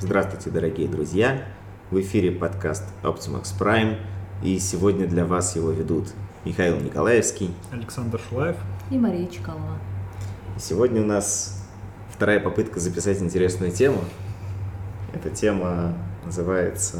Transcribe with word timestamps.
Здравствуйте, 0.00 0.50
дорогие 0.50 0.86
друзья! 0.86 1.42
В 1.90 2.00
эфире 2.00 2.30
подкаст 2.30 2.84
Optimax 3.02 3.46
Prime, 3.58 3.96
и 4.44 4.60
сегодня 4.60 5.08
для 5.08 5.26
вас 5.26 5.56
его 5.56 5.72
ведут 5.72 6.06
Михаил 6.44 6.78
Николаевский, 6.78 7.50
Александр 7.72 8.20
Шулаев 8.28 8.54
и 8.92 8.96
Мария 8.96 9.26
Чкалова. 9.26 9.76
Сегодня 10.56 11.02
у 11.02 11.04
нас 11.04 11.66
вторая 12.14 12.38
попытка 12.38 12.78
записать 12.78 13.20
интересную 13.20 13.72
тему. 13.72 14.04
Эта 15.12 15.30
тема 15.30 15.94
называется 16.24 16.98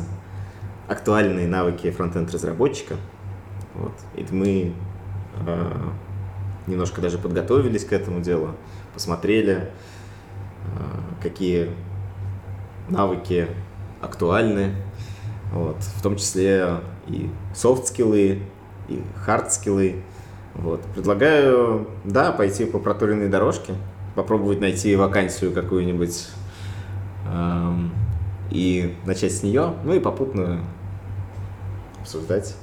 «Актуальные 0.88 1.46
навыки 1.46 1.92
фронтенд 1.92 2.32
разработчика». 2.34 2.96
Вот. 3.74 3.94
И 4.16 4.26
мы 4.34 4.74
э, 5.46 5.72
немножко 6.66 7.00
даже 7.00 7.18
подготовились 7.18 7.84
к 7.84 7.92
этому 7.92 8.20
делу, 8.20 8.56
посмотрели, 8.92 9.70
э, 10.64 11.20
какие 11.22 11.70
навыки 12.90 13.48
актуальны, 14.00 14.74
вот, 15.52 15.76
в 15.78 16.02
том 16.02 16.16
числе 16.16 16.80
и 17.06 17.30
софт-скиллы, 17.54 18.42
и 18.88 19.02
хард-скиллы. 19.24 20.02
Вот. 20.54 20.82
Предлагаю, 20.94 21.88
да, 22.04 22.32
пойти 22.32 22.64
по 22.64 22.78
проторенной 22.78 23.28
дорожке, 23.28 23.74
попробовать 24.14 24.60
найти 24.60 24.96
вакансию 24.96 25.52
какую-нибудь 25.52 26.28
эм, 27.30 27.92
и 28.50 28.96
начать 29.04 29.32
с 29.32 29.42
нее, 29.42 29.74
ну 29.84 29.94
и 29.94 30.00
попутно 30.00 30.60
обсуждать. 32.00 32.56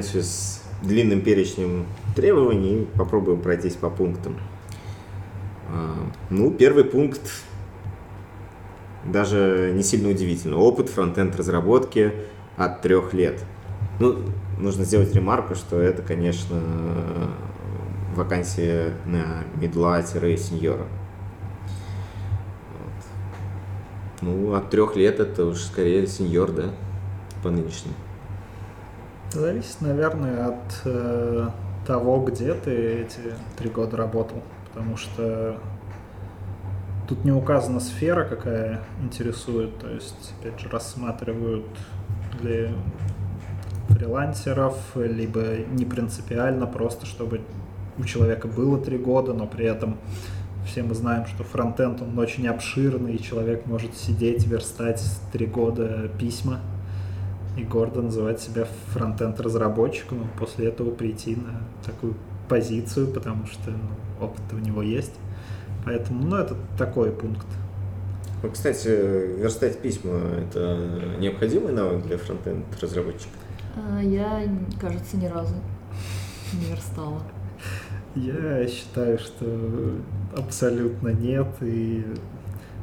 Вакансию 0.00 0.22
с 0.22 0.62
длинным 0.82 1.20
перечнем 1.20 1.86
требований 2.16 2.82
и 2.82 2.84
попробуем 2.96 3.40
пройтись 3.42 3.74
по 3.74 3.90
пунктам. 3.90 4.38
А, 5.68 5.94
ну, 6.30 6.50
первый 6.50 6.84
пункт 6.84 7.20
даже 9.04 9.72
не 9.74 9.82
сильно 9.82 10.08
удивительно. 10.08 10.56
Опыт 10.56 10.88
фронтенд 10.88 11.36
разработки 11.36 12.12
от 12.56 12.80
трех 12.80 13.12
лет. 13.12 13.44
Ну, 13.98 14.16
нужно 14.58 14.84
сделать 14.84 15.14
ремарку, 15.14 15.54
что 15.54 15.78
это, 15.78 16.00
конечно, 16.02 16.60
вакансия 18.14 18.94
на 19.04 19.44
медла-сеньора. 19.60 20.86
Ну, 24.22 24.54
от 24.54 24.70
трех 24.70 24.96
лет 24.96 25.20
это 25.20 25.44
уж 25.44 25.58
скорее 25.60 26.06
сеньор, 26.06 26.52
да? 26.52 26.70
по 27.42 27.50
нынешним? 27.50 27.92
Зависит, 29.32 29.80
наверное, 29.80 30.48
от 30.48 30.82
э, 30.84 31.48
того, 31.86 32.24
где 32.24 32.52
ты 32.52 33.02
эти 33.02 33.32
три 33.56 33.70
года 33.70 33.96
работал. 33.96 34.42
Потому 34.68 34.96
что 34.96 35.56
тут 37.08 37.24
не 37.24 37.30
указана 37.30 37.78
сфера, 37.78 38.24
какая 38.24 38.80
интересует. 39.02 39.78
То 39.78 39.88
есть, 39.88 40.34
опять 40.40 40.58
же, 40.58 40.68
рассматривают 40.68 41.66
для 42.40 42.72
фрилансеров, 43.88 44.76
либо 44.96 45.58
не 45.70 45.84
принципиально, 45.84 46.66
просто 46.66 47.06
чтобы 47.06 47.42
у 47.98 48.04
человека 48.04 48.48
было 48.48 48.78
три 48.78 48.98
года, 48.98 49.32
но 49.32 49.46
при 49.46 49.66
этом 49.66 49.96
все 50.66 50.82
мы 50.82 50.94
знаем, 50.94 51.26
что 51.26 51.44
фронтенд, 51.44 52.02
он 52.02 52.18
очень 52.18 52.46
обширный, 52.48 53.14
и 53.14 53.22
человек 53.22 53.66
может 53.66 53.96
сидеть, 53.96 54.46
верстать 54.46 55.02
три 55.32 55.46
года 55.46 56.08
письма, 56.18 56.60
и 57.56 57.64
гордо 57.64 58.02
называть 58.02 58.40
себя 58.40 58.66
фронтенд 58.88 59.40
разработчиком, 59.40 60.22
и 60.22 60.38
после 60.38 60.68
этого 60.68 60.90
прийти 60.90 61.36
на 61.36 61.62
такую 61.84 62.14
позицию, 62.48 63.08
потому 63.08 63.46
что 63.46 63.70
ну, 63.70 64.24
опыт 64.24 64.42
у 64.52 64.58
него 64.58 64.82
есть. 64.82 65.14
Поэтому, 65.84 66.22
ну, 66.24 66.36
это 66.36 66.56
такой 66.76 67.10
пункт. 67.10 67.46
Ну, 68.42 68.50
кстати, 68.50 68.88
верстать 68.88 69.80
письма– 69.80 70.18
это 70.48 71.16
необходимый 71.18 71.72
навык 71.72 72.06
для 72.06 72.16
фронтенд 72.18 72.64
разработчика? 72.80 73.32
А, 73.76 74.00
я, 74.00 74.42
кажется, 74.80 75.16
ни 75.16 75.26
разу 75.26 75.54
не 76.52 76.66
верстала. 76.66 77.20
Я 78.16 78.66
считаю, 78.66 79.18
что 79.18 79.94
абсолютно 80.36 81.08
нет, 81.08 81.48
и 81.60 82.04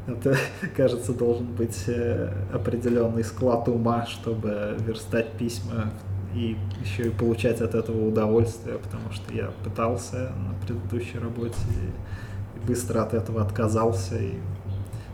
это, 0.07 0.37
кажется, 0.75 1.13
должен 1.13 1.47
быть 1.47 1.83
э, 1.87 2.31
определенный 2.53 3.23
склад 3.23 3.67
ума, 3.67 4.05
чтобы 4.05 4.77
верстать 4.79 5.33
письма 5.33 5.91
и 6.33 6.57
еще 6.83 7.07
и 7.07 7.09
получать 7.09 7.61
от 7.61 7.75
этого 7.75 8.07
удовольствие, 8.07 8.77
потому 8.77 9.11
что 9.11 9.33
я 9.33 9.51
пытался 9.63 10.31
на 10.31 10.53
предыдущей 10.65 11.19
работе 11.19 11.55
и 11.71 12.67
быстро 12.67 13.03
от 13.03 13.13
этого 13.13 13.41
отказался, 13.41 14.17
и 14.17 14.33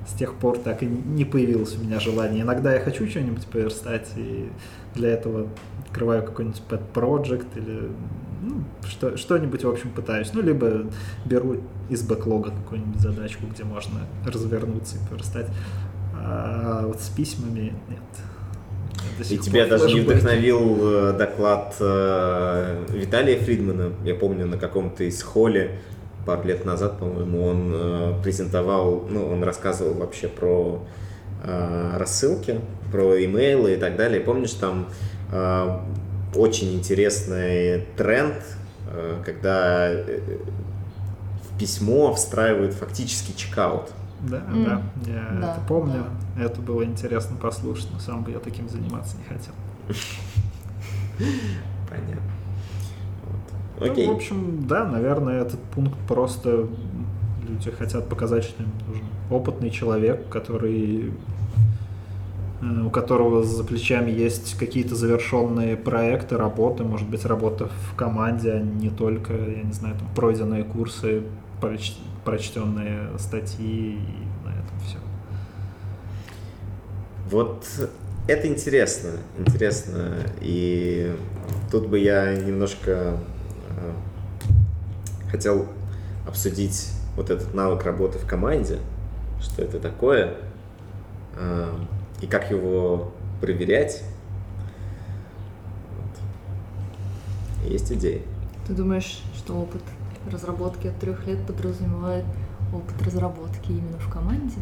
с 0.08 0.14
тех 0.14 0.36
пор 0.36 0.58
так 0.58 0.84
и 0.84 0.86
не 0.86 1.24
появилось 1.24 1.78
у 1.78 1.84
меня 1.84 2.00
желание. 2.00 2.42
Иногда 2.42 2.74
я 2.74 2.80
хочу 2.80 3.08
что-нибудь 3.08 3.46
поверстать, 3.48 4.10
и 4.18 4.50
для 4.96 5.10
этого 5.10 5.48
открываю 5.86 6.24
какой-нибудь 6.24 6.62
pet 6.70 6.82
project 6.94 7.48
или 7.56 7.90
ну, 8.44 8.64
что, 8.88 9.18
что-нибудь, 9.18 9.64
в 9.64 9.70
общем, 9.70 9.90
пытаюсь. 9.92 10.32
Ну, 10.34 10.42
либо 10.42 10.86
беру 11.26 11.58
из 11.90 12.04
бэклога 12.04 12.52
какую-нибудь 12.52 13.00
задачку, 13.00 13.46
где 13.52 13.64
можно 13.64 14.02
развернуться 14.26 14.98
и 14.98 15.10
поверстать. 15.10 15.48
А 16.16 16.86
вот 16.86 17.02
с 17.02 17.10
письмами 17.10 17.74
нет. 17.90 18.00
И 19.30 19.38
тебя 19.38 19.68
даже 19.68 19.94
не 19.94 20.02
вдохновил 20.02 20.78
э, 20.80 21.14
доклад 21.18 21.76
э, 21.80 22.86
Виталия 22.90 23.38
Фридмана, 23.40 23.94
я 24.04 24.16
помню, 24.16 24.46
на 24.46 24.58
каком-то 24.58 25.04
из 25.04 25.22
холле 25.22 25.80
пару 26.26 26.48
лет 26.48 26.66
назад, 26.66 27.00
по-моему, 27.00 27.46
он 27.46 27.72
э, 27.74 28.14
презентовал, 28.24 29.06
ну, 29.10 29.28
он 29.28 29.44
рассказывал 29.44 29.94
вообще 29.94 30.28
про 30.28 30.82
рассылки, 31.98 32.62
про 32.90 33.22
имейлы 33.26 33.74
и 33.74 33.76
так 33.76 33.98
далее. 33.98 34.22
Помнишь, 34.22 34.52
там 34.54 34.88
очень 36.36 36.74
интересный 36.74 37.86
тренд, 37.98 38.44
э, 38.88 39.22
когда 39.26 39.90
э, 39.90 40.20
в 41.50 41.58
письмо 41.58 42.14
встраивают 42.14 42.74
фактически 42.74 43.36
чекаут. 43.38 43.92
Да, 44.22 44.38
mm. 44.38 44.66
да, 44.66 44.82
я 45.12 45.40
да, 45.42 45.52
это 45.52 45.62
помню. 45.68 46.06
Да. 46.36 46.44
Это 46.44 46.62
было 46.62 46.84
интересно 46.84 47.36
послушать, 47.36 47.90
но 47.92 48.00
сам 48.00 48.24
бы 48.24 48.32
я 48.32 48.40
таким 48.40 48.70
заниматься 48.70 49.18
не 49.18 49.24
хотел. 49.24 49.54
Понятно. 51.90 52.32
Вот. 53.78 53.90
Окей. 53.90 54.08
Ну, 54.08 54.14
в 54.14 54.16
общем, 54.16 54.68
да, 54.68 54.86
наверное, 54.86 55.42
этот 55.42 55.62
пункт 55.62 55.98
просто 56.08 56.70
люди 57.48 57.72
хотят 57.72 58.08
показать, 58.08 58.46
что 58.46 58.64
им 58.64 58.72
нужен 58.88 59.06
опытный 59.30 59.70
человек, 59.70 60.30
который 60.30 61.14
у 62.86 62.90
которого 62.90 63.44
за 63.44 63.64
плечами 63.64 64.12
есть 64.12 64.58
какие-то 64.58 64.96
завершенные 64.96 65.76
проекты, 65.76 66.38
работы, 66.38 66.84
может 66.84 67.10
быть, 67.10 67.26
работа 67.26 67.68
в 67.68 67.96
команде, 67.96 68.54
а 68.54 68.60
не 68.60 68.90
только, 68.90 69.34
я 69.34 69.64
не 69.64 69.74
знаю, 69.74 69.96
там, 69.98 70.08
пройденные 70.16 70.64
курсы, 70.64 71.24
проч 71.60 71.94
прочтенные 72.24 73.10
статьи 73.20 73.96
и 73.96 74.46
на 74.46 74.52
этом 74.52 74.80
все. 74.86 74.98
Вот 77.30 77.66
это 78.28 78.48
интересно, 78.48 79.12
интересно. 79.38 80.16
И 80.40 81.14
тут 81.70 81.88
бы 81.88 82.00
я 82.00 82.34
немножко 82.36 83.18
э, 83.78 83.92
хотел 85.30 85.68
обсудить 86.26 86.92
вот 87.18 87.30
этот 87.30 87.54
навык 87.54 87.84
работы 87.84 88.20
в 88.20 88.26
команде, 88.26 88.80
что 89.42 89.62
это 89.62 89.80
такое. 89.80 90.36
И 92.24 92.26
как 92.26 92.50
его 92.50 93.12
проверять. 93.42 94.02
Вот. 95.98 97.70
Есть 97.70 97.92
идеи. 97.92 98.22
Ты 98.66 98.74
думаешь, 98.74 99.22
что 99.36 99.56
опыт 99.56 99.82
разработки 100.32 100.88
от 100.88 100.98
трех 101.00 101.28
лет 101.28 101.46
подразумевает 101.46 102.24
опыт 102.72 103.02
разработки 103.06 103.72
именно 103.72 104.00
в 104.00 104.10
команде? 104.10 104.56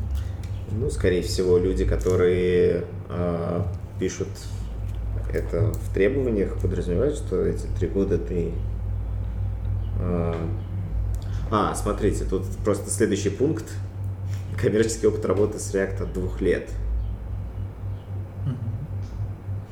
Ну, 0.71 0.89
скорее 0.89 1.21
всего, 1.21 1.59
люди, 1.59 1.85
которые 1.85 2.85
э, 3.09 3.61
пишут 3.99 4.29
это 5.31 5.71
в 5.71 5.93
требованиях, 5.93 6.59
подразумевают, 6.59 7.15
что 7.15 7.45
эти 7.45 7.67
три 7.77 7.89
года 7.89 8.17
ты... 8.17 8.53
Э, 9.99 10.33
а, 11.51 11.75
смотрите, 11.75 12.25
тут 12.25 12.43
просто 12.63 12.89
следующий 12.89 13.29
пункт. 13.29 13.65
Коммерческий 14.59 15.05
опыт 15.05 15.25
работы 15.25 15.59
с 15.59 15.75
React 15.75 16.03
от 16.03 16.13
двух 16.13 16.41
лет. 16.41 16.67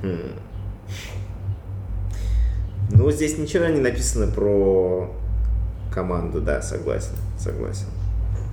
Хм. 0.02 0.32
Ну, 2.92 3.12
здесь 3.12 3.38
ничего 3.38 3.66
не 3.66 3.80
написано 3.80 4.28
про 4.28 5.12
команду, 5.94 6.42
да, 6.42 6.62
согласен, 6.62 7.16
согласен. 7.38 7.88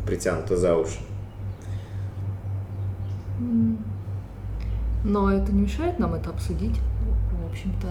притянуто 0.07 0.57
за 0.57 0.77
уши. 0.77 0.99
Но 5.05 5.31
это 5.31 5.53
не 5.53 5.63
мешает 5.63 5.99
нам 5.99 6.15
это 6.15 6.31
обсудить. 6.31 6.79
В 7.31 7.51
общем-то. 7.51 7.87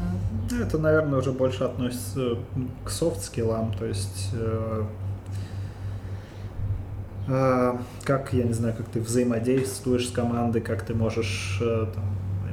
Ну, 0.51 0.62
это, 0.62 0.78
наверное, 0.78 1.19
уже 1.19 1.31
больше 1.31 1.63
относится 1.63 2.38
к 2.84 2.90
софт-скиллам, 2.90 3.74
то 3.74 3.86
есть 3.86 4.31
э, 4.34 4.84
э, 7.28 7.78
как, 8.04 8.34
я 8.34 8.44
не 8.44 8.54
знаю, 8.54 8.75
как 8.75 8.88
ты 8.88 9.00
взаимодействуешь 9.00 10.10
с 10.10 10.12
командой, 10.12 10.62
как 10.62 10.84
ты 10.84 10.94
можешь 10.94 11.60
э, 11.62 11.88
там, 11.94 12.04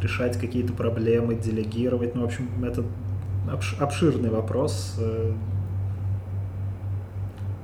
решать 0.02 0.38
какие-то 0.38 0.72
проблемы, 0.72 1.34
делегировать. 1.34 2.14
Ну, 2.14 2.22
в 2.22 2.24
общем, 2.24 2.48
это 2.64 2.84
обширный 3.78 4.30
вопрос. 4.30 4.96
Э, 4.98 5.32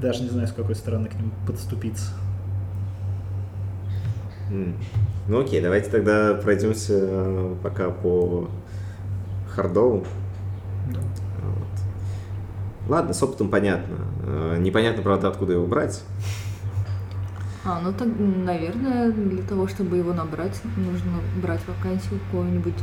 даже 0.00 0.22
не 0.22 0.30
знаю, 0.30 0.48
с 0.48 0.52
какой 0.52 0.74
стороны 0.74 1.08
к 1.08 1.14
нему 1.14 1.30
подступиться. 1.46 2.12
Ну 5.28 5.40
окей, 5.40 5.60
давайте 5.60 5.90
тогда 5.90 6.34
пройдемся 6.34 6.94
э, 6.96 7.56
пока 7.62 7.90
по 7.90 8.48
хардову. 9.50 10.06
Да. 10.90 11.00
Вот. 11.42 12.90
Ладно, 12.90 13.12
с 13.12 13.22
опытом 13.22 13.50
понятно. 13.50 13.96
Э, 14.24 14.56
непонятно, 14.58 15.02
правда, 15.02 15.28
откуда 15.28 15.52
его 15.52 15.66
брать. 15.66 16.02
А, 17.68 17.80
ну 17.82 17.92
так, 17.92 18.08
наверное, 18.18 19.12
для 19.12 19.42
того, 19.42 19.68
чтобы 19.68 19.98
его 19.98 20.14
набрать, 20.14 20.58
нужно 20.76 21.20
брать 21.42 21.60
вакансию 21.68 22.18
какого-нибудь 22.20 22.74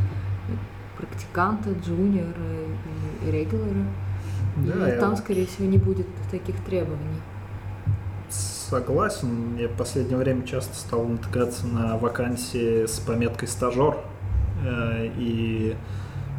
практиканта, 0.96 1.72
джуниора 1.72 2.36
регулера. 3.26 3.88
Да, 4.58 4.88
и 4.88 4.94
я... 4.94 5.00
там, 5.00 5.18
скорее 5.18 5.48
всего, 5.48 5.68
не 5.68 5.80
будет 5.80 6.06
таких 6.30 6.56
требований. 6.66 7.20
Согласен. 8.30 9.58
Я 9.58 9.70
в 9.70 9.76
последнее 9.76 10.18
время 10.18 10.46
часто 10.46 10.76
стал 10.76 11.06
натыкаться 11.06 11.66
на 11.66 11.98
вакансии 11.98 12.86
с 12.86 13.00
пометкой 13.00 13.48
стажер. 13.48 13.98
Э, 14.64 15.08
и 15.18 15.76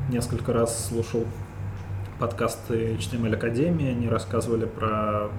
несколько 0.09 0.53
раз 0.53 0.89
слушал 0.89 1.25
подкасты 2.21 2.95
HTML 2.95 3.35
Академии. 3.35 3.91
Они 3.91 4.09
рассказывали 4.09 4.67
про... 4.67 5.31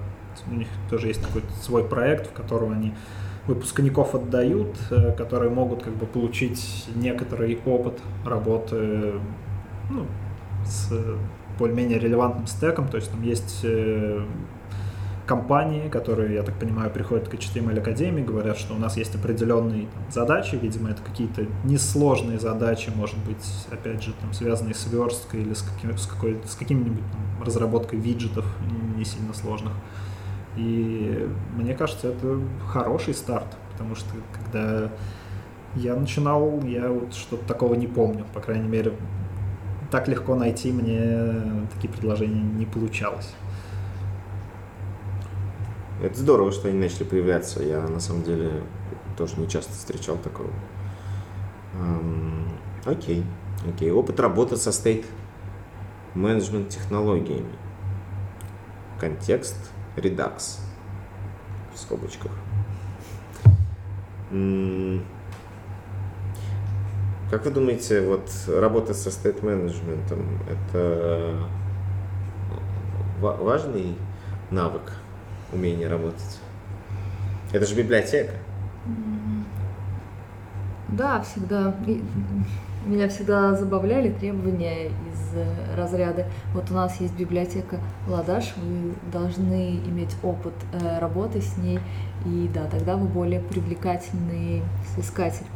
У 0.50 0.54
них 0.54 0.68
тоже 0.90 1.08
есть 1.08 1.22
такой 1.22 1.42
свой 1.62 1.84
проект, 1.84 2.28
в 2.28 2.32
котором 2.32 2.72
они 2.72 2.94
выпускников 3.46 4.14
отдают, 4.14 4.76
э, 4.90 5.12
которые 5.12 5.50
могут 5.50 5.82
как 5.82 5.94
бы 5.94 6.06
получить 6.06 6.86
некоторый 6.94 7.58
опыт 7.64 7.98
работы 8.24 9.14
ну, 9.90 10.06
с 10.64 10.92
более-менее 11.58 11.98
релевантным 11.98 12.46
стеком, 12.46 12.88
то 12.88 12.96
есть 12.96 13.10
там 13.10 13.22
есть 13.22 13.60
э, 13.64 14.24
компании, 15.28 15.88
которые, 15.88 16.34
я 16.34 16.42
так 16.42 16.58
понимаю, 16.58 16.90
приходят 16.90 17.28
к 17.28 17.34
HTML 17.34 17.78
Академии, 17.78 18.22
говорят, 18.22 18.56
что 18.56 18.74
у 18.74 18.78
нас 18.78 18.96
есть 18.96 19.14
определенные 19.14 19.86
там, 19.86 20.02
задачи, 20.10 20.56
видимо, 20.60 20.90
это 20.90 21.02
какие-то 21.02 21.46
несложные 21.64 22.38
задачи, 22.38 22.90
может 22.94 23.18
быть, 23.18 23.44
опять 23.70 24.02
же, 24.02 24.12
там, 24.20 24.32
связанные 24.32 24.74
с 24.74 24.86
версткой 24.86 25.42
или 25.42 25.52
с, 25.52 25.62
каким, 25.62 25.96
с, 25.98 26.06
какой, 26.06 26.38
с 26.46 26.54
каким-нибудь 26.54 27.02
разработкой 27.44 27.98
виджетов 27.98 28.46
не 28.96 29.04
сильно 29.04 29.34
сложных. 29.34 29.72
И 30.58 31.30
мне 31.56 31.74
кажется, 31.74 32.08
это 32.08 32.40
хороший 32.66 33.14
старт, 33.14 33.46
потому 33.70 33.94
что 33.94 34.08
когда 34.32 34.90
я 35.76 35.94
начинал, 35.94 36.60
я 36.64 36.88
вот 36.88 37.14
что-то 37.14 37.46
такого 37.46 37.74
не 37.74 37.86
помню, 37.86 38.24
по 38.34 38.40
крайней 38.40 38.68
мере, 38.68 38.92
так 39.92 40.08
легко 40.08 40.34
найти 40.34 40.72
мне 40.72 41.64
такие 41.72 41.88
предложения 41.88 42.42
не 42.42 42.66
получалось. 42.66 43.32
Это 46.02 46.18
здорово, 46.18 46.50
что 46.50 46.68
они 46.68 46.78
начали 46.78 47.04
появляться. 47.04 47.62
Я 47.62 47.80
на 47.82 48.00
самом 48.00 48.24
деле 48.24 48.50
тоже 49.16 49.38
не 49.38 49.48
часто 49.48 49.72
встречал 49.72 50.16
такого. 50.16 50.50
Эм, 51.74 52.48
окей, 52.84 53.24
окей. 53.68 53.92
Опыт 53.92 54.18
работы 54.18 54.56
со 54.56 54.72
стейт 54.72 55.06
менеджмент 56.14 56.68
технологиями. 56.68 57.52
Контекст 59.00 59.56
Redux. 60.00 60.60
В 61.74 61.78
скобочках. 61.78 62.32
Как 67.30 67.44
вы 67.44 67.50
думаете, 67.50 68.00
вот 68.00 68.30
работа 68.48 68.94
со 68.94 69.10
стейт-менеджментом– 69.10 70.24
это 70.50 71.36
важный 73.20 73.96
навык 74.50 74.92
умение 75.52 75.88
работать? 75.88 76.40
Это 77.52 77.66
же 77.66 77.74
библиотека. 77.74 78.32
Да, 80.88 81.20
всегда. 81.20 81.74
Меня 82.86 83.08
всегда 83.08 83.54
забавляли 83.54 84.10
требования 84.10 84.90
разряда. 85.76 86.26
Вот 86.54 86.70
у 86.70 86.74
нас 86.74 87.00
есть 87.00 87.14
библиотека 87.14 87.78
Ладаш, 88.08 88.54
вы 88.56 88.94
должны 89.12 89.76
иметь 89.76 90.16
опыт 90.22 90.54
э, 90.72 90.98
работы 90.98 91.40
с 91.40 91.56
ней, 91.56 91.80
и 92.24 92.50
да, 92.52 92.64
тогда 92.66 92.96
вы 92.96 93.06
более 93.06 93.40
привлекательный 93.40 94.62
соискатель. 94.94 95.46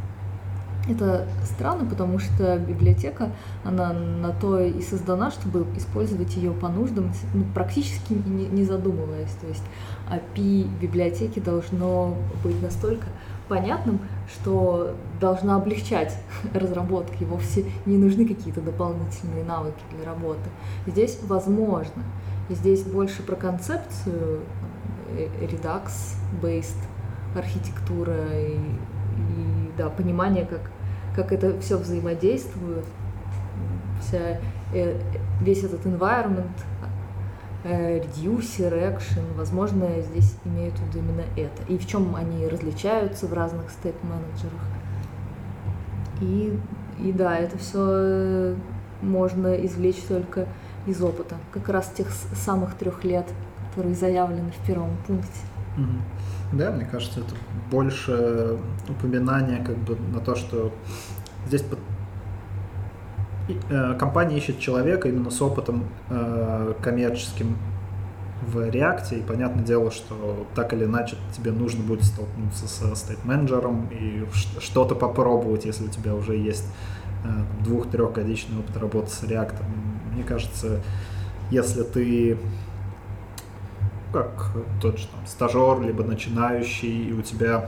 Это 0.89 1.29
странно, 1.45 1.89
потому 1.89 2.19
что 2.19 2.59
библиотека, 2.59 3.31
она 3.63 3.93
на 3.93 4.33
то 4.33 4.59
и 4.59 4.83
создана, 4.83 5.31
чтобы 5.31 5.65
использовать 5.77 6.35
ее 6.35 6.51
по 6.51 6.69
нуждам, 6.69 7.13
ну, 7.35 7.45
практически 7.55 8.15
не, 8.15 8.47
не 8.47 8.65
задумываясь. 8.65 9.31
То 9.41 9.47
есть 9.47 9.63
API 10.11 10.69
библиотеки 10.81 11.39
должно 11.39 12.17
быть 12.43 12.61
настолько 12.61 13.07
понятным, 13.49 14.01
что 14.33 14.95
должна 15.21 15.57
облегчать 15.57 16.17
разработки. 16.55 17.25
Вовсе 17.25 17.65
не 17.87 17.97
нужны 17.97 18.27
какие-то 18.27 18.61
дополнительные 18.61 19.45
навыки 19.45 19.83
для 19.95 20.05
работы. 20.05 20.49
Здесь 20.87 21.19
возможно. 21.23 22.03
И 22.49 22.55
здесь 22.55 22.83
больше 22.83 23.23
про 23.23 23.37
концепцию 23.37 24.41
э, 25.17 25.29
Redux-based 25.41 26.77
архитектура 27.35 28.39
и, 28.39 28.57
и 28.57 29.71
да, 29.79 29.89
понимание, 29.89 30.45
как, 30.45 30.71
как 31.15 31.33
это 31.33 31.59
все 31.61 31.79
взаимодействует, 31.79 32.85
вся, 34.01 34.41
э, 34.75 35.01
весь 35.41 35.65
этот 35.65 35.87
environment, 35.87 36.51
э, 37.65 37.99
reducer, 37.99 38.73
action, 38.73 39.23
возможно, 39.37 39.87
здесь 40.01 40.37
имеют 40.45 40.75
в 40.79 40.87
виду 40.87 40.99
именно 40.99 41.25
это. 41.37 41.63
И 41.69 41.79
в 41.79 41.87
чем 41.87 42.15
они 42.17 42.47
различаются 42.47 43.27
в 43.27 43.33
разных 43.33 43.71
степ-менеджерах. 43.71 44.63
И, 46.21 46.59
и 47.01 47.13
да, 47.13 47.37
это 47.37 47.59
все 47.59 47.79
э, 47.79 48.55
можно 49.01 49.55
извлечь 49.67 50.03
только 50.09 50.47
из 50.87 51.03
опыта, 51.03 51.37
как 51.53 51.69
раз 51.69 51.93
тех 51.97 52.09
самых 52.11 52.75
трех 52.75 53.05
лет, 53.05 53.27
которые 53.71 53.95
заявлены 53.95 54.51
в 54.51 54.67
первом 54.67 54.91
пункте. 55.07 55.41
Да, 56.53 56.71
мне 56.71 56.85
кажется, 56.85 57.21
это 57.21 57.35
больше 57.71 58.59
упоминание 58.89 59.65
как 59.65 59.77
бы 59.79 59.97
на 60.13 60.21
то, 60.21 60.35
что 60.35 60.71
здесь 61.47 61.63
э, 61.63 61.77
компания 63.99 64.39
ищет 64.39 64.59
человека 64.59 65.09
именно 65.09 65.31
с 65.31 65.43
опытом 65.43 65.85
э, 66.11 66.75
коммерческим 66.81 67.57
в 68.47 68.69
реакте, 68.71 69.19
и 69.19 69.23
понятное 69.23 69.65
дело, 69.65 69.91
что 69.91 70.47
так 70.55 70.73
или 70.73 70.85
иначе 70.85 71.17
тебе 71.37 71.53
нужно 71.53 71.83
будет 71.85 72.05
столкнуться 72.05 72.67
со 72.67 72.95
стейт-менеджером 72.95 73.89
и 73.93 74.27
что-то 74.61 74.95
попробовать, 74.95 75.65
если 75.65 75.85
у 75.85 75.89
тебя 75.89 76.15
уже 76.15 76.37
есть 76.37 76.67
э, 77.25 77.29
двух-трехгодичный 77.65 78.59
опыт 78.59 78.77
работы 78.77 79.11
с 79.11 79.23
реактом. 79.23 79.67
Мне 80.13 80.25
кажется, 80.25 80.81
если 81.51 81.83
ты 81.83 82.39
как 84.13 84.53
тот 84.81 84.99
же 84.99 85.07
там, 85.07 85.27
стажер, 85.27 85.81
либо 85.81 86.05
начинающий, 86.05 87.09
и 87.09 87.13
у 87.13 87.23
тебя 87.23 87.67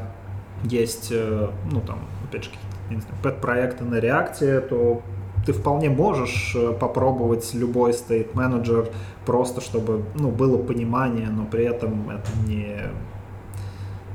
есть, 0.65 1.09
э, 1.11 1.51
ну 1.71 1.81
там, 1.81 2.01
опять 2.29 2.45
же, 2.45 2.51
какие-то, 2.51 3.07
пэт-проекты 3.23 3.85
на 3.85 3.97
реакте, 3.97 4.61
то 4.61 5.03
ты 5.45 5.53
вполне 5.53 5.91
можешь 5.91 6.55
э, 6.55 6.73
попробовать 6.73 7.53
любой 7.55 7.93
стейт 7.93 8.35
менеджер 8.35 8.89
просто 9.27 9.61
чтобы 9.61 10.05
ну, 10.15 10.31
было 10.31 10.59
понимание, 10.59 11.29
но 11.29 11.45
при 11.45 11.65
этом 11.65 12.11
это 12.11 12.31
не... 12.47 12.79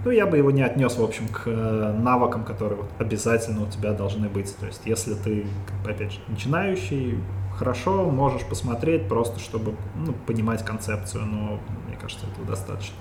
Ну, 0.06 0.12
я 0.12 0.26
бы 0.26 0.38
его 0.38 0.50
не 0.50 0.62
отнес, 0.62 0.98
в 0.98 1.04
общем, 1.04 1.28
к 1.28 1.44
э, 1.46 1.94
навыкам, 2.00 2.46
которые 2.46 2.78
вот 2.78 2.90
обязательно 3.00 3.64
у 3.64 3.68
тебя 3.68 3.92
должны 3.92 4.30
быть. 4.30 4.56
То 4.56 4.66
есть, 4.66 4.82
если 4.86 5.14
ты, 5.14 5.46
опять 5.86 6.14
же, 6.14 6.20
начинающий, 6.30 7.20
хорошо, 7.58 8.10
можешь 8.10 8.46
посмотреть 8.46 9.10
просто, 9.10 9.40
чтобы 9.40 9.76
ну, 9.96 10.14
понимать 10.26 10.64
концепцию, 10.64 11.26
но 11.26 11.60
мне 11.88 11.98
кажется, 12.00 12.26
этого 12.28 12.48
достаточно. 12.48 12.96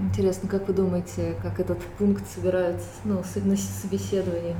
Интересно, 0.00 0.48
как 0.48 0.66
вы 0.66 0.74
думаете, 0.74 1.36
как 1.42 1.60
этот 1.60 1.78
пункт 1.98 2.26
собираются 2.26 2.88
ну, 3.04 3.22
на 3.44 3.56
собеседовании 3.56 4.56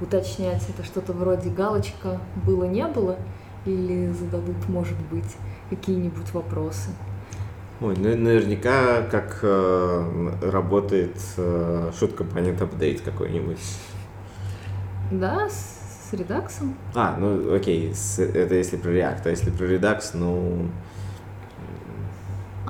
уточнять? 0.00 0.62
Это 0.68 0.84
что-то 0.84 1.12
вроде 1.12 1.50
галочка 1.50 2.20
«было-не 2.46 2.86
было» 2.86 3.16
или 3.66 4.10
зададут, 4.12 4.68
может 4.68 4.96
быть, 5.10 5.36
какие-нибудь 5.68 6.32
вопросы? 6.32 6.90
Ой, 7.80 7.96
ну 7.96 8.14
наверняка 8.14 9.02
как 9.02 9.38
э, 9.42 10.30
работает 10.42 11.16
э, 11.38 11.90
шут 11.98 12.12
компонент 12.12 12.60
апдейт 12.60 13.00
какой-нибудь. 13.00 13.58
Да, 15.10 15.48
с, 15.48 16.10
с 16.10 16.12
редаксом. 16.12 16.76
А, 16.94 17.16
ну 17.18 17.54
окей, 17.54 17.94
с, 17.94 18.18
это 18.18 18.54
если 18.54 18.76
про 18.76 18.90
React, 18.90 19.22
а 19.24 19.30
если 19.30 19.50
про 19.50 19.64
Redux, 19.64 20.10
ну... 20.12 20.68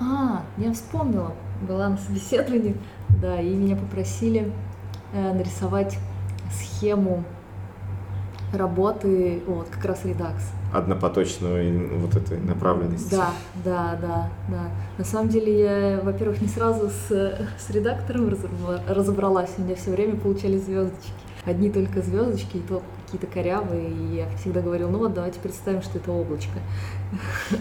А, 0.01 0.43
я 0.57 0.73
вспомнила. 0.73 1.33
Была 1.69 1.89
на 1.89 1.97
собеседовании, 1.99 2.77
да, 3.21 3.41
и 3.41 3.51
меня 3.51 3.77
попросили 3.77 4.51
э, 5.13 5.35
нарисовать 5.35 5.99
схему 6.51 7.25
работы, 8.53 9.43
вот, 9.47 9.69
как 9.69 9.85
раз 9.85 10.05
Redux. 10.05 10.35
Однопоточной 10.73 11.87
вот 11.99 12.17
этой 12.17 12.39
направленности. 12.39 13.11
Да, 13.11 13.31
да, 13.65 13.99
да, 14.01 14.31
да. 14.49 14.71
На 14.99 15.05
самом 15.05 15.29
деле 15.29 15.61
я, 15.61 16.01
во-первых, 16.03 16.41
не 16.41 16.49
сразу 16.49 16.91
с, 16.91 17.09
с 17.11 17.71
редактором 17.71 18.29
разобра- 18.29 18.81
разобралась, 18.89 19.51
у 19.59 19.63
меня 19.63 19.75
все 19.75 19.91
время 19.91 20.17
получались 20.17 20.65
звездочки. 20.65 21.13
Одни 21.45 21.71
только 21.71 22.03
звездочки, 22.03 22.59
и 22.59 22.61
то 22.61 22.83
какие-то 23.05 23.27
корявые, 23.27 23.89
и 23.89 24.17
я 24.17 24.29
всегда 24.37 24.61
говорила, 24.61 24.91
ну 24.91 24.99
вот 24.99 25.15
давайте 25.15 25.41
представим, 25.41 25.83
что 25.83 25.99
это 25.99 26.13
облачко. 26.13 26.59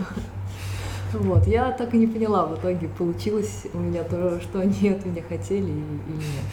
Вот, 1.11 1.47
я 1.47 1.71
так 1.71 1.95
и 1.95 1.97
не 1.97 2.05
поняла, 2.05 2.45
в 2.45 2.59
итоге 2.59 2.87
получилось 2.87 3.65
у 3.73 3.79
меня 3.79 4.03
то, 4.03 4.39
что 4.41 4.59
они 4.59 4.89
от 4.89 5.03
меня 5.07 5.23
хотели 5.27 5.63
или 5.63 5.71
нет. 6.07 6.45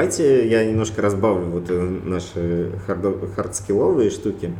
Давайте 0.00 0.48
я 0.48 0.64
немножко 0.64 1.02
разбавлю 1.02 1.44
вот 1.50 1.66
э, 1.68 2.00
наши 2.04 2.72
хардскилловые 3.36 4.08
штуки 4.08 4.50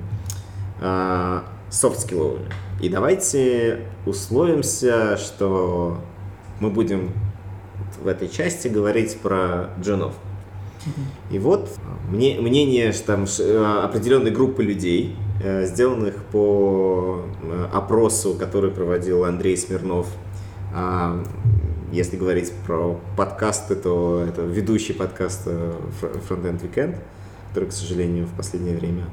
а, 0.83 1.45
софтскилловыми. 1.71 2.45
И 2.83 2.91
давайте 2.91 3.87
условимся, 4.05 5.17
что 5.17 5.97
мы 6.61 6.69
будем 6.69 7.13
в 8.03 8.07
этой 8.07 8.29
части 8.29 8.69
говорить 8.69 9.17
про 9.21 9.71
джунов. 9.81 10.13
И 11.31 11.39
вот 11.39 11.71
мне, 12.11 12.39
мнение 12.39 12.93
там 12.93 13.25
э, 13.25 13.81
определенной 13.83 14.33
группы 14.33 14.63
людей, 14.63 15.17
э, 15.43 15.65
сделанных 15.65 16.17
по 16.17 17.25
опросу, 17.73 18.35
который 18.35 18.73
проводил 18.73 19.25
Андрей 19.25 19.57
Смирнов. 19.57 20.07
Если 21.93 22.17
говорить 22.17 22.53
про 22.67 23.01
подкасты, 23.17 23.75
то 23.75 24.25
это 24.25 24.43
ведущий 24.43 24.93
подкаст 24.93 25.43
э, 25.47 25.73
Fr- 26.01 26.23
Frontend 26.29 26.61
Weekend, 26.63 26.99
который, 27.49 27.69
к 27.69 27.73
сожалению, 27.73 28.27
в 28.27 28.35
последнее 28.37 28.77
время 28.77 29.07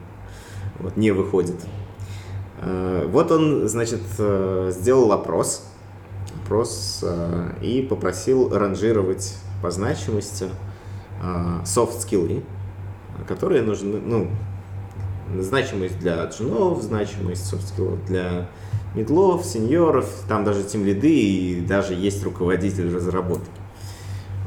вот, 0.80 0.96
не 0.96 1.10
выходит. 1.10 1.56
Э, 2.62 3.08
Вот 3.12 3.32
он, 3.32 3.68
значит, 3.68 4.02
э, 4.20 4.72
сделал 4.76 5.12
опрос, 5.12 5.66
опрос 6.44 7.04
и 7.62 7.86
попросил 7.90 8.56
ранжировать 8.56 9.36
по 9.62 9.72
значимости 9.72 10.46
софт-скиллы, 11.66 12.44
которые 13.28 13.64
нужны, 13.64 14.00
ну, 14.00 14.30
значимость 15.40 15.98
для 16.00 16.24
джунов, 16.26 16.84
значимость 16.84 17.48
софт-скиллов 17.48 18.06
для 18.06 18.48
медлов, 18.96 19.46
сеньоров, 19.46 20.10
там 20.28 20.44
даже 20.44 20.64
тем 20.64 20.86
лиды 20.86 21.14
и 21.14 21.62
даже 21.62 21.94
есть 21.94 22.24
руководитель 22.24 22.94
разработки. 22.94 23.50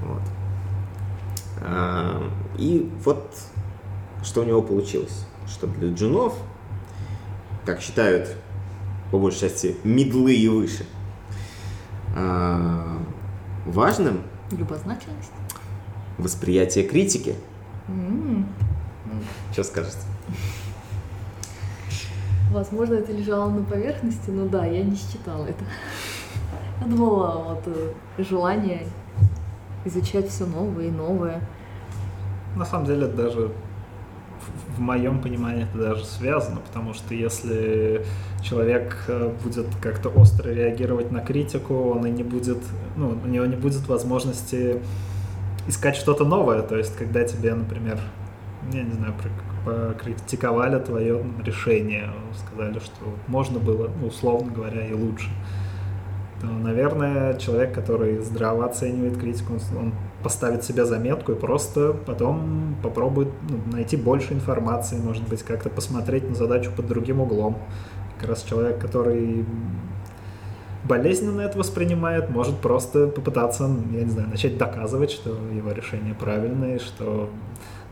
Вот. 0.05 0.23
А, 1.63 2.23
И 2.59 2.91
вот 3.05 3.37
что 4.23 4.43
у 4.43 4.45
него 4.45 4.61
получилось, 4.63 5.25
что 5.49 5.67
для 5.67 5.93
джунов, 5.93 6.35
как 7.65 7.81
считают 7.81 8.29
по 9.11 9.19
большей 9.19 9.41
части 9.49 9.77
медлы 9.85 10.35
и 10.35 10.49
выше, 10.49 10.85
а, 12.17 12.99
важным 13.67 14.23
Любозначимость? 14.51 15.31
восприятие 16.19 16.85
критики. 16.87 17.35
М. 17.89 18.47
Что 19.53 19.65
скажете? 19.65 19.99
Возможно, 22.51 22.95
это 22.95 23.13
лежало 23.13 23.49
на 23.51 23.63
поверхности, 23.63 24.31
но 24.31 24.47
да, 24.47 24.65
я 24.67 24.83
не 24.83 24.97
считала 24.97 25.45
это. 25.47 25.65
Я 26.81 26.87
думала, 26.87 27.45
вот 27.55 27.63
э, 27.67 27.93
желание 28.23 28.87
изучать 29.85 30.29
все 30.29 30.47
новое 30.47 30.87
и 30.87 30.91
новое. 30.91 31.41
На 32.57 32.65
самом 32.65 32.87
деле, 32.87 33.07
даже 33.07 33.53
в- 34.77 34.81
моем 34.81 35.21
понимании 35.21 35.65
это 35.65 35.79
даже 35.79 36.05
связано, 36.05 36.61
потому 36.61 36.95
что 36.95 37.15
если 37.15 38.05
человек 38.43 38.97
э, 39.09 39.33
будет 39.45 39.67
как-то 39.81 40.09
остро 40.09 40.49
реагировать 40.51 41.13
на 41.13 41.21
критику, 41.21 41.91
он 41.91 42.07
и 42.07 42.11
не 42.11 42.23
будет, 42.25 42.59
ну, 42.97 43.17
у 43.23 43.29
него 43.29 43.45
не 43.47 43.57
будет 43.57 43.87
возможности 43.87 44.81
искать 45.69 45.95
что-то 45.97 46.25
новое. 46.25 46.63
То 46.63 46.77
есть, 46.77 46.97
когда 46.97 47.23
тебе, 47.25 47.55
например, 47.55 48.01
я 48.73 48.83
не 48.83 48.93
знаю, 48.93 49.15
покритиковали 49.65 50.79
твое 50.81 51.25
решение, 51.45 52.11
сказали, 52.47 52.79
что 52.79 53.15
можно 53.27 53.59
было, 53.59 53.91
ну, 54.01 54.09
условно 54.09 54.53
говоря, 54.53 54.87
и 54.87 54.93
лучше, 54.93 55.29
то, 56.41 56.47
наверное, 56.47 57.35
человек, 57.35 57.75
который 57.75 58.19
здраво 58.21 58.65
оценивает 58.65 59.19
критику, 59.19 59.55
он, 59.55 59.77
он 59.77 59.93
поставит 60.23 60.65
себе 60.65 60.85
заметку 60.85 61.33
и 61.33 61.35
просто 61.35 61.95
потом 62.07 62.77
попробует 62.83 63.29
ну, 63.49 63.59
найти 63.73 63.97
больше 63.97 64.33
информации, 64.33 64.97
может 64.99 65.29
быть, 65.29 65.43
как-то 65.43 65.69
посмотреть 65.69 66.29
на 66.29 66.35
задачу 66.35 66.71
под 66.75 66.87
другим 66.87 67.21
углом. 67.21 67.59
Как 68.19 68.31
раз 68.31 68.43
человек, 68.43 68.79
который 68.79 69.45
болезненно 70.85 71.43
это 71.43 71.59
воспринимает, 71.59 72.31
может 72.31 72.57
просто 72.59 73.07
попытаться, 73.07 73.71
я 73.93 74.03
не 74.03 74.11
знаю, 74.11 74.29
начать 74.29 74.57
доказывать, 74.57 75.11
что 75.11 75.31
его 75.55 75.73
решение 75.73 76.15
правильное, 76.15 76.79
что 76.79 77.31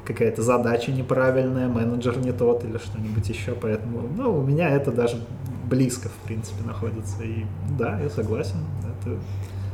какая-то 0.09 0.43
задача 0.43 0.91
неправильная, 0.91 1.69
менеджер 1.69 2.17
не 2.19 2.33
тот 2.33 2.65
или 2.65 2.79
что-нибудь 2.79 3.29
еще. 3.29 3.53
Поэтому, 3.53 4.09
ну, 4.17 4.39
у 4.39 4.43
меня 4.43 4.71
это 4.71 4.91
даже 4.91 5.23
близко, 5.69 6.09
в 6.09 6.27
принципе, 6.27 6.65
находится. 6.65 7.23
И 7.23 7.45
да, 7.79 8.01
я 8.01 8.09
согласен. 8.09 8.57
Это 9.03 9.19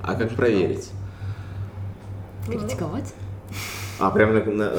А 0.02 0.14
как 0.16 0.34
проверить? 0.34 0.90
Критиковать? 2.46 3.14
А, 4.00 4.10
прям 4.10 4.34
на- 4.34 4.44
на- 4.44 4.72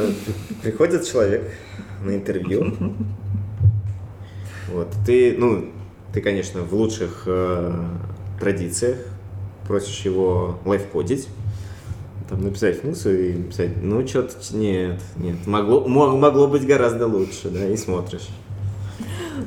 приходит 0.61 1.07
человек 1.07 1.49
на 2.03 2.15
интервью. 2.15 2.73
Вот, 4.71 4.89
ты, 5.05 5.35
ну, 5.37 5.69
ты, 6.11 6.21
конечно, 6.21 6.61
в 6.63 6.73
лучших 6.73 7.23
э, 7.27 7.71
традициях 8.39 8.97
просишь 9.67 10.01
его 10.01 10.59
лайфкодить, 10.65 11.29
там 12.29 12.43
написать 12.43 12.81
функцию 12.81 13.29
и 13.29 13.37
написать, 13.37 13.71
ну, 13.81 14.05
что-то 14.07 14.33
нет, 14.55 14.99
нет, 15.17 15.45
могло, 15.45 15.87
мо- 15.87 16.15
могло 16.17 16.47
быть 16.47 16.65
гораздо 16.65 17.07
лучше, 17.07 17.49
да, 17.49 17.67
и 17.67 17.77
смотришь. 17.77 18.27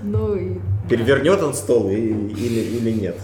Ну 0.03 0.35
и... 0.35 0.59
Перевернет 0.89 1.43
он 1.43 1.55
стол 1.55 1.89
и- 1.91 1.95
или, 1.97 2.61
или 2.79 2.93
нет. 2.93 3.17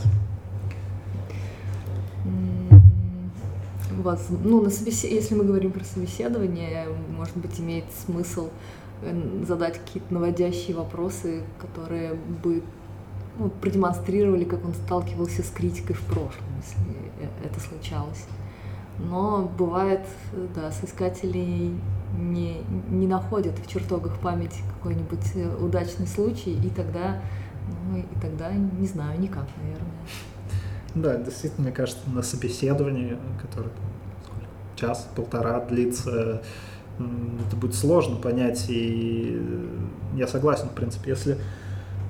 Воз- 4.02 4.26
Ну, 4.42 4.62
на 4.62 4.70
собесе... 4.70 5.12
если 5.14 5.34
мы 5.34 5.44
говорим 5.44 5.72
про 5.72 5.84
собеседование, 5.84 6.86
может 7.16 7.36
быть, 7.36 7.58
имеет 7.60 7.84
смысл 8.06 8.48
э, 9.02 9.44
задать 9.46 9.78
какие-то 9.78 10.12
наводящие 10.12 10.76
вопросы, 10.76 11.42
которые 11.60 12.14
бы 12.42 12.62
ну, 13.38 13.50
продемонстрировали, 13.60 14.44
как 14.44 14.64
он 14.64 14.74
сталкивался 14.74 15.42
с 15.42 15.48
критикой 15.50 15.96
в 15.96 16.00
прошлом, 16.02 16.44
если 16.62 16.92
э- 17.20 17.46
это 17.46 17.60
случалось. 17.60 18.24
Но 18.98 19.50
бывает, 19.58 20.06
да, 20.54 20.70
соискатели 20.70 21.72
не, 22.16 22.62
не 22.90 23.06
находят 23.06 23.58
в 23.58 23.66
чертогах 23.68 24.18
памяти 24.20 24.60
какой-нибудь 24.76 25.32
э, 25.34 25.56
удачный 25.56 26.06
случай, 26.06 26.54
и 26.54 26.70
тогда, 26.70 27.20
ну, 27.90 27.98
и 27.98 28.20
тогда, 28.20 28.52
не 28.52 28.86
знаю, 28.86 29.20
никак, 29.20 29.46
наверное. 29.56 29.90
Да, 30.94 31.16
действительно, 31.16 31.64
мне 31.64 31.72
кажется, 31.72 32.08
на 32.08 32.22
собеседовании, 32.22 33.18
которое 33.42 33.70
там, 33.70 33.84
сколько, 34.24 34.46
час, 34.76 35.08
полтора 35.16 35.60
длится, 35.60 36.42
это 36.98 37.56
будет 37.56 37.74
сложно 37.74 38.16
понять. 38.16 38.66
И 38.68 39.38
э, 39.40 40.16
я 40.16 40.28
согласен, 40.28 40.68
в 40.68 40.72
принципе, 40.72 41.10
если 41.10 41.38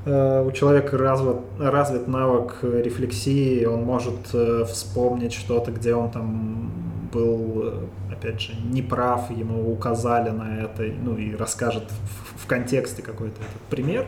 у 0.07 0.53
человека 0.53 0.99
развит, 0.99 1.37
развит 1.59 2.09
навык 2.09 2.59
э, 2.61 2.83
рефлексии, 2.83 3.65
он 3.65 3.85
может 3.85 4.35
э, 4.35 4.65
вспомнить 4.67 5.33
что-то, 5.33 5.73
где 5.73 5.95
он 5.95 6.11
там 6.11 6.71
был, 7.11 7.63
э, 7.63 8.13
опять 8.13 8.41
же, 8.41 8.53
неправ, 8.71 9.31
ему 9.31 9.73
указали 9.73 10.29
на 10.29 10.59
это, 10.61 10.83
ну 10.83 11.17
и 11.17 11.35
расскажет 11.35 11.85
в, 11.85 12.45
в 12.45 12.47
контексте 12.47 13.01
какой-то 13.01 13.37
этот 13.37 13.63
пример. 13.71 14.07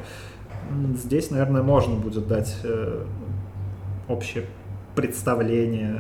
Здесь, 0.96 1.30
наверное, 1.30 1.62
можно 1.62 1.94
будет 1.94 2.28
дать 2.28 2.54
э, 2.62 3.04
общее 4.08 4.44
представление 4.94 5.98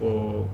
о 0.00 0.46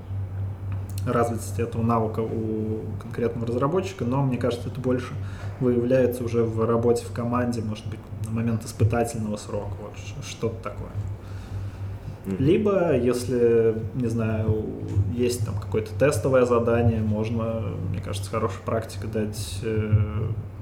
развитости 1.05 1.61
этого 1.61 1.83
навыка 1.83 2.21
у 2.21 2.81
конкретного 3.01 3.47
разработчика, 3.47 4.03
но 4.05 4.23
мне 4.23 4.37
кажется, 4.37 4.69
это 4.69 4.79
больше 4.79 5.13
выявляется 5.59 6.23
уже 6.23 6.43
в 6.43 6.65
работе 6.65 7.05
в 7.05 7.11
команде, 7.11 7.61
может 7.61 7.85
быть, 7.87 7.99
момент 8.33 8.65
испытательного 8.65 9.37
срока, 9.37 9.75
вот 9.81 9.93
что-то 10.25 10.61
такое. 10.63 10.91
Либо, 12.25 12.95
если, 12.95 13.75
не 13.95 14.07
знаю, 14.07 14.65
есть 15.13 15.45
там 15.45 15.55
какое-то 15.55 15.91
тестовое 15.99 16.45
задание, 16.45 17.01
можно, 17.01 17.61
мне 17.89 17.99
кажется, 17.99 18.31
хорошая 18.31 18.61
практика 18.63 19.07
дать, 19.07 19.59
э, 19.61 19.91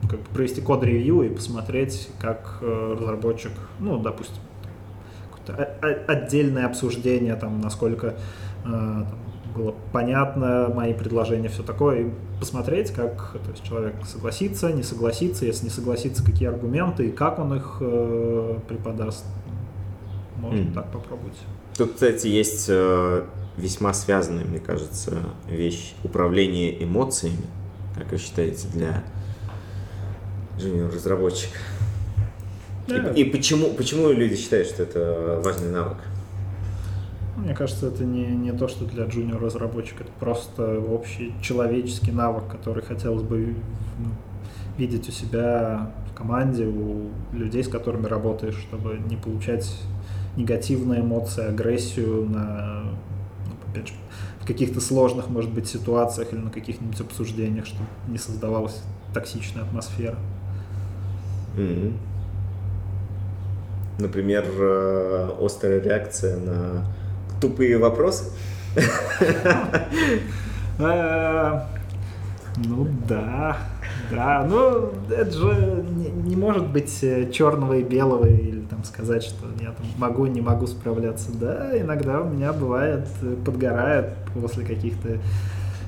как 0.09 0.19
бы 0.19 0.25
провести 0.33 0.59
код-ревью 0.61 1.21
и 1.21 1.29
посмотреть, 1.29 2.09
как 2.19 2.57
э, 2.61 2.97
разработчик, 2.99 3.51
ну, 3.79 3.99
допустим, 3.99 4.41
отдельное 6.07 6.65
обсуждение, 6.65 7.35
там, 7.35 7.61
насколько 7.61 8.07
э, 8.07 8.13
там, 8.65 9.07
было 9.55 9.75
понятно 9.91 10.72
мои 10.74 10.93
предложения, 10.93 11.50
все 11.50 11.63
такое, 11.63 12.01
и 12.01 12.12
посмотреть, 12.39 12.91
как 12.91 13.34
то 13.34 13.51
есть 13.51 13.63
человек 13.63 13.96
согласится, 14.05 14.72
не 14.72 14.84
согласится, 14.84 15.46
если 15.46 15.65
не 15.65 15.70
согласится, 15.70 16.24
какие 16.24 16.50
аргументы 16.50 17.08
и 17.08 17.12
как 17.12 17.39
он 17.39 17.53
их 17.55 17.77
э, 17.81 18.60
преподаст. 18.67 19.25
Можно 20.38 20.60
mm. 20.62 20.74
так 20.74 20.91
попробовать. 20.91 21.38
Тут, 21.77 21.93
кстати, 21.93 22.27
есть 22.27 22.65
э, 22.70 23.24
весьма 23.58 23.93
связанная, 23.93 24.46
мне 24.46 24.60
кажется, 24.60 25.20
вещь 25.48 25.93
управления 26.03 26.84
эмоциями, 26.84 27.46
как 27.96 28.12
вы 28.12 28.17
считаете, 28.17 28.67
для 28.70 29.03
жunior-разработчика. 30.60 31.58
Yeah. 32.88 33.13
И, 33.15 33.22
и 33.22 33.24
почему, 33.25 33.74
почему 33.74 34.12
люди 34.12 34.36
считают, 34.36 34.67
что 34.67 34.84
это 34.84 35.41
важный 35.43 35.72
навык? 35.72 35.98
Мне 37.41 37.55
кажется, 37.55 37.88
это 37.88 38.05
не, 38.05 38.25
не 38.27 38.51
то, 38.51 38.67
что 38.67 38.86
для 38.86 39.05
джуниор-разработчика, 39.05 40.03
это 40.03 40.12
просто 40.19 40.79
общий 40.79 41.33
человеческий 41.41 42.12
навык, 42.12 42.48
который 42.48 42.83
хотелось 42.83 43.24
бы 43.24 43.55
ну, 43.98 44.10
видеть 44.77 45.10
у 45.10 45.12
себя 45.12 45.91
в 46.12 46.13
команде, 46.13 46.65
у 46.65 47.10
людей, 47.33 47.63
с 47.63 47.67
которыми 47.67 48.05
работаешь, 48.05 48.55
чтобы 48.55 49.00
не 49.10 49.15
получать 49.15 49.75
негативные 50.38 51.01
эмоции, 51.01 51.45
агрессию 51.45 52.29
на, 52.29 52.83
ну, 53.48 53.71
опять 53.71 53.88
же, 53.88 53.93
в 54.39 54.45
каких-то 54.45 54.79
сложных, 54.79 55.29
может 55.29 55.51
быть, 55.51 55.67
ситуациях 55.67 56.33
или 56.33 56.39
на 56.39 56.51
каких-нибудь 56.51 57.00
обсуждениях, 57.01 57.65
чтобы 57.65 57.88
не 58.07 58.19
создавалась 58.19 58.83
токсичная 59.13 59.63
атмосфера. 59.63 60.17
Mm-hmm. 61.57 61.93
Например, 64.00 64.45
э, 64.48 65.29
острая 65.41 65.81
реакция 65.81 66.38
на 66.38 66.86
тупые 67.41 67.77
вопросы? 67.77 68.31
Э, 70.79 71.60
ну 72.65 72.88
да, 73.07 73.57
да, 74.10 74.48
ну 74.50 74.89
это 75.13 75.31
же 75.31 75.86
не, 76.25 76.36
может 76.36 76.67
быть 76.67 77.03
э, 77.03 77.29
черного 77.31 77.74
и 77.74 77.83
белого 77.83 78.25
или 78.25 78.62
там 78.62 78.83
сказать, 78.83 79.21
что 79.21 79.45
я 79.60 79.67
там 79.67 79.86
могу, 79.98 80.25
не 80.25 80.41
могу 80.41 80.65
справляться. 80.65 81.29
Да, 81.33 81.79
иногда 81.79 82.21
у 82.21 82.29
меня 82.29 82.51
бывает 82.51 83.07
подгорает 83.45 84.10
после 84.33 84.65
каких-то 84.65 85.19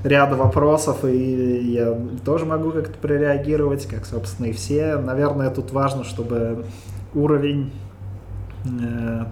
ряда 0.03 0.35
вопросов, 0.35 1.05
и 1.05 1.71
я 1.73 1.97
тоже 2.23 2.45
могу 2.45 2.71
как-то 2.71 2.97
прореагировать, 2.99 3.87
как, 3.87 4.05
собственно, 4.05 4.47
и 4.47 4.51
все. 4.51 4.97
Наверное, 4.97 5.49
тут 5.49 5.71
важно, 5.71 6.03
чтобы 6.03 6.65
уровень 7.13 7.71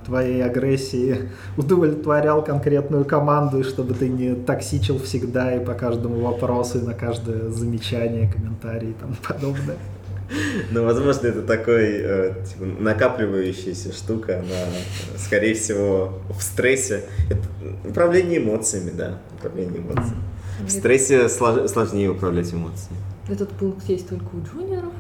твоей 0.06 0.44
агрессии 0.44 1.30
удовлетворял 1.58 2.44
конкретную 2.44 3.06
команду, 3.06 3.60
и 3.60 3.64
чтобы 3.64 3.94
ты 3.94 4.10
не 4.10 4.36
токсичил 4.36 5.00
всегда 5.00 5.56
и 5.56 5.64
по 5.64 5.74
каждому 5.74 6.20
вопросу, 6.20 6.80
и 6.80 6.82
на 6.82 6.94
каждое 6.94 7.50
замечание, 7.50 8.32
комментарий 8.32 8.92
и 8.92 8.94
тому 8.94 9.16
подобное. 9.26 9.78
Ну, 10.72 10.86
возможно, 10.86 11.28
это 11.28 11.42
такой 11.42 11.90
э, 11.90 12.34
типа, 12.46 12.66
накапливающаяся 12.80 13.92
штука, 13.92 14.40
она, 14.40 15.18
скорее 15.18 15.54
всего, 15.56 16.20
в 16.30 16.42
стрессе. 16.42 17.04
Это 17.30 17.42
управление 17.88 18.40
эмоциями, 18.40 18.92
да, 18.92 19.20
управление 19.38 19.80
эмоциями. 19.80 20.22
В 20.62 20.70
стрессе 20.70 21.28
слож, 21.28 21.70
сложнее 21.70 22.12
управлять 22.12 22.54
эмоциями. 22.54 22.98
Этот 23.30 23.50
пункт 23.50 23.88
есть 23.90 24.08
только 24.08 24.28
у 24.34 24.42
джуниоров? 24.42 24.94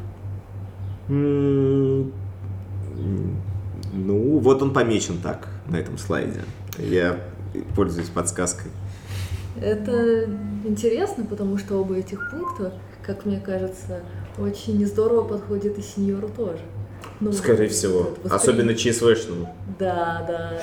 Ну, 3.93 4.39
вот 4.39 4.61
он 4.61 4.73
помечен 4.73 5.19
так 5.19 5.47
на 5.67 5.77
этом 5.77 5.97
слайде. 5.97 6.41
Я 6.77 7.19
пользуюсь 7.75 8.09
подсказкой. 8.09 8.71
Это 9.59 10.29
интересно, 10.63 11.25
потому 11.25 11.57
что 11.57 11.79
оба 11.79 11.95
этих 11.95 12.19
пункта, 12.31 12.73
как 13.05 13.25
мне 13.25 13.39
кажется, 13.39 14.01
очень 14.37 14.85
здорово 14.85 15.27
подходят 15.27 15.77
и 15.77 15.81
сеньору 15.81 16.29
тоже. 16.29 16.61
Ну, 17.19 17.31
Скорее 17.33 17.67
всего. 17.67 18.11
Воспри... 18.23 18.29
Особенно 18.29 18.75
ЧСВшному. 18.75 19.53
Да, 19.77 20.25
да. 20.27 20.53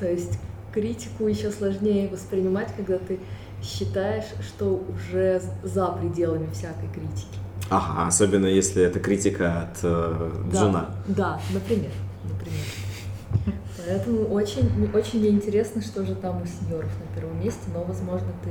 То 0.00 0.10
есть 0.10 0.38
критику 0.72 1.26
еще 1.26 1.50
сложнее 1.50 2.08
воспринимать, 2.08 2.68
когда 2.76 2.98
ты 2.98 3.20
считаешь, 3.62 4.24
что 4.40 4.82
уже 4.88 5.42
за 5.62 5.86
пределами 5.88 6.48
всякой 6.52 6.88
критики. 6.92 7.38
Ага, 7.70 8.08
особенно 8.08 8.46
если 8.46 8.82
это 8.82 8.98
критика 8.98 9.62
от 9.62 9.78
э, 9.82 10.30
да, 10.52 10.58
Джуна. 10.58 10.90
Да, 11.06 11.40
например 11.54 11.90
например. 12.24 12.64
Поэтому 13.86 14.26
очень, 14.32 14.90
очень 14.92 15.20
мне 15.20 15.30
интересно, 15.30 15.82
что 15.82 16.04
же 16.04 16.14
там 16.14 16.42
у 16.42 16.46
сеньоров 16.46 16.90
на 17.00 17.20
первом 17.20 17.40
месте, 17.40 17.62
но, 17.74 17.82
возможно, 17.82 18.28
ты 18.44 18.50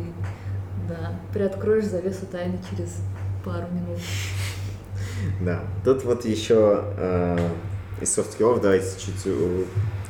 да, 0.90 1.14
приоткроешь 1.34 1.86
завесу 1.86 2.26
тайны 2.32 2.60
через 2.70 2.98
пару 3.44 3.68
минут. 3.72 4.00
Да, 5.40 5.60
тут 5.86 6.04
вот 6.04 6.26
еще 6.26 6.84
э, 6.98 7.38
из 8.02 8.12
софт-скиллов 8.12 8.60
давайте 8.60 8.88
чуть 9.00 9.22
э, 9.26 9.64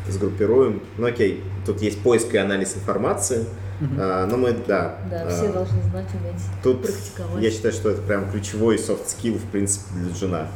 сгруппируем. 0.07 0.81
Ну 0.97 1.07
окей, 1.07 1.43
тут 1.65 1.81
есть 1.81 2.01
поиск 2.01 2.33
и 2.33 2.37
анализ 2.37 2.75
информации, 2.75 3.45
uh-huh. 3.81 4.23
э, 4.23 4.25
но 4.27 4.37
мы, 4.37 4.53
да. 4.53 4.99
Да, 5.09 5.25
э, 5.25 5.29
все 5.29 5.51
должны 5.51 5.81
знать, 5.83 6.07
уметь 6.13 6.41
тут 6.63 6.81
практиковать. 6.81 7.43
Я 7.43 7.51
считаю, 7.51 7.73
что 7.73 7.89
это 7.89 8.01
прям 8.01 8.31
ключевой 8.31 8.79
софт-скилл, 8.79 9.35
в 9.35 9.51
принципе, 9.51 9.85
для 9.95 10.13
джуна. 10.13 10.47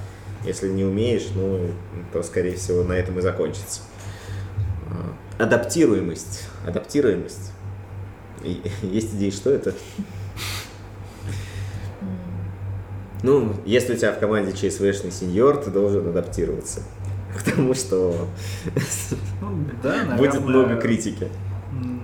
Если 0.46 0.70
не 0.70 0.84
умеешь, 0.84 1.28
ну, 1.34 1.72
то, 2.14 2.22
скорее 2.24 2.56
всего, 2.56 2.84
на 2.84 2.94
этом 2.94 3.18
и 3.18 3.22
закончится. 3.22 3.82
А, 4.90 5.44
адаптируемость. 5.44 6.48
Адаптируемость. 6.66 7.52
Есть 8.84 9.16
идеи, 9.16 9.32
что 9.32 9.50
это? 9.50 9.74
Ну, 13.24 13.56
если 13.66 13.96
у 13.96 13.98
тебя 13.98 14.12
в 14.12 14.20
команде 14.20 14.54
ЧСВшный 14.54 15.12
сеньор, 15.12 15.58
ты 15.58 15.72
должен 15.72 16.08
адаптироваться. 16.08 16.82
Потому 17.34 17.74
что 17.74 18.28
ну, 19.42 19.66
да, 19.82 19.96
наверное, 20.06 20.18
будет 20.18 20.42
много 20.42 20.76
критики. 20.78 21.28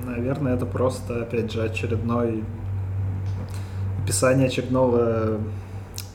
Наверное, 0.03 0.55
это 0.55 0.65
просто, 0.65 1.21
опять 1.21 1.51
же, 1.51 1.61
очередной 1.61 2.43
описание 4.03 4.47
очередного 4.47 5.39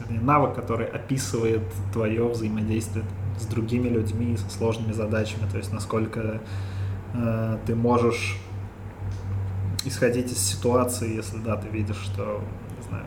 навык, 0.08 0.54
который 0.54 0.86
описывает 0.86 1.62
твое 1.92 2.26
взаимодействие 2.28 3.04
с 3.38 3.46
другими 3.46 3.88
людьми, 3.88 4.36
со 4.36 4.50
сложными 4.50 4.92
задачами, 4.92 5.48
то 5.50 5.58
есть 5.58 5.72
насколько 5.72 6.40
э, 7.14 7.58
ты 7.66 7.74
можешь 7.74 8.38
исходить 9.84 10.32
из 10.32 10.38
ситуации, 10.38 11.14
если 11.14 11.38
да, 11.38 11.56
ты 11.56 11.68
видишь, 11.68 11.96
что, 11.96 12.42
не 12.78 12.88
знаю, 12.88 13.04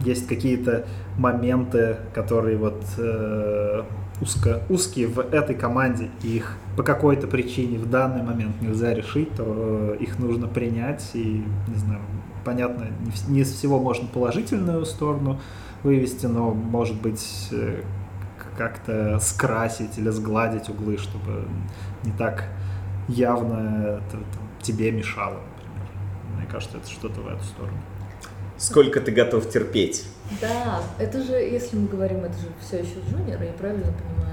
есть 0.00 0.26
какие-то 0.26 0.86
моменты, 1.18 1.98
которые 2.14 2.56
вот 2.56 2.84
э, 2.98 3.82
узко, 4.20 4.62
узкие 4.68 5.06
в 5.06 5.18
этой 5.18 5.54
команде, 5.54 6.10
и 6.22 6.36
их 6.36 6.56
по 6.76 6.82
какой-то 6.82 7.26
причине 7.26 7.78
в 7.78 7.88
данный 7.88 8.22
момент 8.22 8.60
нельзя 8.60 8.94
решить, 8.94 9.34
то 9.34 9.96
их 9.98 10.18
нужно 10.18 10.48
принять 10.48 11.10
и, 11.14 11.44
не 11.68 11.74
знаю, 11.74 12.00
понятно, 12.44 12.86
не 13.28 13.40
из 13.40 13.52
всего 13.52 13.78
можно 13.78 14.06
положительную 14.08 14.84
сторону 14.84 15.40
вывести, 15.82 16.26
но, 16.26 16.52
может 16.52 17.00
быть, 17.00 17.48
э, 17.52 17.82
как-то 18.56 19.18
скрасить 19.20 19.98
или 19.98 20.10
сгладить 20.10 20.68
углы, 20.68 20.98
чтобы 20.98 21.44
не 22.04 22.12
так 22.12 22.44
явно 23.08 23.98
это 23.98 24.12
там, 24.12 24.48
тебе 24.62 24.90
мешало, 24.90 25.34
например. 25.34 26.38
Мне 26.38 26.46
кажется, 26.46 26.78
это 26.78 26.88
что-то 26.88 27.20
в 27.20 27.28
эту 27.28 27.44
сторону. 27.44 27.78
Сколько 28.56 29.00
ты 29.00 29.10
готов 29.10 29.50
терпеть? 29.50 30.06
Да, 30.40 30.80
это 30.98 31.22
же, 31.22 31.34
если 31.34 31.76
мы 31.76 31.88
говорим, 31.88 32.18
это 32.18 32.34
же 32.38 32.46
все 32.60 32.78
еще 32.78 33.00
джуниор, 33.10 33.42
я 33.42 33.52
правильно 33.52 33.92
понимаю. 33.92 34.24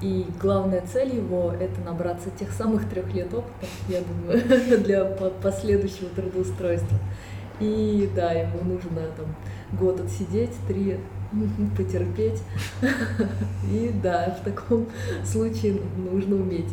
И 0.00 0.26
главная 0.40 0.82
цель 0.90 1.14
его— 1.14 1.52
это 1.60 1.80
набраться 1.82 2.30
тех 2.30 2.50
самых 2.52 2.88
трех 2.88 3.12
лет 3.12 3.32
опыта, 3.34 3.66
я 3.88 4.00
думаю, 4.00 4.78
для 4.84 5.04
последующего 5.04 6.08
трудоустройства. 6.08 6.98
И 7.60 8.10
да, 8.14 8.32
ему 8.32 8.62
нужно 8.62 9.02
там 9.16 9.34
год 9.72 10.00
отсидеть, 10.00 10.52
три 10.66 10.98
потерпеть. 11.76 12.42
И 13.70 13.90
да, 14.02 14.38
в 14.40 14.44
таком 14.44 14.86
случае 15.24 15.80
нужно 15.96 16.36
уметь 16.36 16.70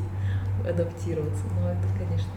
адаптироваться. 0.68 1.44
Но 1.60 1.72
это, 1.72 1.88
конечно, 1.98 2.32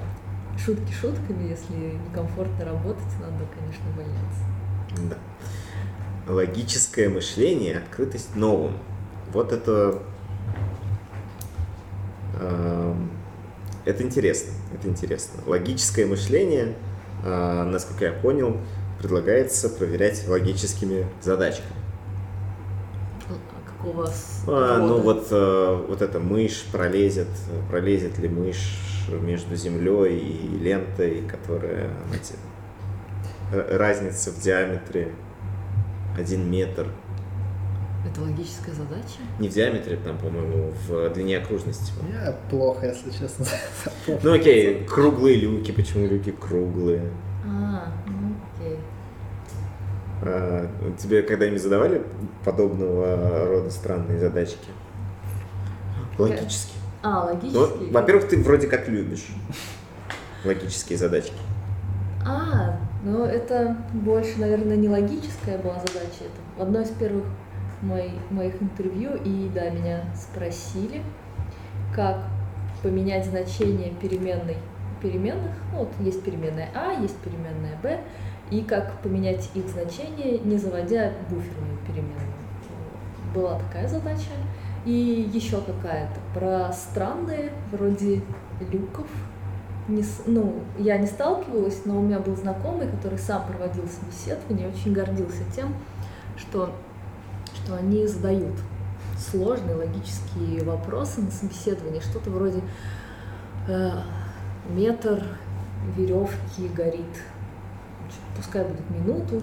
шутки 0.58 0.92
шутками, 0.92 1.48
если 1.48 1.98
некомфортно 2.08 2.64
работать, 2.64 3.04
надо, 3.20 3.44
конечно, 3.54 3.84
увольняться. 3.92 4.40
Да. 5.10 6.32
Логическое 6.32 7.08
мышление, 7.08 7.78
открытость 7.78 8.34
новым. 8.36 8.78
Вот 9.32 9.52
это... 9.52 10.02
Э, 12.34 12.94
это 13.84 14.02
интересно, 14.02 14.52
это 14.74 14.88
интересно. 14.88 15.40
Логическое 15.46 16.04
мышление, 16.04 16.74
насколько 17.24 18.04
я 18.04 18.12
понял, 18.12 18.56
предлагается 18.98 19.68
проверять 19.68 20.26
логическими 20.28 21.06
задачками. 21.20 21.76
А 23.28 23.70
какого 23.70 24.10
а, 24.46 24.78
ну 24.78 24.98
вот, 25.00 25.28
э, 25.30 25.84
вот 25.88 26.02
эта 26.02 26.18
мышь 26.18 26.64
пролезет, 26.72 27.28
пролезет 27.70 28.18
ли 28.18 28.28
мышь 28.28 28.78
между 29.08 29.56
землей 29.56 30.18
и 30.18 30.58
лентой, 30.58 31.22
которая 31.28 31.90
знаете, 32.08 32.34
разница 33.52 34.30
в 34.30 34.40
диаметре 34.40 35.12
один 36.16 36.50
метр. 36.50 36.88
Это 38.10 38.22
логическая 38.22 38.74
задача? 38.74 39.20
Не 39.38 39.48
в 39.48 39.52
диаметре, 39.52 39.96
там, 39.96 40.16
по-моему, 40.18 40.72
в 40.86 41.10
длине 41.10 41.38
окружности. 41.38 41.92
Я 42.12 42.34
плохо, 42.50 42.86
если 42.86 43.10
честно. 43.10 43.44
Ну 44.22 44.32
окей, 44.32 44.84
круглые 44.84 45.36
люки, 45.36 45.72
почему 45.72 46.06
люки 46.06 46.32
круглые? 46.32 47.10
А, 47.44 47.92
ну 48.06 48.34
окей. 48.56 48.78
А, 50.22 50.70
тебе 50.98 51.22
когда-нибудь 51.22 51.62
задавали 51.62 52.02
подобного 52.44 53.46
рода 53.46 53.70
странные 53.70 54.18
задачки? 54.18 54.68
Логически. 56.18 56.72
А, 57.02 57.24
логически? 57.24 57.54
Ну, 57.54 57.90
во-первых, 57.92 58.28
ты 58.28 58.38
вроде 58.38 58.66
как 58.68 58.88
любишь 58.88 59.26
логические 60.44 60.98
задачки. 60.98 61.36
А, 62.26 62.78
ну 63.04 63.24
это 63.24 63.76
больше, 63.92 64.40
наверное, 64.40 64.76
не 64.76 64.88
логическая 64.88 65.58
была 65.58 65.74
задача. 65.74 66.24
Это 66.24 66.58
в 66.58 66.62
одной 66.62 66.84
из 66.84 66.90
первых 66.90 67.24
моих, 67.82 68.12
моих 68.30 68.60
интервью, 68.62 69.10
и 69.24 69.50
да, 69.54 69.70
меня 69.70 70.04
спросили, 70.14 71.02
как 71.94 72.24
поменять 72.82 73.26
значение 73.26 73.90
переменной 74.00 74.56
переменных. 75.00 75.52
Ну, 75.72 75.80
вот 75.80 75.88
есть 76.00 76.22
переменная 76.22 76.68
А, 76.74 76.92
есть 77.00 77.16
переменная 77.18 77.76
Б, 77.82 78.00
и 78.50 78.62
как 78.62 79.00
поменять 79.00 79.50
их 79.54 79.68
значение, 79.68 80.38
не 80.38 80.56
заводя 80.56 81.12
буферную 81.30 81.78
переменную. 81.86 82.32
Была 83.34 83.58
такая 83.58 83.86
задача. 83.86 84.30
И 84.84 85.28
еще 85.32 85.60
какая-то 85.60 86.18
про 86.32 86.72
странные, 86.72 87.52
вроде 87.72 88.22
люков. 88.72 89.06
Не, 89.86 90.02
ну, 90.26 90.54
я 90.78 90.98
не 90.98 91.06
сталкивалась, 91.06 91.82
но 91.84 91.98
у 91.98 92.02
меня 92.02 92.18
был 92.20 92.36
знакомый, 92.36 92.88
который 92.88 93.18
сам 93.18 93.46
проводил 93.46 93.84
собеседование, 93.86 94.68
очень 94.68 94.92
гордился 94.92 95.42
тем, 95.54 95.74
что, 96.36 96.70
что 97.68 97.76
они 97.76 98.06
задают 98.06 98.54
сложные 99.18 99.76
логические 99.76 100.64
вопросы 100.64 101.20
на 101.20 101.30
собеседовании, 101.30 102.00
что-то 102.00 102.30
вроде 102.30 102.62
э, 103.68 103.90
метр 104.70 105.22
веревки 105.94 106.68
горит, 106.74 107.04
пускай 108.36 108.64
будет 108.64 108.88
минуту, 108.88 109.42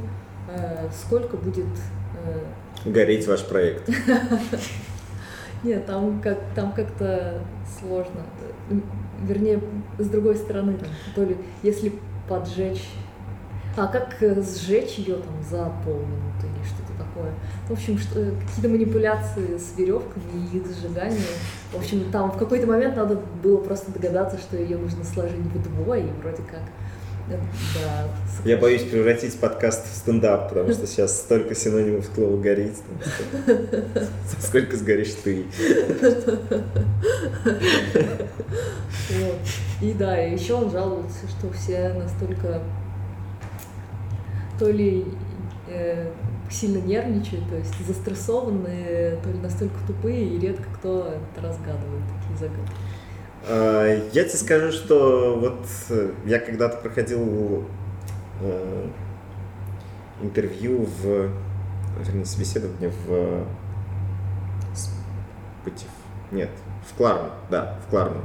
э, 0.50 0.90
сколько 0.92 1.38
будет 1.38 1.68
э, 2.24 2.90
гореть 2.90 3.28
ваш 3.28 3.46
проект. 3.46 3.88
Нет, 5.64 5.86
там 5.86 6.20
как 6.22 6.40
там 6.56 6.72
как-то 6.72 7.42
сложно. 7.80 8.22
Вернее, 9.22 9.62
с 10.00 10.08
другой 10.08 10.36
стороны, 10.36 10.78
там, 10.78 10.90
то 11.14 11.24
ли 11.24 11.38
если 11.62 11.94
поджечь. 12.28 12.90
А 13.78 13.88
как 13.88 14.16
э, 14.22 14.42
сжечь 14.42 14.96
ее 14.96 15.18
там 15.18 15.44
за 15.44 15.72
полминуты 15.84 16.35
такое. 17.16 17.32
В 17.68 17.72
общем, 17.72 18.00
э, 18.16 18.32
какие-то 18.46 18.70
манипуляции 18.70 19.58
с 19.58 19.78
веревками 19.78 20.24
и 20.54 20.58
их 20.58 20.64
сжиганием. 20.68 21.22
В 21.72 21.78
общем, 21.78 22.12
там 22.12 22.32
в 22.32 22.38
какой-то 22.38 22.68
момент 22.68 22.96
надо 22.96 23.20
было 23.42 23.58
просто 23.58 23.92
догадаться, 23.92 24.38
что 24.38 24.58
ее 24.58 24.78
нужно 24.78 25.04
сложить 25.04 25.38
вдвое, 25.38 26.02
и 26.02 26.12
вроде 26.22 26.44
как 26.44 26.62
да, 27.28 27.38
Я 28.44 28.58
боюсь 28.58 28.84
превратить 28.84 29.40
подкаст 29.40 29.92
в 29.92 29.96
стендап, 29.96 30.50
потому 30.50 30.72
что 30.72 30.86
сейчас 30.86 31.18
столько 31.18 31.56
синонимов 31.56 32.06
слова 32.14 32.40
«гореть». 32.40 32.84
Сколько 34.40 34.78
сгоришь 34.78 35.16
ты. 35.24 35.46
Вот. 39.10 39.38
И 39.82 39.94
да, 39.94 40.24
и 40.24 40.34
еще 40.34 40.54
он 40.54 40.72
жаловался, 40.72 41.28
что 41.28 41.52
все 41.54 41.94
настолько 41.94 42.62
то 44.60 44.70
ли 44.70 45.06
э, 45.68 46.12
сильно 46.50 46.78
нервничают, 46.78 47.48
то 47.50 47.56
есть 47.56 47.74
застрессованные, 47.86 49.18
то 49.24 49.30
ли 49.30 49.40
настолько 49.40 49.76
тупые, 49.88 50.26
и 50.26 50.40
редко 50.40 50.66
кто 50.76 51.18
разгадывает, 51.36 52.04
такие 52.22 52.38
загадки. 52.38 52.72
А, 53.48 54.10
я 54.12 54.24
тебе 54.24 54.38
скажу, 54.38 54.72
что 54.72 55.38
вот 55.40 55.66
э, 55.90 56.12
я 56.26 56.40
когда-то 56.40 56.78
проходил 56.78 57.66
э, 58.42 58.88
интервью 60.22 60.88
в, 61.02 61.30
вернее, 62.04 62.26
собеседование 62.26 62.92
в 63.06 63.46
Путев. 65.64 65.90
Нет, 66.32 66.50
в 66.90 66.96
Кларну, 66.96 67.30
да, 67.50 67.80
в 67.86 67.90
Кларну. 67.90 68.22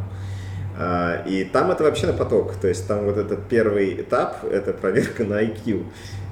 И 1.27 1.51
там 1.53 1.71
это 1.71 1.83
вообще 1.85 2.07
на 2.07 2.13
поток, 2.15 2.55
то 2.55 2.69
есть 2.69 2.87
там 2.87 3.05
вот 3.05 3.19
этот 3.19 3.49
первый 3.49 4.01
этап, 4.01 4.45
это 4.45 4.73
проверка 4.73 5.25
на 5.25 5.43
IQ. 5.43 5.85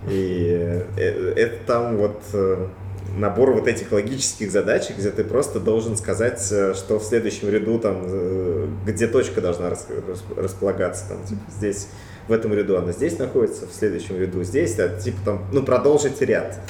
И 0.08 0.84
э, 0.96 1.32
это 1.36 1.66
там 1.66 1.96
вот 1.96 2.22
набор 3.16 3.52
вот 3.52 3.66
этих 3.66 3.92
логических 3.92 4.50
задач, 4.50 4.90
где 4.96 5.10
ты 5.10 5.24
просто 5.24 5.60
должен 5.60 5.96
сказать, 5.96 6.46
э, 6.50 6.74
что 6.74 6.98
в 6.98 7.04
следующем 7.04 7.48
ряду 7.50 7.78
там, 7.78 8.02
э, 8.04 8.68
где 8.86 9.06
точка 9.06 9.40
должна 9.40 9.70
располагаться, 10.36 11.08
там, 11.08 11.24
типа, 11.24 11.40
здесь, 11.50 11.88
в 12.26 12.32
этом 12.32 12.52
ряду 12.52 12.76
она 12.76 12.92
здесь 12.92 13.18
находится, 13.18 13.66
в 13.66 13.72
следующем 13.72 14.20
ряду 14.20 14.42
здесь, 14.44 14.78
а, 14.78 14.88
типа 14.88 15.18
там, 15.24 15.46
ну, 15.52 15.62
продолжить 15.62 16.20
ряд. 16.20 16.60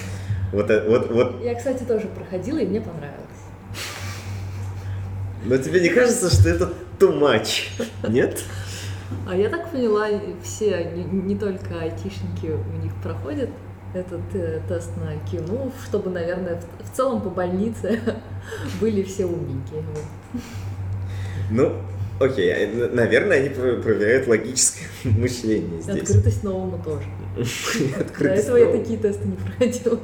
Вот, 0.52 0.70
э, 0.70 0.88
вот, 0.88 1.10
вот. 1.10 1.42
Я, 1.42 1.54
кстати, 1.54 1.82
тоже 1.82 2.06
проходила, 2.06 2.58
и 2.58 2.66
мне 2.66 2.80
понравилось. 2.80 3.24
Но 5.44 5.56
тебе 5.56 5.80
не 5.80 5.88
кажется, 5.88 6.30
что 6.30 6.48
это 6.48 6.72
too 6.98 7.18
much? 7.18 7.68
Нет? 8.08 8.42
А 9.26 9.36
я 9.36 9.48
так 9.48 9.70
поняла, 9.70 10.08
все, 10.42 10.84
не, 10.94 11.04
не 11.04 11.36
только 11.36 11.80
айтишники 11.80 12.46
у 12.46 12.82
них 12.82 12.94
проходят 13.02 13.50
этот 13.94 14.20
э, 14.34 14.60
тест 14.68 14.90
на 14.96 15.14
IQ, 15.14 15.44
ну, 15.48 15.72
чтобы, 15.84 16.10
наверное, 16.10 16.60
в, 16.60 16.90
в 16.90 16.94
целом 16.94 17.22
по 17.22 17.30
больнице 17.30 18.00
были 18.80 19.02
все 19.02 19.24
умненькие. 19.24 19.82
Вот. 19.82 20.42
Ну, 21.50 21.72
окей, 22.20 22.52
а, 22.52 22.90
наверное, 22.92 23.38
они 23.38 23.48
проверяют 23.48 24.28
логическое 24.28 24.88
мышление 25.04 25.80
здесь. 25.80 26.02
Открытость 26.02 26.44
новому 26.44 26.82
тоже. 26.82 27.06
До 28.18 28.28
этого 28.28 28.56
я 28.56 28.72
такие 28.72 28.98
тесты 28.98 29.26
не 29.26 29.36
проходила. 29.36 29.98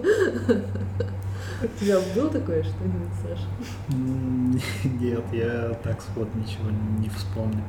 У 1.65 1.85
тебя 1.85 1.99
было 2.15 2.31
такое 2.31 2.63
что-нибудь, 2.63 3.09
Саша? 3.23 3.47
Нет, 5.01 5.23
я 5.33 5.75
так 5.83 6.01
сход 6.03 6.29
ничего 6.35 6.71
не 6.99 7.09
вспомню. 7.09 7.63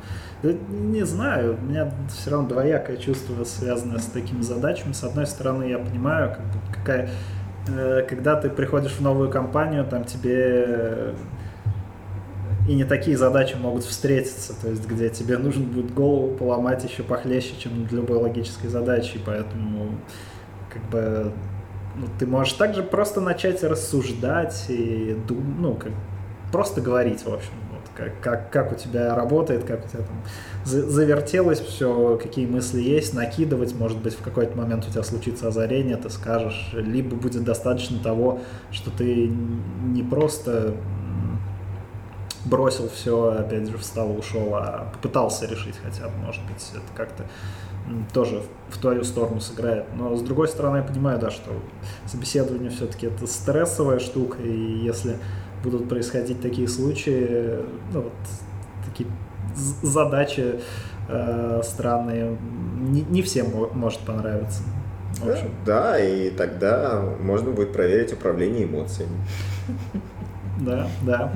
Не 0.43 1.05
знаю, 1.05 1.57
у 1.57 1.65
меня 1.65 1.91
все 2.09 2.31
равно 2.31 2.49
двоякое 2.49 2.97
чувство, 2.97 3.43
связанное 3.43 3.99
с 3.99 4.05
такими 4.05 4.41
задачами. 4.41 4.91
С 4.91 5.03
одной 5.03 5.25
стороны, 5.25 5.63
я 5.63 5.79
понимаю, 5.79 6.35
какая, 6.73 7.09
э, 7.67 8.05
когда 8.07 8.35
ты 8.35 8.49
приходишь 8.49 8.93
в 8.93 9.01
новую 9.01 9.29
компанию, 9.29 9.85
там 9.85 10.03
тебе 10.03 11.13
и 12.67 12.73
не 12.73 12.83
такие 12.83 13.15
задачи 13.15 13.55
могут 13.55 13.83
встретиться, 13.83 14.59
то 14.59 14.69
есть 14.69 14.87
где 14.87 15.09
тебе 15.09 15.37
нужно 15.37 15.65
будет 15.65 15.93
голову 15.93 16.35
поломать 16.35 16.83
еще 16.83 17.03
похлеще, 17.03 17.53
чем 17.59 17.85
для 17.85 17.99
любой 17.99 18.17
логической 18.17 18.69
задачи, 18.69 19.19
поэтому 19.23 19.91
как 20.73 20.83
бы 20.89 21.31
ты 22.19 22.27
можешь 22.27 22.53
также 22.53 22.83
просто 22.83 23.21
начать 23.21 23.63
рассуждать 23.63 24.65
и 24.69 25.17
дум, 25.27 25.55
ну, 25.59 25.73
как, 25.75 25.91
просто 26.51 26.81
говорить, 26.81 27.23
в 27.23 27.33
общем, 27.33 27.51
вот, 27.71 27.81
как, 27.95 28.19
как, 28.21 28.51
как 28.51 28.71
у 28.71 28.75
тебя 28.75 29.15
работает, 29.15 29.63
как 29.63 29.85
у 29.85 29.87
тебя 29.87 30.03
там 30.03 30.15
завертелось 30.65 31.59
все, 31.59 32.19
какие 32.21 32.45
мысли 32.45 32.81
есть, 32.81 33.13
накидывать, 33.13 33.73
может 33.75 33.99
быть, 33.99 34.13
в 34.13 34.21
какой-то 34.21 34.57
момент 34.57 34.85
у 34.87 34.91
тебя 34.91 35.03
случится 35.03 35.47
озарение, 35.47 35.97
ты 35.97 36.09
скажешь, 36.09 36.71
либо 36.73 37.15
будет 37.15 37.43
достаточно 37.43 37.99
того, 37.99 38.39
что 38.71 38.91
ты 38.91 39.27
не 39.27 40.03
просто 40.03 40.75
бросил 42.45 42.89
все, 42.89 43.37
опять 43.39 43.69
же, 43.69 43.77
встал 43.77 44.17
ушел, 44.17 44.55
а 44.55 44.91
попытался 44.93 45.45
решить 45.45 45.75
хотя 45.83 46.07
бы, 46.07 46.17
может 46.17 46.43
быть, 46.45 46.71
это 46.73 46.95
как-то 46.95 47.25
тоже 48.13 48.41
в 48.69 48.77
твою 48.79 49.03
сторону 49.03 49.39
сыграет. 49.39 49.85
Но 49.95 50.15
с 50.15 50.21
другой 50.21 50.47
стороны, 50.47 50.77
я 50.77 50.83
понимаю, 50.83 51.19
да, 51.19 51.29
что 51.29 51.51
собеседование 52.05 52.69
все-таки 52.69 53.07
это 53.07 53.27
стрессовая 53.27 53.99
штука, 53.99 54.41
и 54.41 54.79
если 54.83 55.17
будут 55.63 55.89
происходить 55.89 56.41
такие 56.41 56.67
случаи, 56.67 57.59
ну, 57.93 58.01
вот, 58.01 58.13
такие 58.85 59.09
задачи 59.81 60.59
э, 61.07 61.61
странные. 61.63 62.37
Не, 62.79 63.01
не 63.01 63.21
всем 63.21 63.47
может 63.73 63.99
понравиться. 64.01 64.63
Да, 65.65 65.99
и 65.99 66.29
тогда 66.29 67.01
можно 67.21 67.51
будет 67.51 67.71
проверить 67.71 68.13
управление 68.13 68.65
эмоциями. 68.65 69.15
Да, 70.59 70.87
да. 71.01 71.33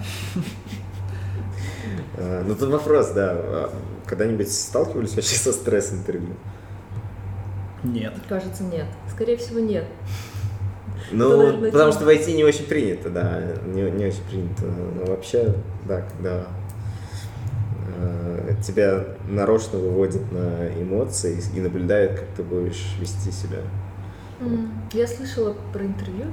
А, 2.18 2.44
ну 2.46 2.56
тут 2.56 2.70
вопрос, 2.70 3.12
да. 3.12 3.32
А 3.34 3.74
когда-нибудь 4.06 4.52
сталкивались 4.52 5.16
вообще 5.16 5.36
со 5.36 5.54
стресс-интервью? 5.54 6.36
Нет. 7.84 8.14
Кажется, 8.28 8.64
нет. 8.64 8.88
Скорее 9.12 9.38
всего, 9.38 9.60
нет. 9.60 9.86
Ну, 11.12 11.38
наверное, 11.38 11.72
потому 11.72 11.92
что 11.92 12.06
в 12.06 12.10
IT 12.10 12.32
не 12.34 12.44
очень 12.44 12.66
принято, 12.66 13.10
да, 13.10 13.42
не, 13.66 13.90
не 13.90 14.06
очень 14.06 14.24
принято. 14.30 14.66
Но 14.66 15.06
вообще, 15.06 15.56
да, 15.86 16.02
когда 16.02 16.46
э, 17.98 18.56
тебя 18.62 19.06
нарочно 19.28 19.80
выводят 19.80 20.32
на 20.32 20.68
эмоции 20.80 21.42
и 21.56 21.62
наблюдают, 21.62 22.20
как 22.20 22.28
ты 22.36 22.44
будешь 22.44 22.96
вести 23.00 23.32
себя. 23.32 23.60
Mm. 24.40 24.70
Я 24.94 25.08
слышала 25.08 25.56
про 25.74 25.84
интервью, 25.84 26.26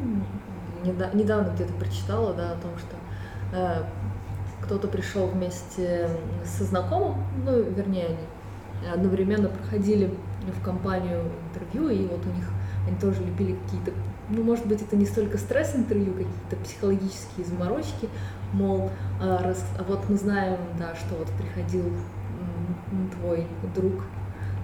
недавно 0.85 1.53
где-то 1.55 1.73
прочитала, 1.75 2.35
да, 2.35 2.53
о 2.53 2.57
том, 2.57 2.73
что 2.79 3.57
э, 3.57 3.83
кто-то 4.66 4.88
пришел 4.88 5.26
вместе 5.26 6.11
со 6.44 6.64
знакомым, 6.64 7.24
ну, 7.44 7.62
вернее, 7.62 8.07
они 8.07 8.92
одновременно 8.92 9.48
проходили 9.48 10.12
в 10.42 10.62
компанию 10.62 11.22
интервью, 11.48 11.88
и 11.88 12.07
вот 12.07 12.20
у 12.26 12.37
них 12.37 12.50
они 12.87 12.96
тоже 12.98 13.24
любили 13.24 13.57
какие-то, 13.64 13.92
ну, 14.29 14.42
может 14.42 14.66
быть, 14.66 14.83
это 14.83 14.96
не 14.96 15.07
столько 15.07 15.38
стресс-интервью, 15.38 16.12
какие-то 16.12 16.57
психологические 16.64 17.46
заморочки, 17.46 18.09
мол, 18.52 18.90
а, 19.20 19.42
раз, 19.42 19.64
а 19.79 19.85
вот 19.85 20.09
мы 20.09 20.16
знаем, 20.16 20.59
да, 20.79 20.94
что 20.94 21.14
вот 21.16 21.29
приходил 21.31 21.85
твой 23.18 23.46
друг, 23.74 24.05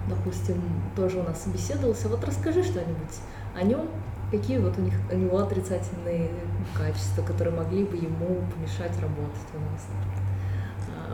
допустим, 0.07 0.61
тоже 0.95 1.19
у 1.19 1.23
нас 1.23 1.43
собеседовался, 1.43 2.07
вот 2.07 2.23
расскажи 2.23 2.63
что-нибудь 2.63 3.19
о 3.55 3.63
нем, 3.63 3.87
какие 4.33 4.57
вот 4.57 4.77
у 4.79 4.81
них 4.81 4.95
у 5.11 5.15
него 5.15 5.37
отрицательные 5.37 6.29
качества, 6.75 7.21
которые 7.21 7.55
могли 7.55 7.83
бы 7.83 7.95
ему 7.95 8.41
помешать 8.55 8.99
работать 8.99 9.49
у 9.53 9.59
нас. 9.71 9.87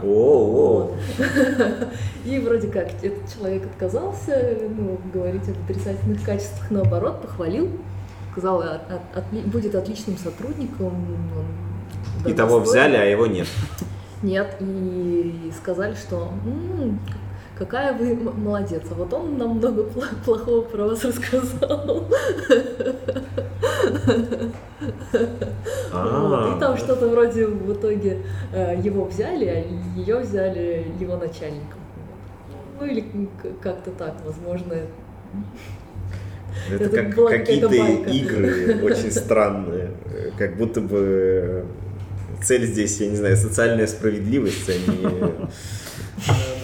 О, 0.01 0.91
И 2.25 2.39
вроде 2.39 2.69
как 2.69 2.88
этот 3.03 3.34
человек 3.34 3.65
отказался 3.65 4.58
ну, 4.69 4.97
говорить 5.13 5.49
об 5.49 5.62
отрицательных 5.65 6.23
качествах, 6.23 6.71
наоборот, 6.71 7.21
похвалил, 7.21 7.69
сказал, 8.32 8.62
от, 8.62 8.89
от, 9.13 9.25
будет 9.47 9.75
отличным 9.75 10.17
сотрудником. 10.17 10.93
И 12.25 12.32
того 12.32 12.62
взяли, 12.62 12.95
а 12.95 13.03
его 13.03 13.27
нет. 13.27 13.47
Нет, 14.21 14.58
и 14.60 15.49
сказали, 15.58 15.95
что 15.95 16.34
м-м, 16.45 16.99
какая 17.60 17.93
вы 17.93 18.15
молодец, 18.15 18.84
а 18.89 18.93
вот 18.95 19.13
он 19.13 19.38
нам 19.38 19.58
много 19.58 19.84
плохого 20.26 20.62
про 20.62 20.86
вас 20.86 21.04
рассказал. 21.04 22.08
Вот, 25.91 26.56
и 26.56 26.60
там 26.60 26.78
что-то 26.78 27.10
вроде 27.10 27.48
в 27.48 27.74
итоге 27.74 28.22
э, 28.54 28.80
его 28.82 29.06
взяли, 29.06 29.45
а 29.45 30.00
ее 30.00 30.19
взяли 30.19 30.86
его 31.00 31.17
начальником. 31.17 31.80
Ну 32.80 32.86
или 32.86 33.04
как-то 33.62 33.91
так, 33.91 34.15
возможно. 34.26 34.74
Это, 36.72 36.84
это 36.86 37.04
как 37.04 37.28
какие-то 37.28 37.76
игры 38.10 38.82
очень 38.84 39.12
странные, 39.12 39.91
как 40.38 40.56
будто 40.56 40.80
бы 40.82 41.65
цель 42.41 42.65
здесь, 42.65 43.00
я 43.02 43.10
не 43.10 43.17
знаю, 43.17 43.36
социальная 43.36 43.88
справедливость, 43.88 44.69
а 44.69 44.74
не 44.74 46.59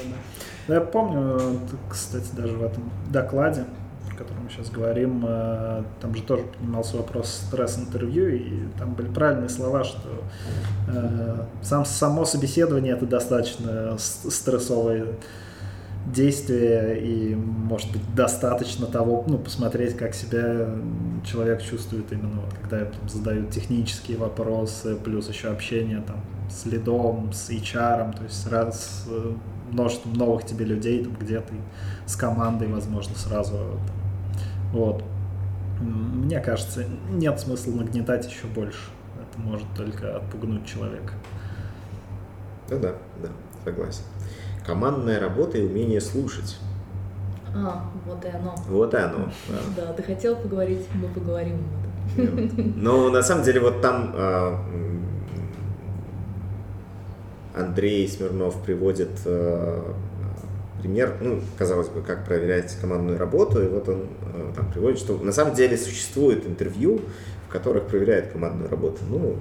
ну, 0.68 0.74
я 0.74 0.82
помню, 0.82 1.60
кстати, 1.90 2.28
даже 2.36 2.58
в 2.58 2.64
этом 2.64 2.90
докладе, 3.12 3.66
о 4.12 4.18
котором 4.18 4.44
мы 4.44 4.50
сейчас 4.50 4.70
говорим, 4.70 5.24
э, 5.28 5.84
там 6.02 6.16
же 6.16 6.24
тоже 6.24 6.44
поднимался 6.44 6.98
вопрос 6.98 7.30
стресс-интервью, 7.48 8.30
и 8.30 8.68
там 8.78 8.94
были 8.94 9.08
правильные 9.08 9.50
слова, 9.50 9.84
что 9.84 10.10
э, 10.88 11.46
сам, 11.62 11.86
само 11.86 12.26
собеседование 12.26 12.94
это 12.94 13.06
достаточно 13.06 13.96
стрессовое 13.98 15.08
действие, 16.06 17.00
и, 17.02 17.36
может 17.36 17.92
быть, 17.92 18.02
достаточно 18.16 18.86
того, 18.86 19.24
ну, 19.28 19.38
посмотреть, 19.38 19.98
как 19.98 20.14
себя 20.14 20.70
человек 21.26 21.62
чувствует 21.62 22.12
именно, 22.12 22.42
вот, 22.42 22.54
когда 22.62 22.86
там, 22.86 23.10
задают 23.10 23.50
технические 23.52 24.18
вопросы, 24.18 24.96
плюс 24.96 25.30
еще 25.30 25.50
общение 25.50 26.02
там 26.06 26.22
с 26.50 26.66
лидом, 26.66 27.34
с 27.34 27.50
HR, 27.50 28.18
то 28.18 28.24
есть 28.24 28.48
раз 28.48 29.06
э, 29.10 29.34
множеством 29.72 30.14
новых 30.14 30.46
тебе 30.46 30.66
людей, 30.66 31.04
там, 31.04 31.14
где 31.20 31.40
ты 31.40 31.54
с 32.06 32.16
командой, 32.16 32.68
возможно, 32.68 33.16
сразу. 33.16 33.54
Там, 33.58 33.80
вот. 34.72 35.04
Мне 35.82 36.40
кажется, 36.40 36.86
нет 37.10 37.40
смысла 37.40 37.74
нагнетать 37.74 38.26
еще 38.28 38.48
больше. 38.48 38.80
Это 39.20 39.40
может 39.42 39.68
только 39.76 40.16
отпугнуть 40.16 40.66
человека. 40.66 41.14
Ну 42.70 42.80
да, 42.80 42.94
да, 43.22 43.30
согласен. 43.64 44.04
Командная 44.66 45.20
работа 45.20 45.58
и 45.58 45.66
умение 45.66 46.00
слушать. 46.00 46.58
А, 47.54 47.90
вот 48.06 48.24
и 48.26 48.30
оно. 48.30 48.56
Вот 48.68 48.94
и 48.94 48.98
оно. 48.98 49.30
Да, 49.76 49.94
ты 49.98 50.04
хотел 50.04 50.36
поговорить, 50.36 50.88
мы 50.94 51.08
поговорим 51.10 51.64
об 52.18 52.38
этом. 52.38 52.74
Ну, 52.78 53.12
на 53.12 53.22
самом 53.22 53.44
деле, 53.44 53.60
вот 53.60 53.82
там 53.82 54.12
а, 54.16 54.60
Андрей 57.56 58.08
Смирнов 58.08 58.62
приводит 58.64 59.12
э, 59.26 59.94
пример, 60.82 61.18
ну, 61.22 61.40
казалось 61.58 61.88
бы, 61.88 62.02
как 62.02 62.26
проверять 62.26 62.76
командную 62.82 63.18
работу, 63.18 63.64
и 63.64 63.68
вот 63.68 63.88
он 63.88 64.08
э, 64.34 64.52
там 64.56 64.72
приводит, 64.72 65.00
что 65.00 65.18
на 65.18 65.32
самом 65.32 65.56
деле 65.56 65.78
существует 65.78 66.46
интервью, 66.46 67.02
в 67.48 67.52
которых 67.52 67.86
проверяют 67.86 68.28
командную 68.32 68.70
работу. 68.70 68.98
Ну, 69.10 69.38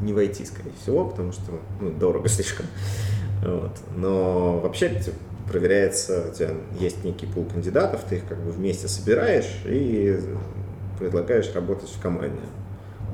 не 0.00 0.12
войти, 0.12 0.44
скорее 0.44 0.72
всего, 0.80 1.06
потому 1.06 1.32
что 1.32 1.42
ну, 1.80 1.90
дорого 1.90 2.28
слишком. 2.30 2.66
Вот. 3.42 3.72
Но 3.96 4.60
вообще 4.60 5.02
проверяется, 5.50 6.28
у 6.30 6.34
тебя 6.34 6.50
есть 6.78 7.04
некий 7.04 7.26
пул 7.26 7.44
кандидатов, 7.44 8.02
ты 8.08 8.16
их 8.16 8.26
как 8.28 8.38
бы 8.38 8.50
вместе 8.50 8.88
собираешь 8.88 9.62
и 9.64 10.20
предлагаешь 10.98 11.52
работать 11.54 11.90
в 11.90 12.00
команде. 12.00 12.40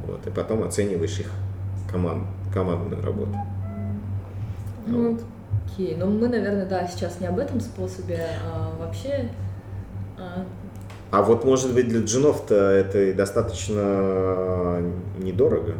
Вот. 0.06 0.26
И 0.26 0.30
потом 0.30 0.62
оцениваешь 0.62 1.18
их 1.20 1.30
команд, 1.90 2.26
командную 2.52 3.02
работу. 3.02 3.34
Ну, 4.86 5.18
окей. 5.66 5.96
Ну, 5.98 6.06
мы, 6.06 6.28
наверное, 6.28 6.66
да, 6.66 6.86
сейчас 6.86 7.20
не 7.20 7.26
об 7.26 7.38
этом 7.38 7.60
способе, 7.60 8.26
а 8.44 8.74
вообще... 8.78 9.30
А, 10.18 10.44
а 11.10 11.22
вот, 11.22 11.44
может 11.44 11.74
быть, 11.74 11.88
для 11.88 12.00
джинов-то 12.00 12.54
это 12.54 13.12
достаточно 13.14 14.80
недорого? 15.18 15.74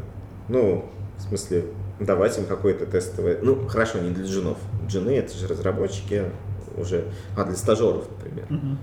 Ну, 0.48 0.84
в 1.18 1.22
смысле, 1.22 1.64
давать 2.00 2.38
им 2.38 2.46
какое-то 2.46 2.86
тестовое... 2.86 3.38
Ну, 3.42 3.66
хорошо, 3.68 3.98
не 3.98 4.10
для 4.10 4.24
джинов. 4.24 4.58
Джины— 4.86 5.10
это 5.16 5.34
же 5.34 5.46
разработчики 5.46 6.24
уже... 6.76 7.06
А, 7.36 7.44
для 7.44 7.56
стажеров, 7.56 8.08
например. 8.10 8.46
Uh-huh 8.50 8.76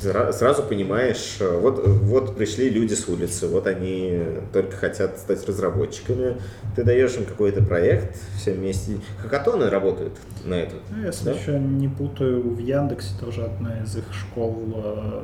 сразу 0.00 0.62
понимаешь, 0.62 1.36
э, 1.40 1.58
вот, 1.58 1.86
вот 1.86 2.36
пришли 2.36 2.68
люди 2.68 2.94
с 2.94 3.08
улицы, 3.08 3.48
вот 3.48 3.66
они 3.66 4.20
только 4.52 4.76
хотят 4.76 5.18
стать 5.18 5.46
разработчиками, 5.46 6.36
ты 6.74 6.84
даешь 6.84 7.16
им 7.16 7.24
какой-то 7.24 7.62
проект, 7.62 8.16
все 8.36 8.52
вместе. 8.52 8.98
Хакатоны 9.18 9.70
работают 9.70 10.12
на 10.44 10.54
это. 10.54 10.76
Ну, 10.90 11.06
если 11.06 11.24
да? 11.26 11.32
еще 11.32 11.58
не 11.58 11.88
путаю, 11.88 12.42
в 12.42 12.58
Яндексе 12.58 13.14
тоже 13.18 13.44
одна 13.44 13.82
из 13.82 13.96
их 13.96 14.04
школ, 14.12 14.72
э, 14.76 15.22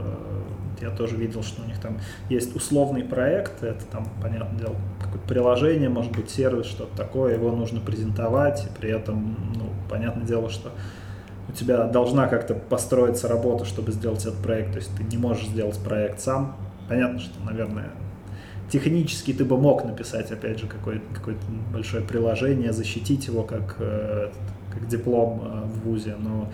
я 0.80 0.90
тоже 0.90 1.16
видел, 1.16 1.42
что 1.42 1.62
у 1.62 1.66
них 1.66 1.78
там 1.80 2.00
есть 2.28 2.54
условный 2.56 3.04
проект, 3.04 3.62
это 3.62 3.84
там, 3.86 4.08
понятное 4.20 4.58
дело, 4.58 4.76
какое-то 5.00 5.26
приложение, 5.28 5.88
может 5.88 6.12
быть, 6.12 6.30
сервис, 6.30 6.66
что-то 6.66 6.96
такое, 6.96 7.34
его 7.34 7.52
нужно 7.52 7.80
презентовать, 7.80 8.64
и 8.64 8.80
при 8.80 8.90
этом, 8.90 9.36
ну, 9.54 9.70
понятное 9.88 10.26
дело, 10.26 10.50
что 10.50 10.72
у 11.52 11.54
тебя 11.54 11.84
должна 11.84 12.28
как-то 12.28 12.54
построиться 12.54 13.28
работа, 13.28 13.64
чтобы 13.64 13.92
сделать 13.92 14.22
этот 14.22 14.38
проект. 14.38 14.72
То 14.72 14.78
есть 14.78 14.90
ты 14.96 15.04
не 15.04 15.18
можешь 15.18 15.46
сделать 15.46 15.78
проект 15.78 16.20
сам. 16.20 16.56
Понятно, 16.88 17.18
что, 17.18 17.34
наверное, 17.44 17.90
технически 18.70 19.32
ты 19.32 19.44
бы 19.44 19.58
мог 19.58 19.84
написать, 19.84 20.30
опять 20.32 20.58
же, 20.58 20.66
какое-то 20.66 21.04
какое 21.14 21.36
большое 21.72 22.02
приложение, 22.02 22.72
защитить 22.72 23.26
его 23.26 23.42
как, 23.42 23.76
э, 23.78 24.30
как 24.72 24.88
диплом 24.88 25.42
э, 25.44 25.64
в 25.66 25.88
ВУЗе, 25.88 26.16
но 26.18 26.48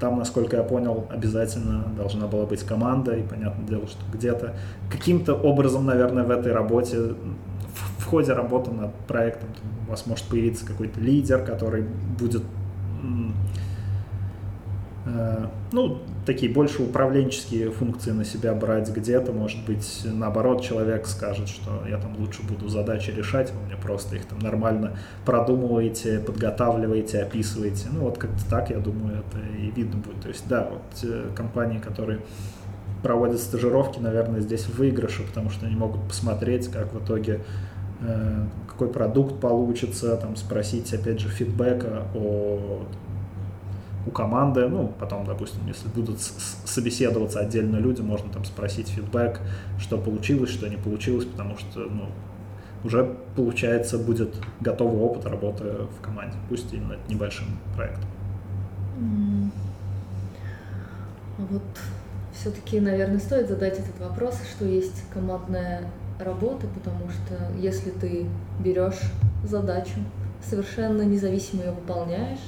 там, 0.00 0.18
насколько 0.18 0.56
я 0.56 0.64
понял, 0.64 1.06
обязательно 1.10 1.84
должна 1.96 2.26
была 2.26 2.44
быть 2.44 2.64
команда, 2.64 3.14
и 3.14 3.22
понятное 3.22 3.64
дело, 3.64 3.86
что 3.86 4.00
где-то 4.12 4.56
каким-то 4.90 5.34
образом, 5.34 5.86
наверное, 5.86 6.24
в 6.24 6.30
этой 6.32 6.52
работе, 6.52 7.14
в, 7.98 8.04
ходе 8.04 8.32
работы 8.32 8.72
над 8.72 8.92
проектом 9.06 9.48
у 9.86 9.90
вас 9.90 10.04
может 10.06 10.26
появиться 10.26 10.66
какой-то 10.66 11.00
лидер, 11.00 11.44
который 11.44 11.86
будет 12.18 12.42
ну, 15.72 15.98
такие 16.24 16.52
больше 16.52 16.82
управленческие 16.82 17.70
функции 17.70 18.12
на 18.12 18.24
себя 18.24 18.54
брать 18.54 18.88
где-то, 18.88 19.32
может 19.32 19.64
быть, 19.64 20.02
наоборот, 20.04 20.62
человек 20.62 21.06
скажет, 21.06 21.48
что 21.48 21.82
я 21.88 21.98
там 21.98 22.16
лучше 22.18 22.42
буду 22.42 22.68
задачи 22.68 23.10
решать, 23.10 23.52
вы 23.52 23.66
мне 23.66 23.76
просто 23.76 24.16
их 24.16 24.26
там 24.26 24.38
нормально 24.38 24.96
продумываете, 25.24 26.20
подготавливаете, 26.20 27.22
описываете. 27.22 27.88
Ну 27.92 28.02
вот 28.02 28.18
как-то 28.18 28.48
так, 28.48 28.70
я 28.70 28.78
думаю, 28.78 29.18
это 29.18 29.38
и 29.58 29.70
видно 29.70 30.00
будет. 30.00 30.20
То 30.20 30.28
есть, 30.28 30.46
да, 30.48 30.68
вот 30.70 30.82
э, 31.02 31.30
компании, 31.34 31.78
которые 31.78 32.20
проводят 33.02 33.40
стажировки, 33.40 33.98
наверное, 33.98 34.40
здесь 34.40 34.64
в 34.66 34.78
выигрыше, 34.78 35.24
потому 35.26 35.50
что 35.50 35.66
они 35.66 35.74
могут 35.74 36.02
посмотреть, 36.02 36.68
как 36.68 36.92
в 36.92 37.04
итоге 37.04 37.40
э, 38.00 38.46
какой 38.68 38.88
продукт 38.88 39.40
получится, 39.40 40.16
там 40.16 40.36
спросить, 40.36 40.92
опять 40.94 41.18
же, 41.18 41.28
фидбэка 41.28 42.04
о 42.14 42.84
у 44.06 44.10
команды, 44.10 44.68
ну, 44.68 44.92
потом, 44.98 45.24
допустим, 45.24 45.66
если 45.66 45.88
будут 45.88 46.20
собеседоваться 46.20 47.40
отдельно 47.40 47.76
люди, 47.76 48.00
можно 48.00 48.30
там 48.32 48.44
спросить 48.44 48.88
фидбэк, 48.88 49.40
что 49.78 49.98
получилось, 49.98 50.50
что 50.50 50.68
не 50.68 50.76
получилось, 50.76 51.24
потому 51.24 51.56
что, 51.56 51.80
ну, 51.80 52.08
уже, 52.84 53.16
получается, 53.36 53.98
будет 53.98 54.34
готовый 54.60 55.00
опыт 55.00 55.26
работы 55.26 55.64
в 55.64 56.02
команде, 56.02 56.36
пусть 56.48 56.72
и 56.74 56.78
над 56.78 57.08
небольшим 57.08 57.46
проектом. 57.76 58.08
Вот 61.38 61.62
все-таки, 62.34 62.80
наверное, 62.80 63.20
стоит 63.20 63.48
задать 63.48 63.78
этот 63.78 64.00
вопрос, 64.00 64.36
что 64.50 64.64
есть 64.64 65.04
командная 65.12 65.82
работа, 66.18 66.66
потому 66.66 67.08
что 67.10 67.52
если 67.58 67.90
ты 67.90 68.26
берешь 68.60 69.00
задачу, 69.44 70.00
совершенно 70.44 71.02
независимо 71.02 71.62
ее 71.64 71.70
выполняешь, 71.72 72.40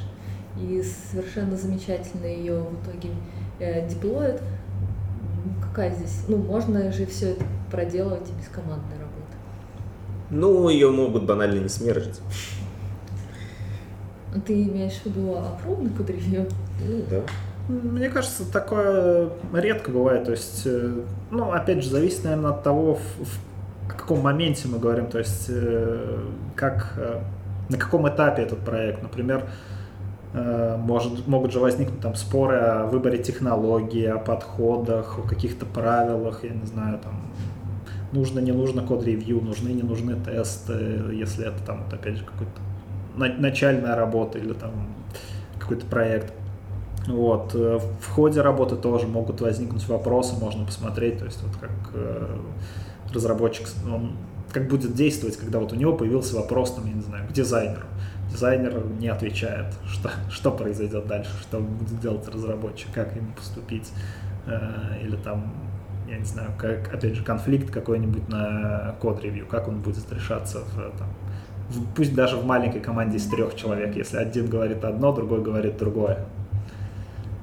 и 0.56 0.82
совершенно 0.82 1.56
замечательно 1.56 2.26
ее 2.26 2.60
в 2.60 2.82
итоге 2.82 3.10
э, 3.58 3.88
деплоит. 3.88 4.40
Какая 5.60 5.94
здесь? 5.94 6.24
Ну, 6.28 6.38
можно 6.38 6.90
же 6.92 7.06
все 7.06 7.32
это 7.32 7.44
проделывать 7.70 8.28
и 8.28 8.32
без 8.40 8.48
командной 8.48 8.96
работы. 8.98 9.36
Ну, 10.30 10.68
ее 10.68 10.90
могут 10.90 11.24
банально 11.24 11.60
не 11.60 11.68
смержить. 11.68 12.20
Ты 14.46 14.62
имеешь 14.64 14.94
в 14.94 15.06
виду 15.06 15.36
код 15.96 16.10
ревью? 16.10 16.46
Да. 17.10 17.22
Мне 17.68 18.10
кажется, 18.10 18.50
такое 18.50 19.30
редко 19.52 19.90
бывает. 19.90 20.24
То 20.24 20.32
есть, 20.32 20.62
э, 20.66 21.00
ну, 21.30 21.52
опять 21.52 21.82
же, 21.82 21.90
зависит, 21.90 22.24
наверное, 22.24 22.50
от 22.50 22.62
того, 22.62 22.96
в, 22.96 23.24
в 23.24 23.38
каком 23.88 24.20
моменте 24.20 24.68
мы 24.68 24.78
говорим, 24.78 25.06
то 25.06 25.18
есть, 25.18 25.46
э, 25.48 26.18
как, 26.54 26.92
э, 26.96 27.20
на 27.70 27.78
каком 27.78 28.08
этапе 28.08 28.42
этот 28.42 28.58
проект. 28.58 29.02
Например, 29.02 29.48
может, 30.34 31.28
могут 31.28 31.52
же 31.52 31.60
возникнуть 31.60 32.00
там 32.00 32.16
споры 32.16 32.56
о 32.56 32.86
выборе 32.86 33.18
технологии, 33.18 34.06
о 34.06 34.18
подходах, 34.18 35.18
о 35.18 35.22
каких-то 35.22 35.64
правилах, 35.64 36.42
я 36.42 36.50
не 36.50 36.66
знаю, 36.66 36.98
там 36.98 37.30
нужно, 38.14 38.40
не 38.40 38.52
нужно 38.52 38.82
код-ревью, 38.82 39.40
нужны, 39.40 39.68
не 39.70 39.82
нужны 39.82 40.16
тесты, 40.16 41.02
если 41.12 41.46
это 41.46 41.62
там, 41.64 41.84
вот, 41.84 41.92
опять 41.92 42.16
же, 42.16 42.24
какой-то 42.24 42.52
начальная 43.16 43.94
работа 43.94 44.38
или 44.38 44.52
там 44.52 44.72
какой-то 45.58 45.86
проект. 45.86 46.32
Вот. 47.06 47.54
Э, 47.54 47.78
в 48.00 48.08
ходе 48.08 48.40
работы 48.40 48.76
тоже 48.76 49.06
могут 49.06 49.40
возникнуть 49.40 49.86
вопросы, 49.88 50.34
можно 50.40 50.64
посмотреть, 50.64 51.18
то 51.18 51.26
есть 51.26 51.42
вот 51.42 51.56
как 51.60 51.70
э, 51.92 52.36
разработчик, 53.12 53.68
он 53.86 54.12
как 54.52 54.68
будет 54.68 54.94
действовать, 54.94 55.36
когда 55.36 55.58
вот 55.58 55.72
у 55.72 55.76
него 55.76 55.94
появился 55.94 56.36
вопрос, 56.36 56.72
там, 56.74 56.86
я 56.86 56.94
не 56.94 57.02
знаю, 57.02 57.28
к 57.28 57.32
дизайнеру 57.32 57.86
дизайнер 58.34 58.84
не 59.00 59.08
отвечает, 59.08 59.66
что, 59.86 60.10
что 60.30 60.50
произойдет 60.50 61.06
дальше, 61.06 61.30
что 61.40 61.60
будет 61.60 62.00
делать 62.00 62.28
разработчик, 62.28 62.88
как 62.92 63.16
ему 63.16 63.32
поступить, 63.32 63.90
э, 64.46 64.58
или 65.02 65.16
там, 65.16 65.54
я 66.08 66.18
не 66.18 66.24
знаю, 66.24 66.50
как, 66.58 66.92
опять 66.92 67.14
же, 67.14 67.24
конфликт 67.24 67.70
какой-нибудь 67.70 68.28
на 68.28 68.94
код-ревью, 69.00 69.46
как 69.46 69.68
он 69.68 69.80
будет 69.80 70.12
решаться 70.12 70.60
в, 70.60 70.98
там, 70.98 71.08
в, 71.70 71.94
пусть 71.94 72.14
даже 72.14 72.36
в 72.36 72.44
маленькой 72.44 72.80
команде 72.80 73.16
из 73.16 73.26
трех 73.26 73.54
человек, 73.54 73.96
если 73.96 74.18
один 74.18 74.48
говорит 74.48 74.84
одно, 74.84 75.12
другой 75.12 75.42
говорит 75.42 75.78
другое. 75.78 76.26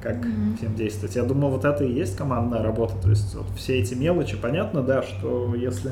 Как 0.02 0.16
mm-hmm. 0.16 0.58
всем 0.58 0.76
действовать. 0.76 1.16
Я 1.16 1.24
думаю, 1.24 1.52
вот 1.52 1.64
это 1.64 1.84
и 1.84 1.92
есть 1.92 2.18
командная 2.18 2.64
работа. 2.64 2.96
То 3.04 3.10
есть 3.10 3.36
вот 3.36 3.46
все 3.56 3.78
эти 3.78 3.94
мелочи, 3.94 4.36
понятно, 4.36 4.82
да, 4.82 5.04
что 5.04 5.54
если 5.54 5.92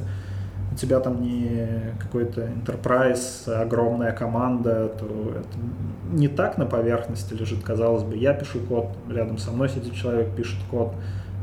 у 0.71 0.75
тебя 0.75 0.99
там 0.99 1.21
не 1.21 1.95
какой-то 1.99 2.41
enterprise, 2.41 3.51
огромная 3.51 4.11
команда, 4.11 4.89
то 4.99 5.33
это 5.35 5.57
не 6.11 6.27
так 6.27 6.57
на 6.57 6.65
поверхности 6.65 7.33
лежит, 7.33 7.63
казалось 7.63 8.03
бы. 8.03 8.15
Я 8.15 8.33
пишу 8.33 8.59
код, 8.59 8.87
рядом 9.09 9.37
со 9.37 9.51
мной 9.51 9.69
сидит 9.69 9.93
человек, 9.93 10.35
пишет 10.35 10.59
код. 10.69 10.93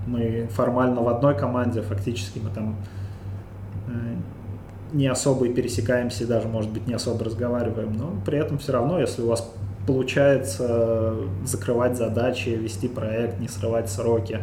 Мы 0.06 0.48
формально 0.52 1.02
в 1.02 1.08
одной 1.08 1.36
команде, 1.36 1.82
фактически 1.82 2.38
мы 2.38 2.50
там 2.50 2.76
э, 3.88 3.90
не 4.92 5.08
особо 5.08 5.46
и 5.46 5.52
пересекаемся, 5.52 6.26
даже, 6.26 6.46
может 6.46 6.70
быть, 6.70 6.86
не 6.86 6.94
особо 6.94 7.24
разговариваем, 7.24 7.92
но 7.92 8.12
при 8.24 8.38
этом 8.38 8.58
все 8.58 8.72
равно, 8.72 9.00
если 9.00 9.22
у 9.22 9.28
вас 9.28 9.52
получается 9.86 11.14
закрывать 11.44 11.96
задачи, 11.96 12.50
вести 12.50 12.88
проект, 12.88 13.40
не 13.40 13.48
срывать 13.48 13.88
сроки, 13.88 14.40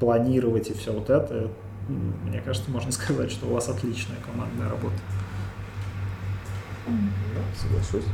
планировать 0.00 0.70
и 0.70 0.74
все 0.74 0.92
вот 0.92 1.10
это, 1.10 1.48
мне 1.88 2.40
кажется, 2.40 2.70
можно 2.70 2.92
сказать, 2.92 3.30
что 3.30 3.46
у 3.46 3.54
вас 3.54 3.68
отличная 3.68 4.16
командная 4.24 4.68
работа. 4.68 4.96
Да, 6.86 7.40
соглашусь. 7.56 8.04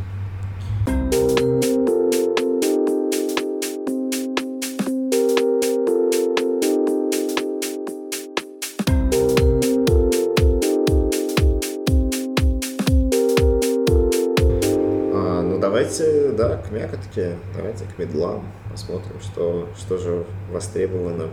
А, 15.13 15.43
ну 15.43 15.59
давайте, 15.59 16.33
да, 16.33 16.57
к 16.57 16.71
мякотке, 16.71 17.37
давайте 17.57 17.85
к 17.85 17.99
медлам 17.99 18.45
посмотрим, 18.71 19.21
что, 19.21 19.69
что 19.77 19.99
же 19.99 20.25
востребовано 20.53 21.29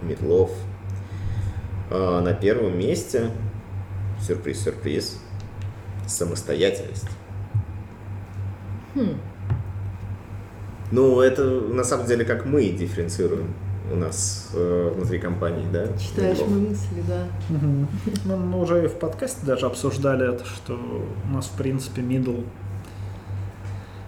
у 0.00 0.06
медлов, 0.06 0.50
на 1.90 2.32
первом 2.32 2.78
месте, 2.78 3.30
сюрприз-сюрприз, 4.20 5.18
самостоятельность. 6.06 7.08
Хм. 8.94 9.16
Ну, 10.92 11.20
это 11.20 11.44
на 11.44 11.84
самом 11.84 12.06
деле 12.06 12.24
как 12.24 12.46
мы 12.46 12.68
дифференцируем 12.70 13.54
у 13.92 13.96
нас 13.96 14.50
э, 14.54 14.92
внутри 14.94 15.18
компании, 15.18 15.66
да? 15.72 15.86
Читаешь 15.98 16.38
мои 16.38 16.68
мысли, 16.68 17.02
да. 17.08 17.26
Угу. 17.48 17.86
Ну, 18.24 18.36
мы 18.36 18.60
уже 18.60 18.84
и 18.84 18.88
в 18.88 18.94
подкасте 18.94 19.44
даже 19.44 19.66
обсуждали 19.66 20.32
это, 20.32 20.44
что 20.44 20.78
у 21.24 21.34
нас, 21.34 21.46
в 21.46 21.56
принципе, 21.56 22.02
middle 22.02 22.44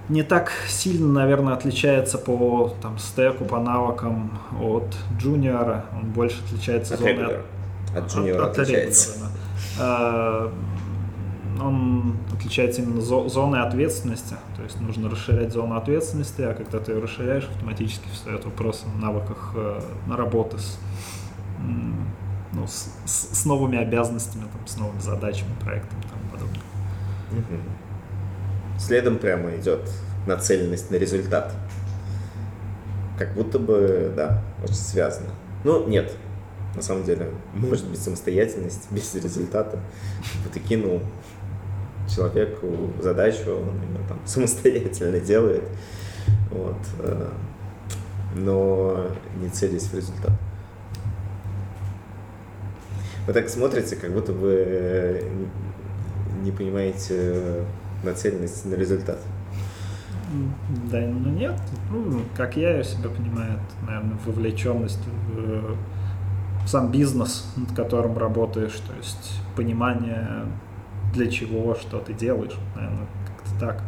не 0.08 0.22
так 0.22 0.52
сильно, 0.68 1.12
наверное, 1.12 1.54
отличается 1.54 2.18
по 2.18 2.74
там, 2.82 2.98
стеку, 2.98 3.44
по 3.44 3.58
навыкам 3.58 4.38
от 4.60 4.94
джуниора. 5.18 5.86
Он 5.96 6.10
больше 6.10 6.42
отличается 6.44 6.96
зоной 6.96 7.24
от 7.24 7.44
от 7.96 8.10
джуниора 8.10 8.46
от, 8.46 8.58
отличается. 8.58 9.10
От 9.24 9.30
а, 9.80 10.52
он 11.60 12.16
отличается 12.32 12.82
именно 12.82 13.00
зоной 13.00 13.62
ответственности, 13.62 14.36
то 14.56 14.62
есть 14.62 14.80
нужно 14.80 15.08
расширять 15.08 15.52
зону 15.52 15.76
ответственности, 15.76 16.42
а 16.42 16.54
когда 16.54 16.78
ты 16.78 16.92
ее 16.92 17.00
расширяешь, 17.00 17.44
автоматически 17.44 18.08
встает 18.12 18.44
вопрос 18.44 18.84
о 18.86 19.00
навыках 19.00 19.52
э, 19.54 19.80
на 20.06 20.16
работы 20.16 20.58
с, 20.58 20.78
ну, 22.52 22.66
с, 22.66 22.88
с, 23.04 23.44
новыми 23.44 23.78
обязанностями, 23.78 24.42
там, 24.42 24.66
с 24.66 24.76
новыми 24.76 25.00
задачами, 25.00 25.50
проектами 25.60 26.00
и 26.00 26.08
тому 26.08 26.22
подобное. 26.32 26.62
Следом 28.78 29.18
прямо 29.18 29.54
идет 29.56 29.88
нацеленность 30.26 30.90
на 30.90 30.96
результат. 30.96 31.54
Как 33.18 33.34
будто 33.34 33.58
бы, 33.58 34.12
да, 34.16 34.42
очень 34.62 34.74
связано. 34.74 35.30
Ну, 35.64 35.86
нет, 35.86 36.16
на 36.74 36.82
самом 36.82 37.04
деле, 37.04 37.30
может 37.54 37.86
быть 37.86 38.00
самостоятельность 38.00 38.86
без 38.90 39.14
результата. 39.14 39.78
Вот 40.44 40.56
и 40.56 40.60
кинул 40.60 41.00
человеку 42.08 42.92
задачу, 43.00 43.50
он 43.50 43.80
ее 43.82 44.08
там 44.08 44.18
самостоятельно 44.24 45.20
делает. 45.20 45.64
Вот. 46.50 46.78
Э, 47.00 47.30
но 48.34 49.06
не 49.40 49.48
целясь 49.48 49.84
в 49.84 49.94
результат. 49.94 50.32
Вы 53.26 53.32
так 53.32 53.48
смотрите, 53.48 53.96
как 53.96 54.12
будто 54.12 54.32
вы 54.32 55.24
не 56.42 56.50
понимаете 56.50 57.64
нацеленность 58.02 58.64
на 58.64 58.74
результат. 58.74 59.18
Да, 60.90 61.00
ну 61.00 61.30
нет. 61.30 61.60
Ну, 61.90 62.22
как 62.36 62.56
я 62.56 62.82
себя 62.82 63.10
понимаю, 63.10 63.52
это, 63.52 63.86
наверное, 63.86 64.18
вовлеченность 64.24 65.00
в 65.34 65.76
сам 66.66 66.90
бизнес, 66.90 67.46
над 67.56 67.72
которым 67.74 68.16
работаешь, 68.18 68.78
то 68.86 68.94
есть 68.96 69.40
понимание, 69.56 70.46
для 71.12 71.30
чего, 71.30 71.74
что 71.74 71.98
ты 71.98 72.12
делаешь, 72.12 72.56
наверное, 72.74 73.06
как-то 73.26 73.60
так. 73.60 73.82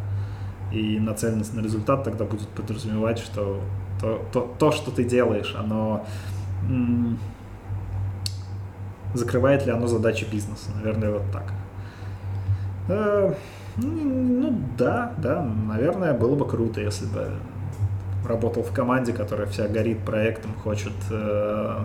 И 0.71 0.99
нацеленность 0.99 1.53
на 1.53 1.61
результат 1.61 2.03
тогда 2.03 2.25
будет 2.25 2.49
подразумевать, 2.49 3.19
что 3.19 3.61
то, 4.01 4.21
то, 4.31 4.55
то 4.59 4.71
что 4.71 4.91
ты 4.91 5.03
делаешь, 5.03 5.55
оно 5.57 6.05
м- 6.69 7.17
закрывает 9.13 9.65
ли 9.65 9.71
оно 9.71 9.87
задачи 9.87 10.25
бизнеса, 10.29 10.69
наверное, 10.75 11.11
вот 11.11 11.23
так. 11.31 11.53
Э, 12.89 13.33
ну 13.77 14.61
да, 14.77 15.13
да, 15.17 15.41
наверное, 15.43 16.13
было 16.13 16.35
бы 16.35 16.47
круто, 16.47 16.81
если 16.81 17.05
бы 17.05 17.31
работал 18.27 18.63
в 18.63 18.71
команде, 18.71 19.13
которая 19.13 19.47
вся 19.47 19.67
горит 19.67 19.99
проектом, 19.99 20.53
хочет 20.63 20.93
э, 21.11 21.79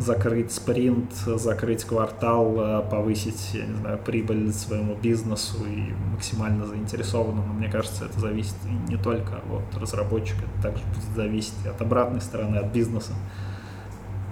закрыть 0.00 0.50
спринт, 0.50 1.12
закрыть 1.12 1.84
квартал, 1.84 2.54
э, 2.58 2.82
повысить, 2.90 3.50
я 3.52 3.66
не 3.66 3.74
знаю, 3.74 3.98
прибыль 3.98 4.52
своему 4.52 4.94
бизнесу 4.94 5.64
и 5.66 5.92
максимально 6.12 6.66
заинтересованному. 6.66 7.46
Но 7.46 7.52
мне 7.52 7.68
кажется, 7.68 8.06
это 8.06 8.18
зависит 8.18 8.54
не 8.88 8.96
только 8.96 9.40
от 9.50 9.78
разработчика, 9.78 10.42
это 10.44 10.70
также 10.70 10.84
будет 10.86 11.14
зависеть 11.14 11.66
от 11.66 11.80
обратной 11.82 12.20
стороны, 12.20 12.56
от 12.56 12.72
бизнеса. 12.72 13.12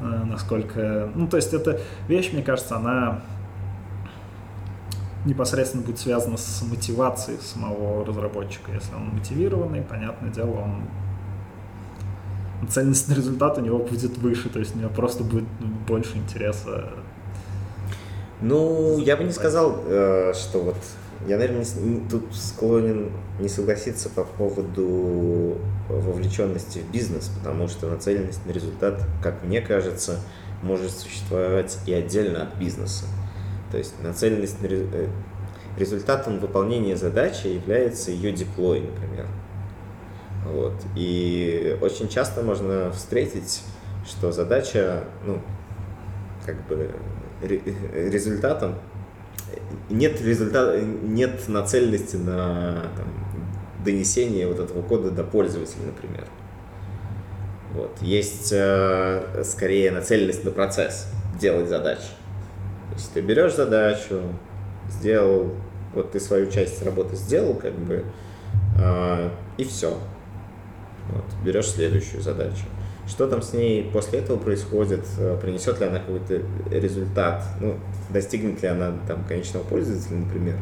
Э, 0.00 0.22
насколько... 0.24 1.10
Ну, 1.14 1.28
то 1.28 1.36
есть 1.36 1.52
эта 1.52 1.80
вещь, 2.08 2.32
мне 2.32 2.42
кажется, 2.42 2.76
она 2.76 3.20
непосредственно 5.24 5.84
будет 5.84 5.98
связана 5.98 6.38
с 6.38 6.62
мотивацией 6.62 7.38
самого 7.40 8.06
разработчика. 8.06 8.72
Если 8.72 8.94
он 8.94 9.10
мотивированный, 9.10 9.82
понятное 9.82 10.30
дело, 10.30 10.60
он 10.60 10.82
ценность 12.68 13.08
на 13.08 13.14
результат 13.14 13.58
у 13.58 13.60
него 13.60 13.78
будет 13.78 14.18
выше, 14.18 14.48
то 14.48 14.58
есть 14.58 14.74
у 14.74 14.78
него 14.78 14.90
просто 14.90 15.24
будет 15.24 15.44
больше 15.86 16.16
интереса. 16.16 16.90
Ну, 18.40 18.98
я 18.98 19.16
бы 19.16 19.24
не 19.24 19.32
сказал, 19.32 19.82
э, 19.86 20.32
что 20.34 20.60
вот 20.60 20.76
я, 21.26 21.36
наверное, 21.36 21.66
тут 22.08 22.24
склонен 22.32 23.10
не 23.40 23.48
согласиться 23.48 24.08
по 24.08 24.22
поводу 24.24 25.58
вовлеченности 25.88 26.78
в 26.78 26.92
бизнес, 26.92 27.30
потому 27.38 27.66
что 27.66 27.88
нацеленность 27.88 28.44
на 28.46 28.52
результат, 28.52 29.02
как 29.22 29.42
мне 29.42 29.60
кажется, 29.60 30.20
может 30.62 30.92
существовать 30.92 31.78
и 31.86 31.92
отдельно 31.92 32.42
от 32.42 32.56
бизнеса. 32.56 33.04
То 33.72 33.78
есть 33.78 33.94
нацеленность 34.02 34.62
на 34.62 34.66
э, 34.68 35.08
результатом 35.76 36.38
выполнения 36.38 36.96
задачи 36.96 37.48
является 37.48 38.10
ее 38.10 38.32
деплой, 38.32 38.80
например. 38.80 39.26
Вот. 40.46 40.74
И 40.96 41.76
очень 41.80 42.08
часто 42.08 42.42
можно 42.42 42.90
встретить, 42.92 43.62
что 44.06 44.32
задача, 44.32 45.04
ну, 45.24 45.40
как 46.44 46.66
бы 46.66 46.90
результатом 47.42 48.76
нет 49.90 50.20
результата, 50.20 50.80
нет 50.80 51.48
нацеленности 51.48 52.16
на 52.16 52.82
там, 52.96 53.06
донесение 53.84 54.46
вот 54.46 54.58
этого 54.58 54.82
кода 54.82 55.10
до 55.10 55.24
пользователя, 55.24 55.86
например. 55.86 56.26
Вот. 57.74 57.96
Есть 58.00 58.52
э, 58.52 59.42
скорее 59.44 59.90
нацеленность 59.90 60.44
на 60.44 60.50
процесс, 60.50 61.06
делать 61.38 61.68
задачи. 61.68 62.08
То 62.90 62.94
есть 62.96 63.12
ты 63.12 63.20
берешь 63.20 63.54
задачу, 63.54 64.22
сделал, 64.88 65.52
вот 65.94 66.12
ты 66.12 66.20
свою 66.20 66.50
часть 66.50 66.82
работы 66.82 67.16
сделал, 67.16 67.54
как 67.54 67.74
бы, 67.74 68.04
э, 68.80 69.30
и 69.58 69.64
все. 69.64 69.98
Вот, 71.10 71.24
берешь 71.44 71.68
следующую 71.68 72.22
задачу. 72.22 72.64
Что 73.06 73.26
там 73.26 73.40
с 73.40 73.54
ней 73.54 73.90
после 73.90 74.18
этого 74.18 74.36
происходит? 74.36 75.06
Э, 75.18 75.38
принесет 75.40 75.80
ли 75.80 75.86
она 75.86 75.98
какой-то 75.98 76.42
результат? 76.70 77.42
Ну, 77.60 77.76
достигнет 78.10 78.62
ли 78.62 78.68
она 78.68 78.92
там 79.06 79.24
конечного 79.24 79.64
пользователя, 79.64 80.18
например? 80.18 80.56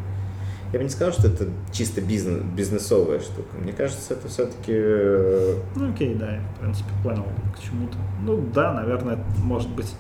Я 0.73 0.79
бы 0.79 0.85
не 0.85 0.91
сказал, 0.91 1.13
что 1.13 1.29
это 1.29 1.49
чисто 1.73 2.01
бизнес, 2.01 2.43
бизнесовая 2.43 3.21
штука. 3.21 3.57
Мне 3.61 3.73
кажется, 3.73 4.15
это 4.15 4.29
все-таки... 4.29 4.73
Э, 4.73 5.59
ну, 5.75 5.91
окей, 5.91 6.15
да, 6.15 6.35
я, 6.35 6.41
в 6.41 6.61
принципе, 6.61 6.91
понял 7.03 7.27
к 7.57 7.63
чему-то. 7.63 7.97
Ну, 8.23 8.45
да, 8.55 8.73
наверное, 8.73 9.19
может 9.39 9.71
быть, 9.71 9.93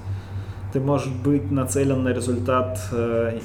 ты 0.72 0.80
можешь 0.80 1.08
быть 1.08 1.50
нацелен 1.50 2.04
на 2.04 2.10
результат, 2.10 2.78
э, 2.92 3.40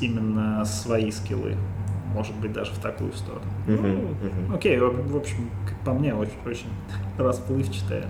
именно 0.00 0.64
свои 0.64 1.10
скиллы 1.10 1.56
может 2.14 2.34
быть, 2.36 2.52
даже 2.52 2.72
в 2.72 2.78
такую 2.78 3.12
сторону. 3.12 3.44
Uh-huh, 3.66 4.16
ну. 4.48 4.54
Окей, 4.54 4.78
в 4.78 5.16
общем, 5.16 5.50
по 5.84 5.92
мне, 5.92 6.14
очень, 6.14 6.38
очень 6.46 6.68
расплывчатая. 7.18 8.06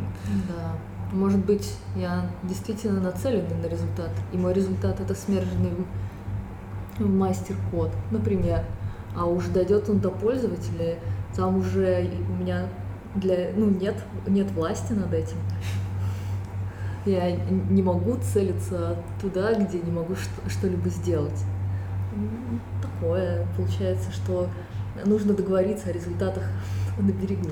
Да. 0.49 0.73
Может 1.13 1.45
быть, 1.45 1.77
я 1.95 2.31
действительно 2.43 3.01
нацелена 3.01 3.55
на 3.63 3.67
результат, 3.67 4.11
и 4.33 4.39
мой 4.39 4.55
результат 4.55 5.01
это 5.01 5.15
смерженный 5.15 5.73
в 6.99 7.09
мастер-код, 7.09 7.91
например. 8.11 8.65
А 9.15 9.27
уж 9.27 9.47
дойдет 9.47 9.91
он 9.91 10.01
до 10.01 10.11
пользователя, 10.11 10.99
там 11.37 11.59
уже 11.59 12.11
у 12.29 12.43
меня 12.43 12.67
для, 13.15 13.51
ну, 13.55 13.69
нет, 13.69 14.03
нет 14.27 14.51
власти 14.53 14.95
над 14.95 15.13
этим. 15.13 15.37
Я 17.05 17.37
не 17.37 17.83
могу 17.83 18.17
целиться 18.17 18.97
туда, 19.21 19.53
где 19.55 19.81
не 19.81 19.91
могу 19.91 20.15
что-либо 20.49 20.89
сделать 20.89 21.45
такое. 23.03 23.47
Получается, 23.57 24.11
что 24.13 24.49
нужно 25.05 25.35
договориться 25.35 25.91
о 25.91 25.93
результатах 25.93 26.45
на 26.99 27.11
берегу. 27.11 27.51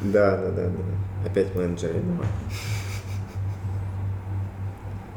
Да, 0.00 0.36
да, 0.36 0.50
да, 0.50 0.68
да. 0.68 1.28
Опять 1.28 1.54
менеджеры. 1.54 2.00
Да. 2.00 2.26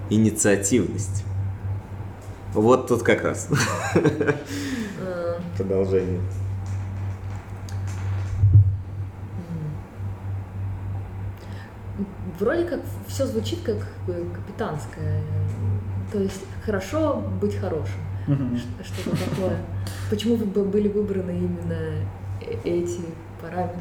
Инициативность. 0.10 1.24
Вот 2.54 2.88
тут 2.88 3.04
как 3.04 3.24
раз. 3.24 3.50
А. 5.00 5.40
Продолжение. 5.56 6.20
Вроде 12.40 12.66
как 12.66 12.80
все 13.08 13.26
звучит 13.28 13.60
как 13.64 13.78
капитанское. 14.06 15.22
То 16.12 16.20
есть 16.20 16.44
хорошо 16.66 17.22
быть 17.40 17.56
хорошим 17.56 18.07
что-то 18.84 19.18
такое. 19.30 19.58
Почему 20.10 20.36
были 20.38 20.90
выбраны 20.90 21.32
именно 21.32 22.04
э, 22.42 22.56
эти 22.64 23.00
параметры? 23.42 23.80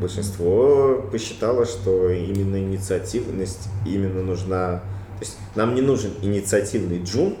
Большинство 0.00 1.06
посчитало, 1.10 1.64
что 1.64 2.10
именно 2.10 2.56
инициативность 2.56 3.68
именно 3.86 4.22
нужна. 4.22 4.80
То 5.18 5.22
есть 5.22 5.38
нам 5.54 5.74
не 5.74 5.80
нужен 5.80 6.12
инициативный 6.20 7.02
джун, 7.02 7.36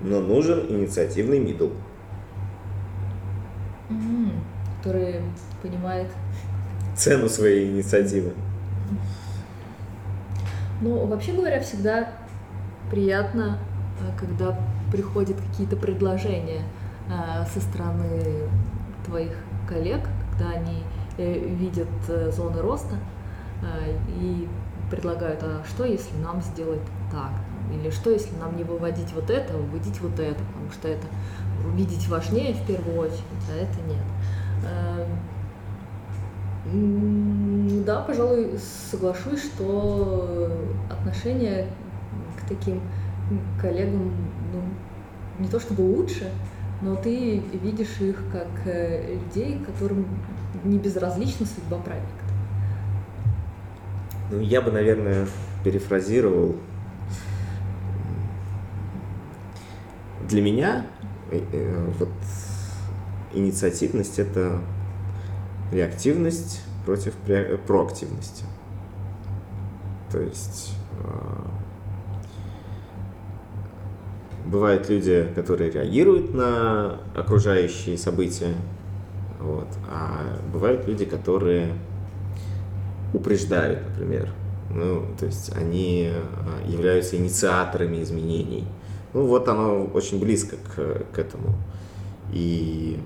но 0.00 0.20
нужен 0.20 0.66
инициативный 0.68 1.38
мидл. 1.38 1.68
Который 4.78 5.20
понимает 5.62 6.08
цену 6.96 7.28
своей 7.28 7.68
инициативы. 7.70 8.32
Ну, 10.80 11.04
вообще 11.06 11.32
говоря, 11.32 11.60
всегда 11.60 12.08
приятно, 12.90 13.58
э, 14.00 14.18
когда 14.18 14.58
приходят 14.90 15.36
какие-то 15.40 15.76
предложения 15.76 16.62
э, 17.08 17.44
со 17.52 17.60
стороны 17.60 18.48
твоих 19.04 19.32
коллег, 19.68 20.00
когда 20.30 20.50
они 20.50 20.82
э, 21.18 21.38
видят 21.38 21.88
э, 22.08 22.30
зоны 22.30 22.60
роста 22.60 22.96
и 24.08 24.48
предлагают, 24.90 25.42
а 25.42 25.62
что 25.68 25.84
если 25.84 26.16
нам 26.16 26.40
сделать 26.40 26.80
так? 27.12 27.30
Или 27.74 27.90
что 27.90 28.08
если 28.08 28.34
нам 28.36 28.56
не 28.56 28.64
выводить 28.64 29.12
вот 29.12 29.28
это, 29.28 29.52
а 29.52 29.58
выводить 29.58 30.00
вот 30.00 30.18
это, 30.18 30.42
потому 30.42 30.70
что 30.72 30.88
это 30.88 31.06
видеть 31.74 32.08
важнее 32.08 32.54
в 32.54 32.66
первую 32.66 33.00
очередь, 33.00 33.20
а 33.50 33.54
это 33.54 33.78
нет. 33.86 34.02
Да, 37.84 38.00
пожалуй, 38.00 38.58
соглашусь, 38.90 39.44
что 39.44 40.50
отношение 40.90 41.66
к 42.38 42.48
таким 42.48 42.80
коллегам 43.60 44.12
ну, 44.52 44.62
не 45.38 45.48
то 45.48 45.60
чтобы 45.60 45.82
лучше, 45.82 46.30
но 46.82 46.96
ты 46.96 47.38
видишь 47.38 48.00
их 48.00 48.22
как 48.32 48.48
э, 48.64 49.14
людей, 49.14 49.58
которым 49.64 50.06
не 50.64 50.78
безразлична 50.78 51.46
судьба 51.46 51.78
проекта. 51.78 52.08
Ну, 54.30 54.40
я 54.40 54.60
бы, 54.60 54.70
наверное, 54.70 55.26
перефразировал. 55.64 56.56
Для 60.28 60.42
меня 60.42 60.86
э, 61.30 61.40
э, 61.52 61.90
вот 61.98 62.08
инициативность 63.34 64.18
это 64.18 64.60
реактивность 65.72 66.62
против 66.84 67.14
проактивности. 67.66 68.44
То 70.10 70.18
есть 70.18 70.74
бывают 74.44 74.88
люди, 74.88 75.28
которые 75.34 75.70
реагируют 75.70 76.34
на 76.34 76.98
окружающие 77.14 77.96
события, 77.98 78.54
вот, 79.40 79.68
а 79.90 80.38
бывают 80.52 80.86
люди, 80.86 81.04
которые 81.04 81.72
упреждают, 83.14 83.80
например. 83.88 84.30
Ну, 84.72 85.06
то 85.18 85.26
есть 85.26 85.50
они 85.56 86.10
а, 86.12 86.68
являются 86.68 87.16
инициаторами 87.16 88.02
изменений. 88.02 88.64
Ну, 89.12 89.26
вот 89.26 89.48
оно 89.48 89.84
очень 89.86 90.20
близко 90.20 90.56
к, 90.56 91.04
к 91.12 91.18
этому. 91.18 91.56
И 92.32 93.00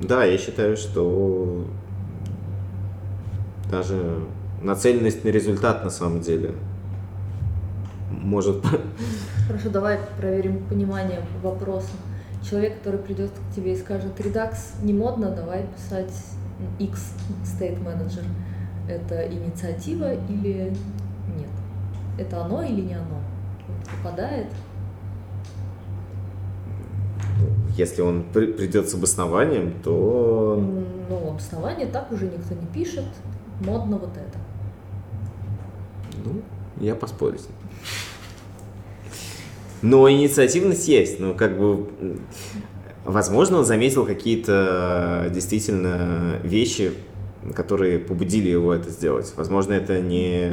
да, 0.00 0.24
я 0.24 0.36
считаю, 0.36 0.76
что 0.76 1.64
даже 3.70 4.18
нацеленность 4.62 5.24
на 5.24 5.28
результат 5.28 5.84
на 5.84 5.90
самом 5.90 6.20
деле. 6.20 6.54
Может... 8.10 8.64
Хорошо, 9.46 9.70
давай 9.70 10.00
проверим 10.18 10.64
понимание 10.64 11.20
вопроса. 11.40 11.92
Человек, 12.42 12.78
который 12.78 12.98
придет 12.98 13.30
к 13.30 13.54
тебе 13.54 13.74
и 13.74 13.76
скажет, 13.76 14.18
Redux 14.18 14.56
не 14.82 14.92
модно, 14.92 15.30
давай 15.30 15.66
писать 15.68 16.12
X 16.80 17.12
State 17.44 17.80
Manager. 17.84 18.24
Это 18.88 19.26
инициатива 19.32 20.14
или 20.14 20.72
нет? 21.36 21.50
Это 22.18 22.44
оно 22.44 22.62
или 22.62 22.80
не 22.80 22.94
оно? 22.94 23.20
Попадает? 23.96 24.48
Если 27.76 28.02
он 28.02 28.24
при, 28.32 28.52
придет 28.52 28.88
с 28.88 28.94
обоснованием, 28.94 29.74
то... 29.84 30.60
Ну, 31.08 31.30
обоснование 31.30 31.86
так 31.86 32.10
уже 32.10 32.26
никто 32.26 32.54
не 32.54 32.66
пишет. 32.66 33.04
Модно 33.60 33.98
вот 33.98 34.16
это. 34.16 34.38
Ну, 36.24 36.42
я 36.80 36.94
поспорю 36.94 37.38
с 37.38 37.42
ним. 37.42 37.56
Но 39.86 40.10
инициативность 40.10 40.88
есть. 40.88 41.20
Ну, 41.20 41.32
как 41.34 41.56
бы, 41.56 41.86
возможно, 43.04 43.58
он 43.58 43.64
заметил 43.64 44.04
какие-то 44.04 45.30
действительно 45.32 46.40
вещи, 46.42 46.92
которые 47.54 48.00
побудили 48.00 48.48
его 48.48 48.74
это 48.74 48.90
сделать. 48.90 49.32
Возможно, 49.36 49.74
это 49.74 50.00
не... 50.00 50.50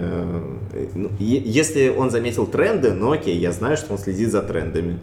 Ну, 0.94 1.10
если 1.18 1.90
он 1.90 2.12
заметил 2.12 2.46
тренды, 2.46 2.94
ну 2.94 3.12
окей, 3.12 3.36
я 3.40 3.52
знаю, 3.52 3.76
что 3.76 3.94
он 3.94 3.98
следит 3.98 4.32
за 4.32 4.44
трендами. 4.44 5.00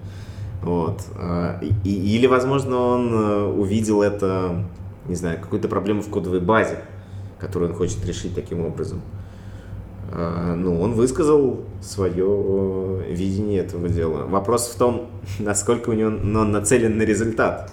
Вот. 0.62 1.00
А, 1.16 1.60
и, 1.84 2.16
или, 2.16 2.26
возможно, 2.26 2.76
он 2.76 3.12
э, 3.12 3.44
увидел 3.46 4.02
это, 4.02 4.64
не 5.08 5.16
знаю, 5.16 5.40
какую-то 5.40 5.68
проблему 5.68 6.02
в 6.02 6.08
кодовой 6.08 6.40
базе, 6.40 6.78
которую 7.40 7.72
он 7.72 7.76
хочет 7.76 8.04
решить 8.06 8.34
таким 8.34 8.64
образом. 8.64 9.00
А, 10.12 10.54
ну, 10.56 10.80
он 10.80 10.94
высказал 10.94 11.64
свое 11.80 13.04
видение 13.08 13.60
этого 13.60 13.88
дела. 13.88 14.26
Вопрос 14.26 14.68
в 14.68 14.78
том, 14.78 15.10
насколько 15.38 15.90
у 15.90 15.92
него 15.92 16.10
ну, 16.10 16.40
он 16.40 16.52
нацелен 16.52 16.98
на 16.98 17.02
результат. 17.02 17.72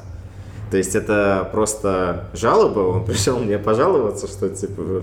То 0.69 0.77
есть 0.77 0.95
это 0.95 1.49
просто 1.51 2.29
жалоба, 2.33 2.79
он 2.79 3.05
пришел 3.09 3.39
мне 3.39 3.57
пожаловаться, 3.57 4.27
что 4.27 4.49
типа... 4.49 5.01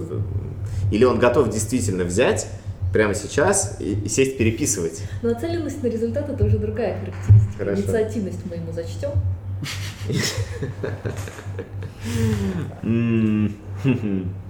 Или 0.93 1.05
он 1.05 1.19
готов 1.19 1.49
действительно 1.49 2.05
взять 2.05 2.47
прямо 2.93 3.15
сейчас 3.15 3.77
и, 3.81 4.09
сесть 4.09 4.39
переписывать. 4.39 5.03
Но 5.23 5.31
нацеленность 5.31 5.83
на 5.83 5.89
результат 5.89 6.29
это 6.29 6.45
уже 6.45 6.59
другая 6.59 7.01
характеристика. 7.01 7.59
Хорошо. 7.59 7.83
Инициативность 7.83 8.41
мы 8.49 8.57
ему 8.57 8.73
зачтем. 8.73 9.11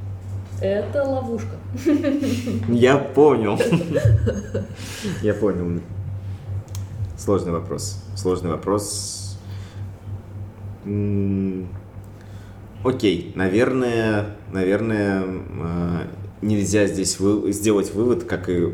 Это 0.64 1.04
ловушка. 1.04 1.56
Я 2.68 2.96
понял. 2.96 3.60
Я 5.20 5.34
понял. 5.34 5.82
Сложный 7.18 7.52
вопрос. 7.52 8.02
Сложный 8.16 8.50
вопрос. 8.50 9.38
Окей, 12.82 13.32
наверное, 13.34 14.36
наверное, 14.52 15.24
а, 15.60 16.06
нельзя 16.40 16.86
здесь 16.86 17.20
вы, 17.20 17.52
сделать 17.52 17.92
вывод, 17.92 18.24
как 18.24 18.48
и 18.48 18.72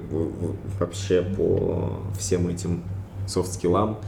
вообще 0.78 1.22
по 1.22 2.02
всем 2.16 2.46
этим 2.46 2.84
софт-скиллам, 3.26 3.98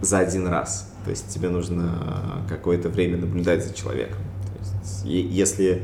за 0.00 0.18
один 0.18 0.46
раз. 0.46 0.92
То 1.04 1.10
есть 1.10 1.28
тебе 1.28 1.48
нужно 1.48 2.44
какое-то 2.48 2.88
время 2.88 3.16
наблюдать 3.16 3.64
за 3.64 3.74
человеком. 3.74 4.18
То 4.46 4.68
есть, 4.70 5.04
если 5.04 5.82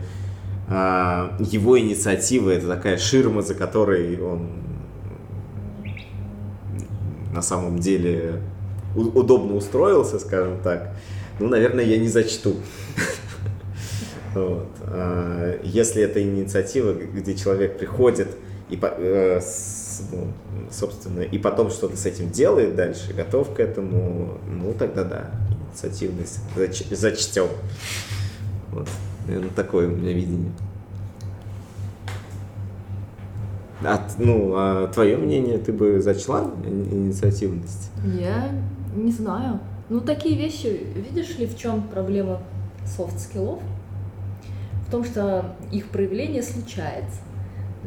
его 0.71 1.79
инициатива 1.79 2.51
это 2.51 2.69
такая 2.69 2.97
ширма, 2.97 3.43
за 3.43 3.55
которой 3.55 4.21
он 4.21 4.49
на 7.33 7.43
самом 7.43 7.79
деле 7.79 8.41
удобно 8.95 9.55
устроился, 9.55 10.19
скажем 10.19 10.61
так, 10.63 10.95
ну, 11.39 11.49
наверное, 11.49 11.85
я 11.85 11.99
не 11.99 12.09
зачту. 12.09 12.57
Вот. 14.33 14.69
А, 14.83 15.59
если 15.65 16.05
это 16.05 16.23
инициатива, 16.23 16.93
где 16.93 17.35
человек 17.35 17.79
приходит 17.79 18.29
и, 18.69 18.79
э, 18.81 19.41
ну, 20.13 20.33
собственно, 20.71 21.23
и 21.23 21.37
потом 21.37 21.69
что-то 21.71 21.97
с 21.97 22.07
этим 22.07 22.31
делает 22.31 22.77
дальше, 22.77 23.13
готов 23.13 23.53
к 23.53 23.59
этому, 23.59 24.39
ну 24.47 24.73
тогда 24.79 25.03
да, 25.03 25.31
инициативность 25.69 26.39
зач, 26.55 26.85
зачтем. 26.91 27.49
Вот. 28.71 28.89
Наверное, 29.31 29.55
такое 29.55 29.87
у 29.87 29.91
меня 29.93 30.13
видение. 30.13 30.51
А, 33.83 34.07
ну, 34.19 34.55
а 34.57 34.89
твое 34.89 35.17
мнение, 35.17 35.59
ты 35.59 35.73
бы 35.73 36.01
зачла 36.01 36.51
инициативность? 36.65 37.93
Я 38.05 38.51
не 38.95 39.13
знаю. 39.13 39.61
Ну, 39.89 40.01
такие 40.01 40.37
вещи, 40.37 40.85
видишь 40.97 41.39
ли, 41.39 41.47
в 41.47 41.57
чем 41.57 41.83
проблема 41.85 42.43
софт-скиллов? 42.85 43.61
в 44.91 44.93
том, 44.93 45.05
что 45.05 45.55
их 45.71 45.87
проявление 45.87 46.43
случается. 46.43 47.21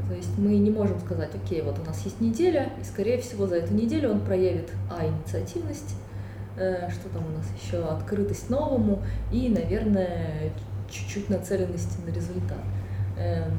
То 0.07 0.15
есть 0.15 0.37
мы 0.37 0.55
не 0.55 0.71
можем 0.71 0.97
сказать, 1.01 1.31
окей, 1.35 1.61
вот 1.61 1.77
у 1.77 1.85
нас 1.85 2.01
есть 2.05 2.21
неделя, 2.21 2.71
и 2.79 2.83
скорее 2.85 3.19
всего 3.19 3.45
за 3.45 3.57
эту 3.57 3.73
неделю 3.73 4.11
он 4.11 4.21
проявит, 4.21 4.71
а, 4.89 5.05
инициативность, 5.05 5.95
э, 6.55 6.89
что 6.89 7.09
там 7.09 7.25
у 7.25 7.37
нас 7.37 7.45
еще, 7.61 7.83
открытость 7.83 8.49
новому 8.49 9.03
и, 9.33 9.49
наверное, 9.49 10.53
чуть-чуть 10.93 11.29
нацеленности 11.29 11.97
на 12.05 12.11
результат. 12.11 12.63
Э, 13.17 13.49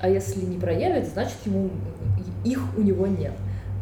а 0.00 0.08
если 0.08 0.44
не 0.44 0.58
проявит, 0.58 1.08
значит 1.08 1.38
ему 1.44 1.70
их 2.44 2.60
у 2.76 2.82
него 2.82 3.06
нет. 3.06 3.32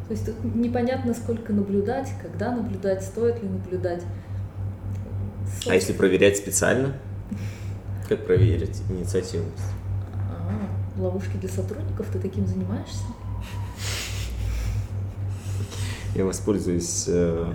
То 0.09 0.13
есть 0.13 0.25
тут 0.25 0.55
непонятно, 0.55 1.15
сколько 1.15 1.53
наблюдать, 1.53 2.09
когда 2.23 2.53
наблюдать, 2.53 3.03
стоит 3.03 3.43
ли 3.43 3.49
наблюдать. 3.49 4.03
А 5.67 5.75
если 5.75 5.93
проверять 5.93 6.37
специально? 6.37 6.95
Как 8.09 8.25
проверить 8.25 8.83
инициативность? 8.89 9.65
А, 10.15 11.01
ловушки 11.01 11.37
для 11.39 11.49
сотрудников, 11.49 12.07
ты 12.13 12.21
таким 12.21 12.47
занимаешься? 12.47 13.03
Я 16.15 16.25
воспользуюсь 16.25 17.07
э, 17.09 17.53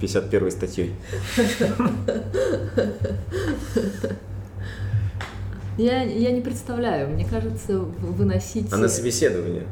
51 0.00 0.50
статьей. 0.50 0.94
Я, 5.76 6.02
я 6.02 6.30
не 6.30 6.40
представляю, 6.40 7.08
мне 7.08 7.24
кажется, 7.24 7.78
выносить... 7.78 8.72
А 8.72 8.76
на 8.76 8.88
собеседование? 8.88 9.64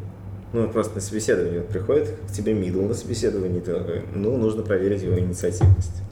Ну, 0.53 0.69
просто 0.69 0.97
на 0.97 1.01
собеседование 1.01 1.63
приходит 1.63 2.11
к 2.29 2.33
тебе 2.33 2.53
мидл 2.55 2.83
на 2.83 2.95
собеседование, 2.95 3.61
ты, 3.61 4.03
ну, 4.15 4.37
нужно 4.37 4.63
проверить 4.63 5.03
его 5.03 5.19
инициативность. 5.19 6.03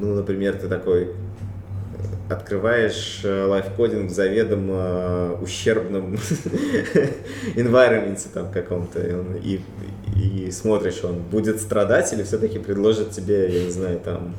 ну, 0.00 0.14
например, 0.14 0.56
ты 0.56 0.68
такой 0.68 1.10
открываешь 2.30 3.20
э, 3.24 3.44
лайфкодинг 3.46 4.10
в 4.10 4.14
заведомо 4.14 4.74
э, 4.74 5.36
ущербном 5.42 6.14
environment 7.56 8.26
там 8.32 8.50
каком-то, 8.50 9.00
и, 9.42 9.60
и 10.14 10.50
смотришь, 10.50 11.02
он 11.02 11.20
будет 11.20 11.60
страдать 11.60 12.12
или 12.12 12.22
все-таки 12.22 12.58
предложит 12.58 13.10
тебе, 13.10 13.52
я 13.52 13.64
не 13.64 13.70
знаю, 13.70 14.00
там 14.00 14.34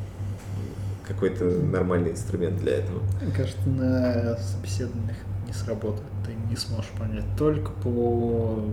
какой-то 1.08 1.44
нормальный 1.46 2.12
инструмент 2.12 2.58
для 2.60 2.78
этого? 2.78 3.02
Мне 3.22 3.34
кажется, 3.34 3.68
на 3.68 4.38
собеседованиях 4.38 5.18
не 5.46 5.54
сработает. 5.54 6.08
Ты 6.26 6.34
не 6.50 6.56
сможешь 6.56 6.92
понять 6.98 7.26
только 7.38 7.72
по 7.84 8.64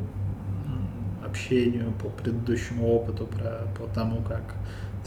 общению, 1.27 1.93
по 2.01 2.09
предыдущему 2.09 2.89
опыту, 2.89 3.27
про, 3.27 3.67
по 3.77 3.93
тому, 3.93 4.23
как 4.23 4.43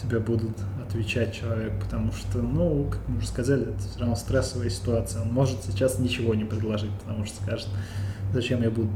тебе 0.01 0.19
будут 0.19 0.57
отвечать 0.91 1.33
человек, 1.33 1.71
потому 1.79 2.11
что, 2.11 2.39
ну, 2.39 2.87
как 2.89 2.99
мы 3.07 3.17
уже 3.17 3.27
сказали, 3.27 3.63
это 3.63 3.79
все 3.79 3.99
равно 3.99 4.15
стрессовая 4.15 4.69
ситуация. 4.69 5.21
Он 5.21 5.29
может 5.29 5.63
сейчас 5.63 5.99
ничего 5.99 6.35
не 6.35 6.43
предложить, 6.43 6.91
потому 6.99 7.25
что 7.25 7.41
скажет, 7.41 7.67
зачем 8.33 8.61
я 8.61 8.69
буду 8.69 8.89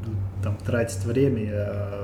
там 0.44 0.58
тратить 0.58 1.04
время, 1.06 1.44
я 1.44 2.02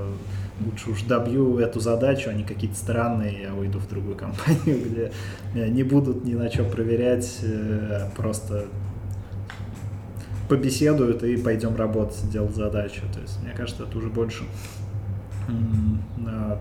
лучше 0.65 0.91
уж 0.91 1.03
добью 1.03 1.57
эту 1.57 1.79
задачу, 1.79 2.29
а 2.29 2.33
не 2.33 2.43
какие-то 2.43 2.77
странные, 2.77 3.43
я 3.43 3.53
уйду 3.53 3.79
в 3.79 3.89
другую 3.89 4.15
компанию, 4.15 4.81
где 4.85 5.11
меня 5.53 5.67
не 5.67 5.83
будут 5.83 6.23
ни 6.23 6.33
на 6.33 6.49
что 6.49 6.63
проверять, 6.63 7.39
э, 7.43 8.09
просто 8.15 8.65
побеседуют 10.47 11.23
и 11.23 11.37
пойдем 11.37 11.75
работать, 11.75 12.29
делать 12.29 12.55
задачу. 12.55 13.01
То 13.13 13.19
есть, 13.21 13.41
мне 13.41 13.53
кажется, 13.53 13.83
это 13.83 13.97
уже 13.97 14.09
больше 14.09 14.43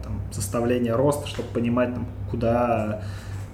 там, 0.02 0.20
составление 0.32 0.94
роста, 0.94 1.26
чтобы 1.26 1.48
понимать, 1.48 1.94
там, 1.94 2.06
куда 2.30 3.02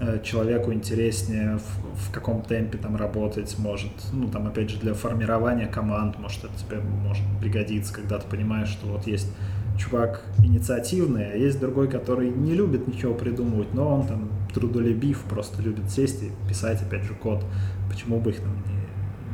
э, 0.01 0.20
человеку 0.22 0.72
интереснее 0.72 1.59
в, 1.59 2.09
в 2.09 2.12
каком 2.12 2.43
темпе 2.43 2.79
там 2.79 2.97
работать 2.97 3.57
может. 3.59 3.93
Ну, 4.12 4.29
там, 4.29 4.47
опять 4.47 4.70
же, 4.70 4.79
для 4.79 4.95
формирования 4.95 5.66
команд, 5.66 6.18
может, 6.18 6.45
это 6.45 6.55
тебе 6.59 6.81
может 6.81 7.24
пригодиться, 7.41 7.93
когда 7.93 8.18
ты 8.18 8.29
понимаешь, 8.29 8.68
что 8.68 8.87
вот 8.87 9.07
есть 9.07 9.29
чувак 9.79 10.22
инициативный, 10.39 11.33
а 11.33 11.37
есть 11.37 11.61
другой, 11.61 11.89
который 11.89 12.31
не 12.31 12.55
любит 12.55 12.89
ничего 12.89 13.14
придумывать, 13.14 13.74
но 13.74 13.97
он 13.97 14.07
там 14.07 14.29
трудолюбив, 14.55 15.22
просто 15.29 15.62
любит 15.62 15.91
сесть 15.91 16.22
и 16.22 16.31
писать, 16.49 16.81
опять 16.83 17.05
же, 17.05 17.14
код. 17.14 17.45
Почему 17.91 18.18
бы 18.18 18.31
их 18.31 18.41
там 18.41 18.53
не 18.66 18.77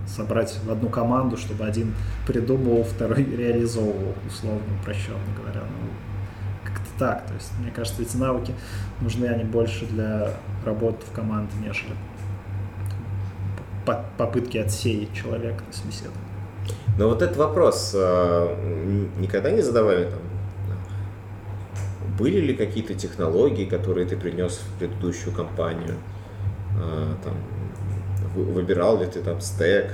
собрать 0.06 0.58
в 0.64 0.70
одну 0.70 0.88
команду, 0.88 1.36
чтобы 1.36 1.64
один 1.64 1.94
придумывал, 2.26 2.84
второй 2.84 3.24
реализовывал, 3.36 4.14
условно, 4.26 4.62
упрощенно 4.80 5.18
говоря. 5.40 5.62
Ну, 5.62 5.81
так. 7.02 7.26
То 7.26 7.34
есть, 7.34 7.50
мне 7.58 7.72
кажется, 7.72 8.00
эти 8.00 8.16
навыки 8.16 8.54
нужны 9.00 9.26
они 9.26 9.42
больше 9.42 9.86
для 9.86 10.30
работы 10.64 11.04
в 11.04 11.12
команде, 11.12 11.52
нежели 11.60 11.94
попытки 14.16 14.58
отсеять 14.58 15.12
человека 15.12 15.64
на 15.66 15.72
собеседовании. 15.72 16.22
Но 16.96 17.08
вот 17.08 17.20
этот 17.20 17.36
вопрос 17.36 17.92
а, 17.96 18.56
никогда 19.18 19.50
не 19.50 19.62
задавали 19.62 20.04
там? 20.04 20.20
Были 22.16 22.38
ли 22.38 22.54
какие-то 22.54 22.94
технологии, 22.94 23.64
которые 23.64 24.06
ты 24.06 24.16
принес 24.16 24.58
в 24.58 24.78
предыдущую 24.78 25.34
компанию? 25.34 25.96
А, 26.80 27.16
там, 27.24 27.34
выбирал 28.36 29.00
ли 29.00 29.06
ты 29.06 29.22
там 29.22 29.40
стек 29.40 29.90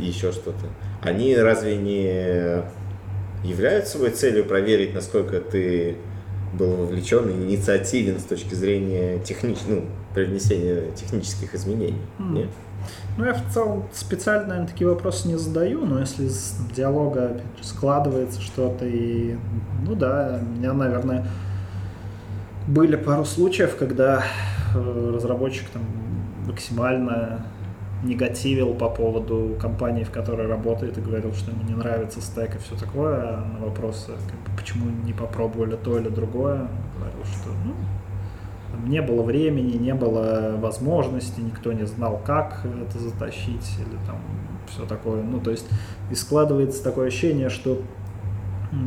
и 0.00 0.04
еще 0.06 0.32
что-то? 0.32 0.64
Они 1.02 1.36
разве 1.36 1.76
не 1.76 2.64
являются 3.46 3.98
своей 3.98 4.14
целью 4.14 4.46
проверить, 4.46 4.94
насколько 4.94 5.38
ты 5.38 5.98
был 6.56 6.76
вовлечен 6.76 7.28
и 7.28 7.32
инициативен 7.44 8.18
с 8.18 8.24
точки 8.24 8.54
зрения 8.54 9.18
технич... 9.18 9.58
ну, 9.68 9.84
привнесения 10.14 10.90
технических 10.92 11.54
изменений? 11.54 12.00
Mm. 12.18 12.32
Нет? 12.32 12.48
Ну, 13.16 13.24
я 13.24 13.34
в 13.34 13.52
целом 13.52 13.84
специально, 13.92 14.46
наверное, 14.46 14.68
такие 14.68 14.88
вопросы 14.88 15.28
не 15.28 15.36
задаю, 15.36 15.84
но 15.84 16.00
если 16.00 16.24
из 16.24 16.56
диалога 16.74 17.40
складывается 17.62 18.40
что-то 18.40 18.84
и... 18.86 19.36
Ну 19.86 19.94
да, 19.94 20.40
у 20.42 20.58
меня, 20.58 20.72
наверное, 20.72 21.26
были 22.66 22.96
пару 22.96 23.24
случаев, 23.24 23.76
когда 23.76 24.24
э, 24.74 25.12
разработчик 25.14 25.68
там 25.70 25.82
максимально 26.46 27.46
негативил 28.02 28.74
по 28.74 28.90
поводу 28.90 29.56
компании, 29.60 30.04
в 30.04 30.10
которой 30.10 30.46
работает, 30.46 30.98
и 30.98 31.00
говорил, 31.00 31.32
что 31.32 31.50
ему 31.50 31.62
не 31.62 31.74
нравится 31.74 32.20
стек 32.20 32.54
и 32.54 32.58
все 32.58 32.76
такое, 32.76 33.16
а 33.16 33.44
на 33.44 33.66
вопросы, 33.66 34.12
как 34.28 34.40
бы, 34.40 34.53
почему 34.64 34.90
не 35.04 35.12
попробовали 35.12 35.76
то 35.76 35.98
или 35.98 36.08
другое, 36.08 36.68
говорил, 36.96 37.24
что 37.24 37.50
ну, 37.66 37.74
не 38.88 39.02
было 39.02 39.22
времени, 39.22 39.76
не 39.76 39.92
было 39.92 40.56
возможности, 40.56 41.40
никто 41.40 41.74
не 41.74 41.86
знал, 41.86 42.18
как 42.24 42.64
это 42.64 42.98
затащить 42.98 43.76
или 43.78 43.98
там 44.06 44.16
все 44.66 44.86
такое. 44.86 45.22
Ну, 45.22 45.38
то 45.38 45.50
есть 45.50 45.66
и 46.10 46.14
складывается 46.14 46.82
такое 46.82 47.08
ощущение, 47.08 47.50
что 47.50 47.82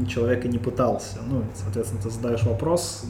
человек 0.09 0.45
и 0.45 0.49
не 0.49 0.57
пытался. 0.57 1.19
Ну, 1.27 1.43
соответственно, 1.53 2.01
ты 2.01 2.09
задаешь 2.09 2.43
вопрос, 2.43 3.05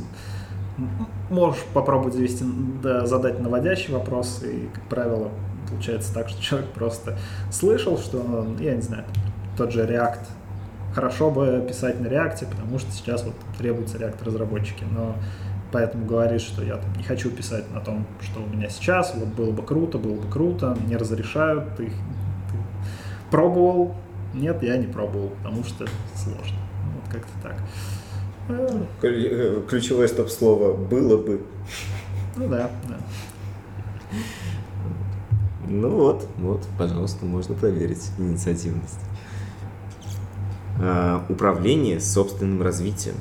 можешь 1.29 1.63
попробовать 1.73 2.15
завести, 2.15 2.43
да, 2.83 3.05
задать 3.05 3.39
наводящий 3.39 3.93
вопрос, 3.93 4.43
и, 4.43 4.67
как 4.73 4.83
правило, 4.89 5.31
получается 5.69 6.13
так, 6.13 6.27
что 6.27 6.41
человек 6.41 6.69
просто 6.71 7.17
слышал, 7.49 7.97
что, 7.97 8.45
я 8.59 8.75
не 8.75 8.81
знаю, 8.81 9.05
тот 9.57 9.71
же 9.71 9.85
React, 9.85 10.19
хорошо 10.97 11.29
бы 11.29 11.63
писать 11.67 12.01
на 12.01 12.07
React, 12.07 12.47
потому 12.49 12.79
что 12.79 12.91
сейчас 12.91 13.23
вот 13.23 13.35
требуются 13.59 13.99
React 13.99 14.25
разработчики, 14.25 14.83
но 14.91 15.15
поэтому 15.71 16.07
говорит, 16.07 16.41
что 16.41 16.63
я 16.63 16.77
там 16.77 16.91
не 16.97 17.03
хочу 17.03 17.29
писать 17.29 17.71
на 17.71 17.81
том, 17.81 18.07
что 18.19 18.41
у 18.41 18.47
меня 18.47 18.67
сейчас, 18.67 19.13
вот 19.13 19.27
было 19.27 19.51
бы 19.51 19.61
круто, 19.61 19.99
было 19.99 20.19
бы 20.19 20.27
круто, 20.27 20.75
не 20.87 20.97
разрешают, 20.97 21.75
ты, 21.75 21.85
ты 21.85 22.57
пробовал, 23.29 23.93
нет, 24.33 24.63
я 24.63 24.75
не 24.77 24.87
пробовал, 24.87 25.29
потому 25.43 25.63
что 25.63 25.85
сложно. 26.15 26.57
Вот 26.95 27.13
как-то 27.13 27.43
так. 27.43 27.57
Э, 29.03 29.61
ключевое 29.69 30.07
стоп-слово 30.07 30.73
«было 30.73 31.21
бы». 31.21 31.43
Ну 32.37 32.47
да, 32.47 32.71
да. 32.89 32.97
Ну 35.67 35.89
вот, 35.91 36.27
вот, 36.37 36.65
пожалуйста, 36.75 37.23
можно 37.23 37.53
проверить 37.53 38.09
инициативность. 38.17 39.06
А, 40.79 41.25
управление 41.29 41.99
собственным 41.99 42.61
развитием. 42.61 43.15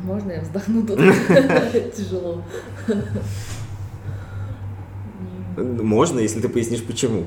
Можно 0.00 0.32
я 0.32 0.40
вздохну 0.40 0.86
тут? 0.86 0.98
Тяжело. 1.96 2.42
Можно, 5.56 6.20
если 6.20 6.40
ты 6.40 6.48
пояснишь, 6.48 6.84
почему. 6.84 7.24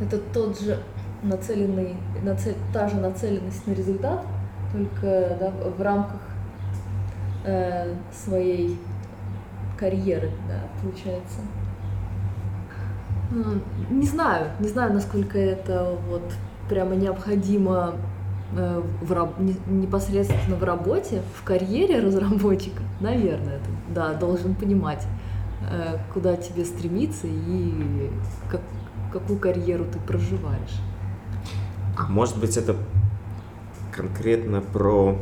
Это 0.00 0.18
тот 0.18 0.60
же 0.60 0.78
нацеленный, 1.22 1.96
нацель, 2.22 2.54
та 2.72 2.88
же 2.88 2.96
нацеленность 2.96 3.66
на 3.66 3.72
результат, 3.72 4.24
только 4.72 5.36
да, 5.40 5.52
в 5.76 5.82
рамках 5.82 6.20
э, 7.44 7.94
своей 8.12 8.78
карьеры, 9.76 10.30
да, 10.48 10.60
получается. 10.80 11.40
Не 13.90 14.06
знаю, 14.06 14.50
не 14.60 14.68
знаю, 14.68 14.92
насколько 14.92 15.38
это 15.38 15.96
вот 16.08 16.22
прямо 16.68 16.94
необходимо 16.94 17.94
Э, 18.52 18.80
в, 19.00 19.40
непосредственно 19.68 20.54
в 20.56 20.62
работе, 20.62 21.22
в 21.34 21.42
карьере 21.42 21.98
разработчика, 21.98 22.82
наверное, 23.00 23.58
ты, 23.58 23.92
да, 23.92 24.14
должен 24.14 24.54
понимать, 24.54 25.04
э, 25.68 25.98
куда 26.14 26.36
тебе 26.36 26.64
стремиться 26.64 27.26
и 27.26 28.08
как, 28.48 28.60
какую 29.12 29.40
карьеру 29.40 29.84
ты 29.84 29.98
проживаешь. 29.98 30.80
А 31.98 32.06
может 32.06 32.38
быть 32.38 32.56
это 32.56 32.76
конкретно 33.90 34.60
про, 34.60 35.18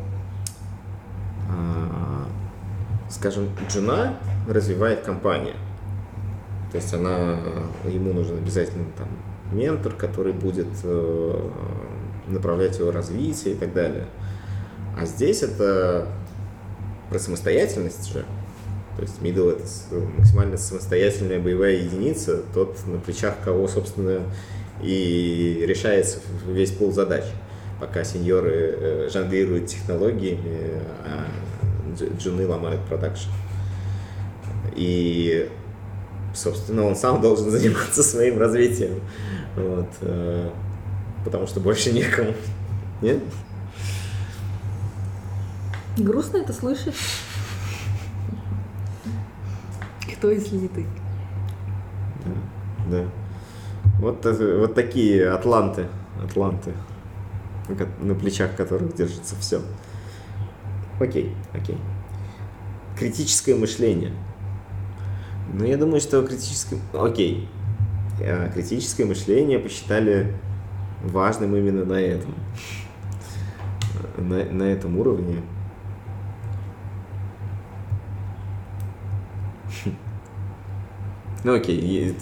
э, 1.49 2.25
скажем, 3.09 3.49
Джуна 3.71 4.19
развивает 4.47 5.01
компания. 5.01 5.55
То 6.75 6.79
есть 6.79 6.93
она, 6.93 7.39
ему 7.85 8.13
нужен 8.13 8.37
обязательно 8.37 8.87
там 8.99 9.07
ментор, 9.53 9.93
который 9.93 10.33
будет 10.33 10.67
направлять 12.27 12.81
его 12.81 12.91
развитие 12.91 13.55
и 13.55 13.57
так 13.57 13.73
далее. 13.73 14.07
А 14.99 15.07
здесь 15.07 15.45
это 15.45 16.09
про 17.11 17.21
самостоятельность 17.21 18.13
же. 18.13 18.25
То 18.97 19.03
есть 19.03 19.21
middle 19.21 19.53
это 19.53 20.05
максимально 20.19 20.57
самостоятельная 20.57 21.39
боевая 21.39 21.77
единица, 21.77 22.43
тот 22.53 22.77
на 22.89 22.99
плечах 22.99 23.37
кого, 23.45 23.69
собственно, 23.69 24.23
и 24.83 25.65
решается 25.69 26.19
весь 26.45 26.73
пол 26.73 26.91
задач. 26.91 27.23
Пока 27.79 28.03
сеньоры 28.03 28.51
э, 28.53 29.09
жонглируют 29.13 29.67
технологиями, 29.67 30.81
а 31.05 31.29
джуны 32.19 32.49
ломают 32.49 32.81
продакшн. 32.89 33.31
И, 34.75 35.49
собственно, 36.35 36.85
он 36.85 36.97
сам 36.97 37.21
должен 37.21 37.51
заниматься 37.51 38.03
своим 38.03 38.39
развитием. 38.39 39.01
Вот. 39.57 39.89
Э, 40.03 40.51
потому 41.25 41.47
что 41.47 41.61
больше 41.61 41.93
некому. 41.93 42.35
Нет? 43.01 43.21
Грустно 45.97 46.39
это 46.39 46.53
слышать. 46.53 46.95
Кто, 50.17 50.31
если 50.31 50.57
не 50.57 50.69
ты? 50.69 50.87
Да. 52.25 52.99
да. 52.99 53.05
Вот, 53.99 54.25
вот 54.25 54.75
такие 54.75 55.31
атланты. 55.31 55.87
Атланты. 56.23 56.73
На 58.01 58.15
плечах 58.15 58.57
которых 58.57 58.95
держится 58.95 59.37
все. 59.37 59.63
Окей, 61.01 61.35
окей. 61.53 61.79
Критическое 62.99 63.55
мышление. 63.55 64.13
Ну, 65.53 65.65
я 65.65 65.77
думаю, 65.77 66.01
что 66.01 66.23
критическое... 66.27 66.79
Окей. 66.93 67.49
Э, 68.21 68.51
критическое 68.53 69.05
мышление 69.05 69.59
посчитали 69.59 70.35
важным 71.03 71.55
именно 71.57 71.85
на 71.85 72.01
этом, 72.01 72.35
на, 74.17 74.45
на 74.45 74.63
этом 74.65 74.99
уровне. 74.99 75.43
Ну 81.45 81.55
окей, 81.55 82.17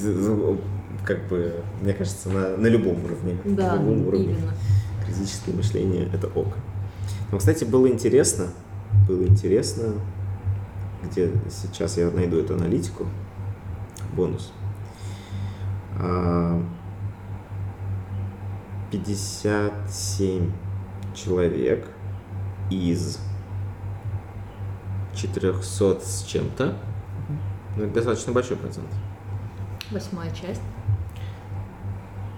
как 1.05 1.29
бы, 1.29 1.55
мне 1.81 1.93
кажется, 1.93 2.29
на, 2.29 2.57
на 2.57 2.67
любом 2.67 3.05
уровне. 3.05 3.37
Да, 3.45 3.77
на 3.77 3.81
любом 3.81 4.09
уровне. 4.09 4.33
именно. 4.33 4.53
Критическое 5.07 5.53
мышление– 5.53 6.09
это 6.13 6.27
ок. 6.27 6.57
Но, 7.31 7.39
кстати, 7.39 7.65
было 7.65 7.89
интересно, 7.89 8.49
было 9.07 9.25
интересно, 9.25 9.95
где 11.03 11.31
сейчас 11.51 11.97
я 11.97 12.11
найду 12.11 12.39
эту 12.39 12.55
аналитику, 12.55 13.07
бонус. 14.15 14.53
А, 15.99 16.63
57 18.91 20.51
человек 21.15 21.89
из 22.71 23.19
400 25.15 26.01
с 26.01 26.25
чем-то. 26.25 26.77
Ну, 27.77 27.85
это 27.85 27.95
достаточно 27.95 28.33
большой 28.33 28.57
процент. 28.57 28.89
Восьмая 29.91 30.31
часть. 30.31 30.63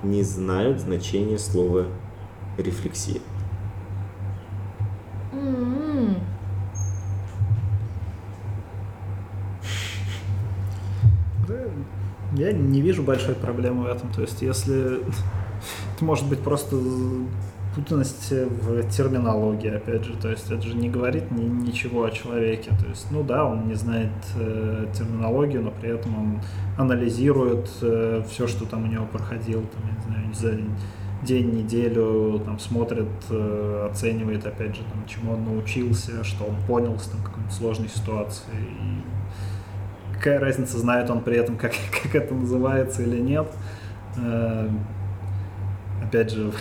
Не 0.03 0.23
знают 0.23 0.81
значение 0.81 1.39
слова 1.39 1.87
рефлексия. 2.59 3.21
Mm-hmm. 5.33 6.21
Я 12.35 12.53
не 12.53 12.81
вижу 12.81 13.03
большой 13.03 13.35
проблемы 13.35 13.85
в 13.85 13.87
этом. 13.87 14.13
То 14.13 14.23
есть, 14.23 14.43
если 14.43 14.99
это 15.97 16.05
может 16.05 16.29
быть 16.29 16.41
просто 16.41 16.77
путанность 17.75 18.31
в 18.31 18.89
терминологии, 18.91 19.71
опять 19.71 20.05
же, 20.05 20.15
то 20.15 20.31
есть 20.31 20.51
это 20.51 20.63
же 20.63 20.75
не 20.75 20.89
говорит 20.89 21.31
ни, 21.31 21.43
ничего 21.43 22.05
о 22.05 22.11
человеке, 22.11 22.71
то 22.79 22.87
есть, 22.87 23.07
ну 23.11 23.25
да, 23.25 23.45
он 23.45 23.67
не 23.67 23.75
знает 23.75 24.13
э, 24.37 24.87
терминологию, 24.97 25.63
но 25.63 25.73
при 25.73 25.91
этом 25.91 26.17
он 26.17 26.41
анализирует 26.79 27.69
э, 27.83 28.23
все, 28.31 28.47
что 28.47 28.65
там 28.65 28.85
у 28.85 28.87
него 28.87 29.07
проходило, 29.07 29.63
там, 29.63 29.83
я 29.91 30.27
не 30.27 30.35
знаю, 30.35 30.35
за 30.35 30.65
день, 31.25 31.51
неделю, 31.53 32.41
там, 32.45 32.59
смотрит, 32.59 33.09
э, 33.31 33.89
оценивает, 33.91 34.47
опять 34.47 34.77
же, 34.77 34.83
там, 34.83 35.05
чему 35.09 35.33
он 35.33 35.45
научился, 35.45 36.23
что 36.23 36.45
он 36.45 36.55
понял 36.67 36.97
с 36.99 37.07
какой-нибудь 37.07 37.53
сложной 37.53 37.89
ситуации, 37.89 38.45
и 38.53 39.03
какая 40.17 40.41
разница, 40.41 40.79
знает 40.79 41.11
он 41.11 41.21
при 41.23 41.37
этом, 41.37 41.57
как, 41.57 41.73
как 42.03 42.15
это 42.15 42.35
называется 42.35 43.03
или 43.03 43.21
нет, 43.21 43.47
э, 44.17 44.69
опять 46.03 46.31
же, 46.31 46.53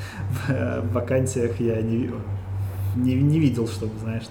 в 0.48 0.92
вакансиях 0.92 1.58
я 1.60 1.80
не, 1.80 2.10
не, 2.96 3.14
не 3.14 3.38
видел, 3.38 3.66
чтобы, 3.66 3.98
знаешь, 3.98 4.24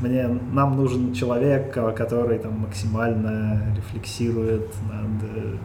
мне, 0.00 0.28
нам 0.52 0.76
нужен 0.76 1.12
человек, 1.12 1.74
который 1.74 2.38
там 2.38 2.60
максимально 2.60 3.62
рефлексирует 3.76 4.66
над 4.90 5.60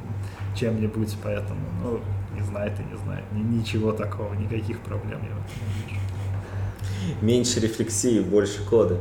чем-нибудь, 0.55 1.15
поэтому, 1.23 1.59
ну, 1.81 1.99
не 2.33 2.41
знает 2.41 2.73
и 2.79 2.83
не 2.83 2.97
знает, 2.97 3.23
ничего 3.31 3.91
такого, 3.91 4.33
никаких 4.33 4.79
проблем 4.79 5.19
я 5.23 5.29
в 5.29 5.39
этом 5.39 5.67
не 5.67 5.89
вижу. 5.89 7.21
Меньше 7.21 7.59
рефлексии, 7.59 8.19
больше 8.19 8.63
кода. 8.63 8.99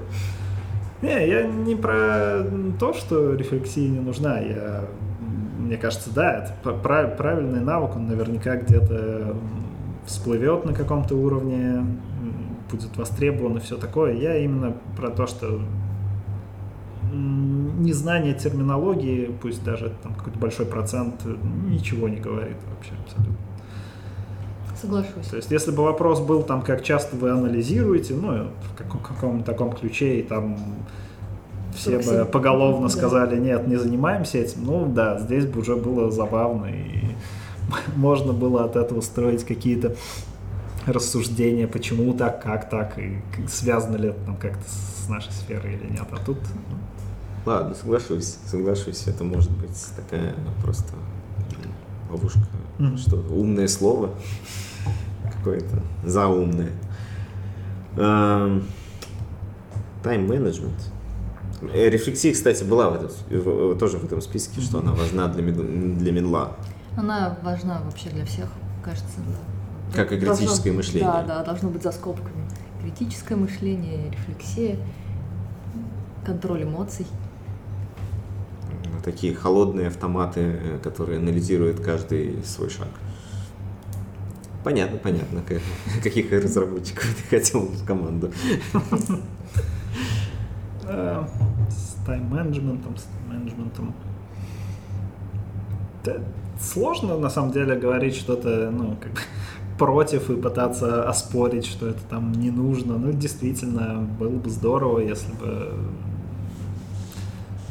Не, 1.05 1.29
я 1.29 1.47
не 1.47 1.77
про 1.77 2.45
то, 2.81 2.95
что 2.95 3.35
рефлексия 3.35 3.89
не 3.89 4.01
нужна, 4.01 4.39
я 4.39 4.85
мне 5.59 5.77
кажется, 5.77 6.11
да, 6.15 6.33
это 6.33 6.73
правильный 6.73 7.61
навык, 7.61 7.97
он 7.97 8.07
наверняка 8.07 8.57
где-то 8.57 9.35
всплывет 10.05 10.65
на 10.65 10.75
каком-то 10.75 11.15
уровне, 11.15 11.87
будет 12.71 12.97
востребован 12.97 13.57
и 13.57 13.61
все 13.61 13.77
такое. 13.77 14.15
Я 14.15 14.37
именно 14.37 14.75
про 14.97 15.11
то, 15.11 15.27
что 15.27 15.61
незнание 17.13 18.35
терминологии, 18.35 19.31
пусть 19.41 19.65
даже 19.65 19.93
там 20.03 20.15
какой-то 20.15 20.39
большой 20.39 20.67
процент, 20.67 21.25
ничего 21.67 22.09
не 22.09 22.17
говорит 22.17 22.57
вообще 22.75 22.93
абсолютно. 23.03 23.37
Соглашусь. 24.85 25.27
То 25.31 25.37
есть, 25.37 25.51
если 25.51 25.71
бы 25.71 25.83
вопрос 25.83 26.21
был 26.21 26.43
там, 26.43 26.63
как 26.63 26.83
часто 26.83 27.17
вы 27.17 27.31
анализируете, 27.31 28.15
ну, 28.15 28.49
в 28.73 28.77
каком- 28.77 29.01
каком-то 29.01 29.45
таком 29.45 29.73
ключе, 29.73 30.21
и 30.21 30.23
там 30.23 30.59
все 31.75 31.99
бы 31.99 32.25
поголовно 32.25 32.89
сказали, 32.89 33.39
нет, 33.39 33.67
не 33.67 33.77
занимаемся 33.77 34.39
этим, 34.39 34.65
ну 34.65 34.87
да, 34.87 35.19
здесь 35.19 35.47
бы 35.47 35.61
уже 35.61 35.77
было 35.77 36.11
забавно, 36.11 36.67
и 36.67 37.05
можно 37.97 38.33
было 38.33 38.65
от 38.65 38.77
этого 38.77 39.01
строить 39.01 39.45
какие-то 39.45 39.97
рассуждения, 40.87 41.67
почему 41.67 42.13
так, 42.13 42.43
как 42.43 42.69
так, 42.69 42.99
и 42.99 43.23
связано 43.49 43.97
ли 43.97 44.11
это 44.11 44.21
там 44.27 44.37
как-то 44.37 44.65
с 44.69 45.09
нашей 45.09 45.33
сферой 45.33 45.75
или 45.75 45.91
нет. 45.91 46.07
А 46.11 46.17
тут... 46.25 46.39
Ну. 46.71 46.77
Ладно, 47.47 47.75
соглашусь, 47.75 48.37
соглашусь, 48.47 49.07
это 49.07 49.25
может 49.25 49.51
быть 49.51 49.77
такая 49.97 50.35
просто 50.63 50.95
ловушка, 52.11 52.41
mm-hmm. 52.79 52.97
что 52.97 53.17
умное 53.17 53.69
слово 53.69 54.11
какое-то, 55.45 55.83
заумное. 56.05 56.73
Тайм-менеджмент. 60.03 60.91
Рефлексия, 61.73 62.33
кстати, 62.33 62.65
была 62.65 62.91
в 62.91 62.95
этом, 62.95 63.79
тоже 63.79 63.99
в 63.99 64.05
этом 64.05 64.21
списке, 64.21 64.61
что 64.61 64.79
она 64.79 64.93
важна 64.93 65.29
для, 65.29 65.53
для 65.53 66.13
Минла. 66.13 66.57
Она 66.97 67.39
важна 67.43 67.81
вообще 67.85 68.11
для 68.11 68.25
всех, 68.25 68.49
кажется. 68.83 69.19
Как 69.95 70.13
и 70.13 70.19
критическое 70.19 70.47
должно, 70.47 70.73
мышление. 70.73 71.11
Да, 71.11 71.23
да, 71.23 71.45
должно 71.45 71.71
быть 71.71 71.83
за 71.83 71.93
скобками. 71.93 72.49
Критическое 72.83 73.37
мышление, 73.37 74.11
рефлексия, 74.11 74.77
контроль 76.27 76.65
эмоций. 76.65 77.07
Такие 79.05 79.35
холодные 79.35 79.89
автоматы, 79.89 80.41
э, 80.41 80.79
которые 80.83 81.19
анализируют 81.19 81.81
каждый 81.81 82.43
свой 82.45 82.71
шаг. 82.71 82.89
Понятно, 84.65 84.99
понятно, 84.99 85.43
каких 86.03 86.33
разработчиков 86.33 87.05
ты 87.17 87.37
хотел 87.37 87.61
в 87.61 87.87
команду. 87.87 88.33
Э, 90.87 91.25
с 91.69 92.07
тайм-менеджментом, 92.07 92.97
с 92.97 93.07
менеджментом 93.29 93.95
сложно 96.61 97.19
на 97.19 97.31
самом 97.31 97.53
деле 97.53 97.77
говорить 97.77 98.17
что-то, 98.17 98.71
ну, 98.71 98.97
как 99.01 99.27
против 99.79 100.31
и 100.31 100.37
пытаться 100.37 101.09
оспорить, 101.09 101.67
что 101.67 101.89
это 101.89 102.01
там 102.09 102.33
не 102.33 102.51
нужно. 102.51 102.99
Ну, 102.99 103.13
действительно, 103.13 104.07
было 104.19 104.37
бы 104.37 104.51
здорово, 104.51 105.01
если 105.01 105.33
бы 105.33 105.73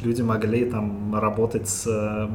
люди 0.03 0.21
могли 0.21 0.65
там 0.65 1.15
работать 1.15 1.67
с, 1.69 2.29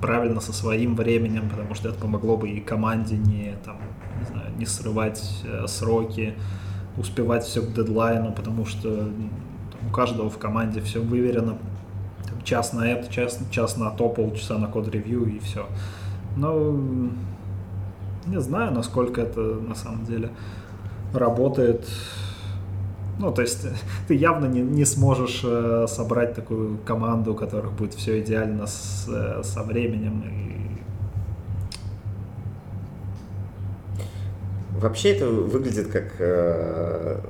правильно 0.00 0.40
со 0.40 0.52
своим 0.52 0.94
временем, 0.96 1.48
потому 1.48 1.74
что 1.74 1.88
это 1.88 1.98
помогло 1.98 2.36
бы 2.36 2.48
и 2.48 2.60
команде 2.60 3.16
не, 3.16 3.54
там, 3.64 3.78
не, 4.20 4.26
знаю, 4.26 4.50
не 4.56 4.66
срывать 4.66 5.42
э, 5.44 5.66
сроки, 5.66 6.34
успевать 6.96 7.44
все 7.44 7.62
к 7.62 7.72
дедлайну, 7.72 8.32
потому 8.32 8.66
что 8.66 8.96
там, 8.96 9.30
у 9.88 9.92
каждого 9.92 10.30
в 10.30 10.38
команде 10.38 10.80
все 10.80 11.00
выверено 11.00 11.58
час 12.44 12.72
на 12.72 12.88
это, 12.88 13.12
час, 13.12 13.38
час 13.50 13.76
на 13.76 13.90
то, 13.90 14.08
полчаса 14.08 14.58
на 14.58 14.68
код-ревью 14.68 15.26
и 15.26 15.38
все. 15.38 15.66
Но 16.36 16.76
не 18.26 18.40
знаю, 18.40 18.72
насколько 18.72 19.20
это 19.20 19.40
на 19.40 19.74
самом 19.74 20.04
деле 20.04 20.30
работает. 21.12 21.86
Ну, 23.18 23.32
то 23.32 23.42
есть 23.42 23.66
ты 24.08 24.14
явно 24.14 24.46
не, 24.46 24.60
не 24.60 24.84
сможешь 24.84 25.42
э, 25.44 25.86
собрать 25.88 26.34
такую 26.34 26.78
команду, 26.78 27.32
у 27.32 27.34
которых 27.34 27.72
будет 27.72 27.94
все 27.94 28.20
идеально 28.20 28.66
с, 28.66 29.06
э, 29.08 29.42
со 29.42 29.62
временем. 29.62 30.22
И... 30.26 30.56
Вообще 34.78 35.14
это 35.14 35.28
выглядит 35.28 35.88
как 35.88 36.14
э, 36.18 37.20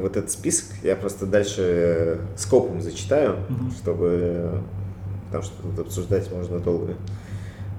вот 0.00 0.16
этот 0.16 0.30
список 0.30 0.66
я 0.82 0.96
просто 0.96 1.26
дальше 1.26 2.20
скопом 2.36 2.80
зачитаю, 2.80 3.36
mm-hmm. 3.48 3.76
чтобы 3.76 4.62
потому 5.26 5.42
что 5.42 5.62
тут 5.62 5.78
обсуждать 5.78 6.30
можно 6.32 6.60
долго. 6.60 6.94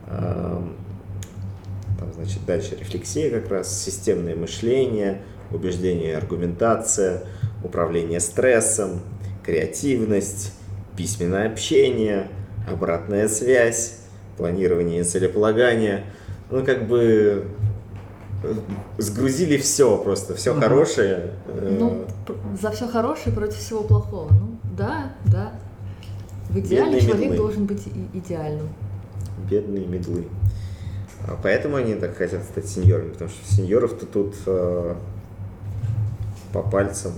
Там, 0.06 2.14
значит, 2.14 2.46
дальше 2.46 2.76
рефлексия 2.76 3.32
как 3.32 3.50
раз, 3.50 3.84
системное 3.84 4.36
мышление, 4.36 5.24
убеждение 5.52 6.18
аргументация, 6.18 7.24
управление 7.64 8.20
стрессом, 8.20 9.02
креативность, 9.44 10.54
письменное 10.96 11.48
общение, 11.50 12.28
обратная 12.70 13.28
связь, 13.28 14.00
планирование 14.38 15.02
и 15.02 15.04
целеполагание. 15.04 16.06
Ну, 16.50 16.64
как 16.64 16.88
бы 16.88 17.48
сгрузили 18.98 19.58
все 19.58 19.98
просто, 19.98 20.36
все 20.36 20.52
угу. 20.52 20.62
хорошее. 20.62 21.32
Ну, 21.48 22.06
за 22.60 22.72
все 22.72 22.88
хорошее 22.88 23.36
против 23.36 23.58
всего 23.58 23.84
плохого. 23.84 24.30
Ну, 24.32 24.58
да, 24.78 25.14
да. 25.26 25.54
В 26.50 26.60
идеале 26.60 26.94
Бедные 26.94 27.02
человек 27.02 27.32
медлы. 27.32 27.38
должен 27.38 27.66
быть 27.66 27.84
идеальным. 28.14 28.70
Бедные 29.50 29.86
медлы. 29.86 30.28
А 31.28 31.38
поэтому 31.42 31.76
они 31.76 31.96
так 31.96 32.16
хотят 32.16 32.44
стать 32.44 32.68
сеньорами, 32.68 33.12
потому 33.12 33.30
что 33.30 33.54
сеньоров-то 33.54 34.06
тут 34.06 34.36
э, 34.46 34.96
по 36.54 36.62
пальцам. 36.62 37.14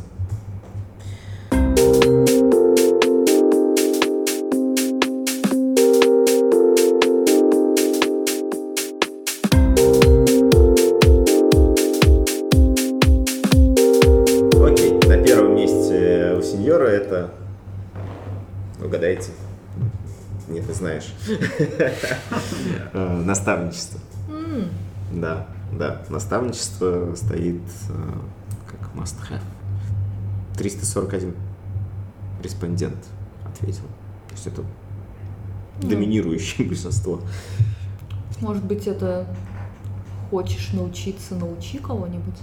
угадайте. 18.99 19.31
Нет, 20.47 20.65
ты 20.65 20.73
знаешь. 20.73 21.13
Э, 22.91 23.21
наставничество. 23.23 23.99
Да, 25.11 25.47
да. 25.71 26.01
Наставничество 26.09 27.13
стоит 27.15 27.61
э, 27.89 27.93
must 28.95 29.15
have. 29.29 29.41
341 30.57 31.35
респондент 32.43 32.97
ответил. 33.45 33.83
То 34.27 34.35
есть 34.35 34.47
это 34.47 34.63
доминирующее 35.81 36.67
большинство. 36.67 37.21
Может 38.41 38.63
быть, 38.65 38.87
это 38.87 39.25
хочешь 40.29 40.71
научиться, 40.73 41.35
научи 41.35 41.77
кого-нибудь? 41.77 42.39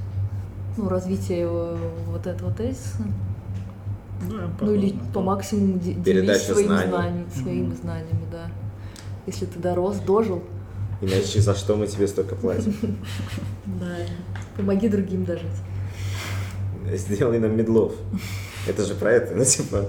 Ну, 0.76 0.88
развитие 0.88 1.48
вот 1.48 2.26
этого 2.26 2.52
тезиса. 2.52 3.02
Да, 4.30 4.50
ну 4.60 4.74
или 4.74 4.98
по 5.12 5.20
максимуму 5.20 5.78
делись 5.78 6.42
своими 6.42 6.68
знаний. 6.68 6.88
знаниями, 6.88 7.26
своими 7.30 7.66
mm-hmm. 7.66 7.80
знаниями, 7.82 8.26
да. 8.32 8.50
если 9.26 9.44
ты 9.44 9.58
дорос, 9.58 9.98
дожил. 9.98 10.42
Иначе 11.02 11.40
за 11.40 11.54
что 11.54 11.76
мы 11.76 11.86
тебе 11.86 12.08
столько 12.08 12.34
платим? 12.34 12.74
Да. 13.66 13.96
Помоги 14.56 14.88
другим 14.88 15.24
дожить. 15.24 15.44
Сделай 16.94 17.38
нам 17.38 17.56
медлов. 17.56 17.92
Это 18.68 18.84
же 18.84 18.94
про 18.94 19.12
это, 19.12 19.34
ну 19.34 19.44
типа, 19.44 19.86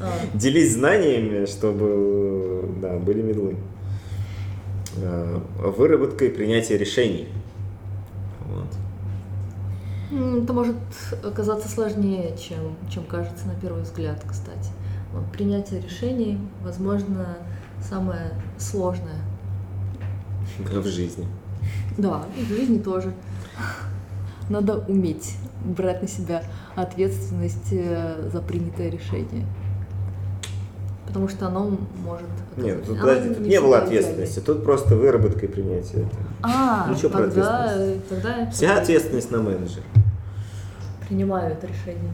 А, 0.00 0.12
делись 0.34 0.74
знаниями, 0.74 1.46
чтобы, 1.46 2.68
да, 2.82 2.98
были 2.98 3.22
медлы. 3.22 3.56
Э, 4.96 5.40
Выработка 5.58 6.24
и 6.26 6.28
принятие 6.28 6.76
решений. 6.76 7.28
Вот. 8.46 8.66
Это 10.42 10.52
может 10.52 10.76
оказаться 11.22 11.68
сложнее, 11.68 12.36
чем, 12.36 12.76
чем 12.92 13.04
кажется 13.04 13.46
на 13.46 13.54
первый 13.54 13.82
взгляд, 13.82 14.22
кстати. 14.28 14.70
Вот 15.12 15.30
принятие 15.32 15.80
решений, 15.80 16.38
возможно, 16.62 17.38
самое 17.80 18.32
сложное. 18.58 19.20
В 20.58 20.86
жизни. 20.86 21.26
Да, 21.96 22.26
и 22.36 22.44
в 22.44 22.48
жизни 22.48 22.78
тоже. 22.78 23.14
Надо 24.50 24.78
уметь 24.88 25.36
брать 25.64 26.02
на 26.02 26.08
себя 26.08 26.42
ответственность 26.74 27.68
э, 27.72 28.28
за 28.32 28.40
принятое 28.40 28.90
решение. 28.90 29.44
Потому 31.06 31.28
что 31.28 31.46
оно 31.48 31.78
может... 32.04 32.26
Нет, 32.56 32.76
оказаться- 32.78 32.86
тут, 32.86 33.00
подожди, 33.00 33.34
тут 33.34 33.46
не 33.46 33.60
было 33.60 33.78
ответственности, 33.78 34.40
тут 34.40 34.64
просто 34.64 34.96
выработка 34.96 35.44
и 35.46 35.48
принятие. 35.48 36.08
А, 36.42 36.86
Ну, 36.88 36.94
чё 36.96 37.10
про 37.10 37.24
тогда, 37.24 37.76
тогда 38.08 38.50
Вся 38.50 38.78
ответственность 38.78 39.30
на 39.30 39.38
менеджера. 39.42 39.84
принимаю 41.06 41.52
это 41.52 41.66
решение. 41.66 42.12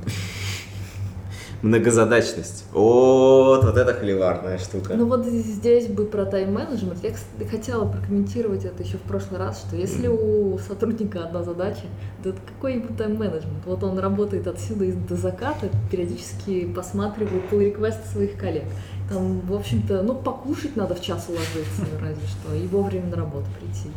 Многозадачность. 1.62 2.66
Вот, 2.72 3.64
вот 3.64 3.76
это 3.76 3.92
холиварная 3.92 4.58
штука. 4.58 4.94
Ну 4.94 5.06
вот 5.06 5.26
здесь 5.26 5.88
бы 5.88 6.04
про 6.04 6.24
тайм-менеджмент. 6.24 7.02
Я, 7.02 7.12
хотела 7.48 7.84
прокомментировать 7.84 8.64
это 8.64 8.82
еще 8.82 8.96
в 8.96 9.02
прошлый 9.02 9.40
раз, 9.40 9.64
что 9.66 9.74
если 9.74 10.06
у 10.06 10.56
сотрудника 10.58 11.24
одна 11.24 11.42
задача, 11.42 11.82
то 12.22 12.30
это 12.30 12.38
какой-нибудь 12.46 12.96
тайм-менеджмент. 12.96 13.66
Вот 13.66 13.82
он 13.82 13.98
работает 13.98 14.46
отсюда 14.46 14.92
до 14.92 15.16
заката, 15.16 15.68
периодически 15.90 16.66
посматривает 16.66 17.50
pull 17.50 17.64
реквесты 17.64 18.06
своих 18.08 18.38
коллег. 18.38 18.64
Там, 19.10 19.40
в 19.40 19.54
общем-то, 19.54 20.02
ну, 20.02 20.14
покушать 20.14 20.76
надо 20.76 20.94
в 20.94 21.00
час 21.00 21.26
уложиться, 21.28 21.82
разве 22.00 22.26
что, 22.28 22.54
и 22.54 22.66
вовремя 22.68 23.06
на 23.10 23.16
работу 23.16 23.46
прийти. 23.58 23.90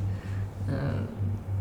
Э, 0.68 1.05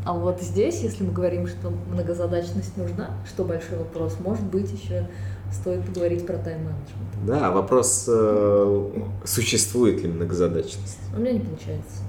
А 0.07 0.15
вот 0.15 0.41
здесь, 0.41 0.81
если 0.81 1.05
мы 1.05 1.13
говорим, 1.13 1.47
что 1.47 1.71
многозадачность 1.93 2.75
нужна, 2.79 3.11
что 3.27 3.45
большой 3.45 3.77
вопрос, 3.79 4.17
может 4.21 4.45
быть, 4.45 4.71
еще 4.73 5.07
стоит 5.53 5.85
поговорить 5.85 6.27
про 6.27 6.39
тайм-менеджмент. 6.39 7.27
Да, 7.27 7.51
вопрос, 7.51 8.07
э, 8.09 8.91
существует 9.25 10.03
ли 10.03 10.09
многозадачность. 10.09 10.99
У 11.15 11.21
меня 11.21 11.33
не 11.33 11.41
получается. 11.41 12.03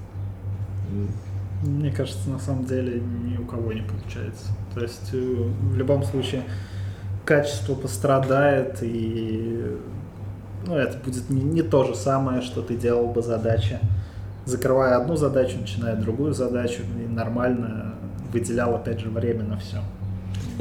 Мне 1.62 1.92
кажется, 1.92 2.28
на 2.28 2.38
самом 2.38 2.64
деле 2.64 3.00
ни 3.00 3.36
у 3.36 3.44
кого 3.44 3.72
не 3.72 3.82
получается. 3.82 4.46
То 4.74 4.80
есть 4.80 5.10
э, 5.12 5.16
в 5.16 5.76
любом 5.76 6.02
случае 6.02 6.44
качество 7.24 7.74
пострадает, 7.74 8.78
и 8.82 9.76
ну, 10.66 10.76
это 10.76 10.98
будет 10.98 11.30
не, 11.30 11.42
не 11.42 11.62
то 11.62 11.84
же 11.84 11.94
самое, 11.94 12.42
что 12.42 12.62
ты 12.62 12.76
делал 12.76 13.08
бы 13.08 13.22
задача. 13.22 13.80
Закрывая 14.44 14.96
одну 14.96 15.16
задачу, 15.16 15.56
начиная 15.60 15.94
другую 15.94 16.34
задачу, 16.34 16.82
и 16.98 17.06
нормально 17.06 17.94
выделял 18.32 18.74
опять 18.74 19.00
же 19.00 19.08
время 19.08 19.44
на 19.44 19.58
все. 19.58 19.78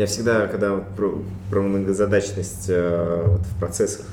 Я 0.01 0.07
всегда, 0.07 0.47
когда 0.47 0.73
вот 0.73 0.87
про, 0.97 1.21
про 1.51 1.61
многозадачность 1.61 2.65
э, 2.69 3.23
вот 3.27 3.41
в 3.41 3.59
процессах 3.59 4.07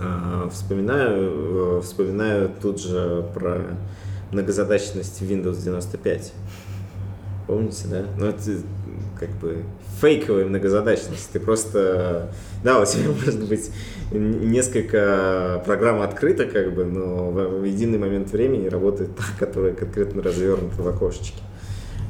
э, 0.00 0.48
вспоминаю, 0.50 1.78
э, 1.78 1.80
вспоминаю 1.80 2.50
тут 2.60 2.82
же 2.82 3.24
про 3.34 3.60
многозадачность 4.32 5.22
Windows 5.22 5.62
95. 5.62 6.32
Помните, 7.46 7.84
да? 7.88 8.04
Ну, 8.18 8.26
это 8.26 8.40
как 9.20 9.30
бы 9.40 9.62
фейковая 10.00 10.44
многозадачность. 10.44 11.30
Ты 11.30 11.38
просто... 11.38 12.32
Да, 12.64 12.80
у 12.80 12.84
тебя 12.84 13.10
может 13.24 13.48
быть 13.48 13.70
несколько 14.10 15.62
программ 15.64 16.02
открыто, 16.02 16.46
как 16.46 16.74
бы, 16.74 16.84
но 16.84 17.30
в 17.30 17.62
единый 17.62 17.98
момент 17.98 18.32
времени 18.32 18.66
работает 18.66 19.14
та, 19.14 19.22
которая 19.38 19.72
конкретно 19.72 20.20
развернута 20.20 20.82
в 20.82 20.88
окошечке. 20.88 21.42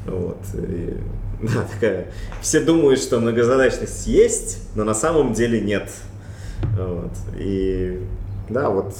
Вот. 0.07 0.39
И, 0.55 0.97
да, 1.53 1.61
такая. 1.71 2.07
Все 2.41 2.59
думают, 2.59 2.99
что 2.99 3.19
многозадачность 3.19 4.07
есть, 4.07 4.59
но 4.75 4.83
на 4.83 4.93
самом 4.93 5.33
деле 5.33 5.61
нет. 5.61 5.91
Вот. 6.77 7.11
И 7.37 8.01
да, 8.49 8.69
вот 8.69 8.93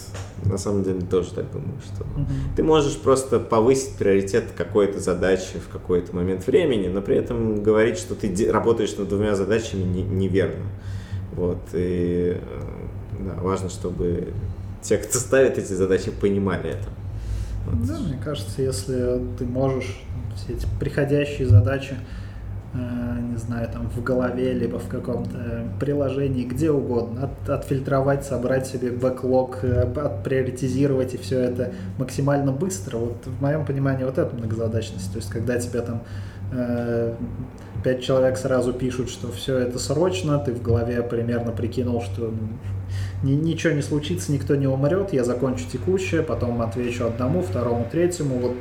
на 0.44 0.58
самом 0.58 0.84
деле 0.84 1.02
тоже 1.02 1.32
так 1.34 1.52
думаю, 1.52 1.80
что 1.84 2.06
ты 2.56 2.64
можешь 2.64 2.98
просто 2.98 3.40
повысить 3.40 3.96
приоритет 3.96 4.46
какой-то 4.56 5.00
задачи 5.00 5.60
в 5.60 5.72
какой-то 5.72 6.16
момент 6.16 6.46
времени, 6.48 6.88
но 6.88 7.02
при 7.02 7.16
этом 7.18 7.62
говорить, 7.64 7.98
что 7.98 8.16
ты 8.16 8.52
работаешь 8.52 8.96
над 8.98 9.10
двумя 9.10 9.36
задачами 9.36 9.84
не- 9.84 10.04
неверно. 10.04 10.66
Вот. 11.34 11.60
И 11.74 12.38
э, 12.40 12.62
да, 13.20 13.42
важно, 13.42 13.70
чтобы 13.70 14.34
те, 14.82 14.98
кто 14.98 15.18
ставит 15.20 15.58
эти 15.58 15.74
задачи, 15.74 16.12
понимали 16.12 16.72
это. 16.72 16.88
Вот. 17.66 17.86
Да, 17.86 18.00
мне 18.00 18.20
кажется, 18.24 18.62
если 18.62 19.22
ты 19.38 19.46
можешь 19.46 20.02
все 20.36 20.54
эти 20.54 20.68
приходящие 20.80 21.48
задачи, 21.48 21.96
не 22.78 23.38
знаю, 23.38 23.70
там 23.72 23.90
в 23.90 24.04
голове, 24.04 24.54
либо 24.54 24.80
в 24.80 24.88
каком-то 24.88 25.64
приложении, 25.80 26.44
где 26.44 26.72
угодно, 26.72 27.30
от- 27.30 27.50
отфильтровать, 27.50 28.26
собрать 28.26 28.68
себе 28.68 28.92
бэклог, 28.92 29.60
э, 29.64 29.82
отприоритизировать 29.82 31.14
и 31.14 31.18
все 31.18 31.40
это 31.40 31.72
максимально 31.98 32.52
быстро. 32.52 32.98
Вот 32.98 33.26
в 33.26 33.42
моем 33.42 33.66
понимании 33.66 34.04
вот 34.04 34.18
это 34.18 34.36
многозадачность. 34.36 35.12
То 35.12 35.18
есть 35.18 35.30
когда 35.30 35.58
тебе 35.58 35.82
там 35.82 36.02
э, 36.54 37.14
пять 37.84 38.04
человек 38.04 38.38
сразу 38.38 38.74
пишут, 38.74 39.10
что 39.10 39.32
все 39.32 39.58
это 39.58 39.80
срочно, 39.80 40.40
ты 40.40 40.54
в 40.54 40.62
голове 40.62 41.02
примерно 41.04 41.52
прикинул, 41.52 42.02
что 42.02 42.32
ну, 42.32 43.30
ни- 43.30 43.36
ничего 43.36 43.74
не 43.74 43.82
случится, 43.82 44.32
никто 44.32 44.56
не 44.56 44.68
умрет, 44.68 45.14
я 45.14 45.24
закончу 45.24 45.66
текущее, 45.72 46.24
потом 46.24 46.62
отвечу 46.62 47.06
одному, 47.06 47.42
второму, 47.42 47.86
третьему, 47.92 48.40
вот 48.40 48.56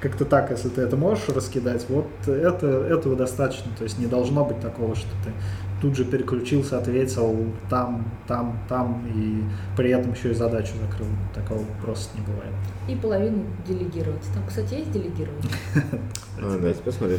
как-то 0.00 0.24
так, 0.24 0.50
если 0.50 0.68
ты 0.68 0.82
это 0.82 0.96
можешь 0.96 1.28
раскидать, 1.28 1.86
вот 1.88 2.06
это, 2.26 2.66
этого 2.66 3.16
достаточно, 3.16 3.70
то 3.76 3.84
есть 3.84 3.98
не 3.98 4.06
должно 4.06 4.44
быть 4.44 4.60
такого, 4.60 4.94
что 4.94 5.10
ты 5.24 5.32
тут 5.80 5.96
же 5.96 6.04
переключился, 6.04 6.78
ответил 6.78 7.52
там, 7.68 8.04
там, 8.26 8.58
там, 8.68 9.04
и 9.14 9.42
при 9.76 9.90
этом 9.90 10.12
еще 10.12 10.30
и 10.30 10.34
задачу 10.34 10.72
закрыл. 10.80 11.08
Такого 11.34 11.62
просто 11.82 12.16
не 12.18 12.24
бывает. 12.24 12.54
И 12.88 12.94
половину 12.96 13.44
делегировать. 13.66 14.22
Там, 14.34 14.44
кстати, 14.46 14.74
есть 14.74 14.92
делегирование? 14.92 15.50
А, 16.40 16.56
давайте 16.56 16.80
посмотрим. 16.82 17.18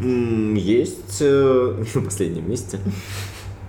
Есть 0.00 1.18
э, 1.20 1.84
на 1.94 2.00
последнем 2.00 2.48
месте 2.48 2.78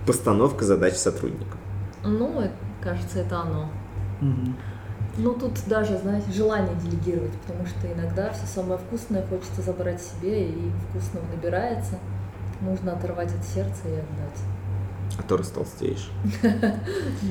постановка 0.06 0.64
задач 0.64 0.94
сотрудникам. 0.94 1.58
Ну, 2.04 2.40
э, 2.40 2.50
кажется, 2.80 3.20
это 3.20 3.40
оно. 3.40 3.70
Ну, 5.22 5.34
тут 5.34 5.52
даже, 5.66 5.98
знаете, 5.98 6.32
желание 6.32 6.74
делегировать, 6.76 7.32
потому 7.46 7.66
что 7.66 7.92
иногда 7.92 8.30
все 8.30 8.46
самое 8.46 8.78
вкусное 8.78 9.24
хочется 9.26 9.60
забрать 9.62 10.00
себе, 10.00 10.48
и 10.48 10.70
вкусного 10.88 11.24
набирается. 11.34 11.98
Нужно 12.60 12.92
оторвать 12.92 13.28
от 13.34 13.44
сердца 13.44 13.82
и 13.86 13.92
отдать. 13.92 14.40
А 15.18 15.22
то 15.22 15.36
растолстеешь. 15.36 16.10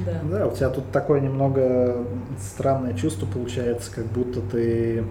Да. 0.05 0.21
Да, 0.23 0.47
у 0.47 0.55
тебя 0.55 0.69
тут 0.69 0.91
такое 0.91 1.19
немного 1.19 2.05
странное 2.39 2.93
чувство 2.93 3.25
получается, 3.25 3.91
как 3.91 4.05
будто 4.05 4.41
ты 4.41 5.03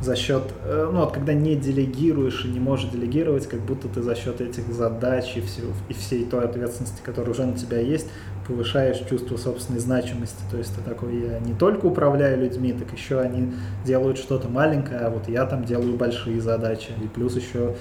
за 0.00 0.16
счет, 0.16 0.44
э, 0.64 0.88
ну 0.90 1.00
вот 1.00 1.12
когда 1.12 1.34
не 1.34 1.56
делегируешь 1.56 2.44
и 2.44 2.48
не 2.48 2.60
можешь 2.60 2.90
делегировать, 2.90 3.46
как 3.46 3.60
будто 3.60 3.88
ты 3.88 4.02
за 4.02 4.14
счет 4.14 4.40
этих 4.40 4.72
задач 4.72 5.36
и, 5.36 5.40
всего, 5.40 5.72
и 5.88 5.92
всей 5.92 6.24
той 6.24 6.44
ответственности, 6.44 7.00
которая 7.02 7.32
уже 7.32 7.44
на 7.44 7.56
тебя 7.56 7.80
есть, 7.80 8.06
повышаешь 8.50 8.98
чувство 9.08 9.36
собственной 9.36 9.78
значимости. 9.80 10.42
То 10.50 10.58
есть 10.58 10.74
ты 10.74 10.82
такой, 10.82 11.20
я 11.20 11.38
не 11.38 11.54
только 11.54 11.86
управляю 11.86 12.38
людьми, 12.40 12.72
так 12.72 12.92
еще 12.92 13.20
они 13.20 13.52
делают 13.84 14.18
что-то 14.18 14.48
маленькое, 14.48 15.00
а 15.00 15.10
вот 15.10 15.28
я 15.28 15.46
там 15.46 15.64
делаю 15.64 15.96
большие 15.96 16.40
задачи. 16.40 16.90
И 17.02 17.06
плюс 17.06 17.36
еще 17.36 17.76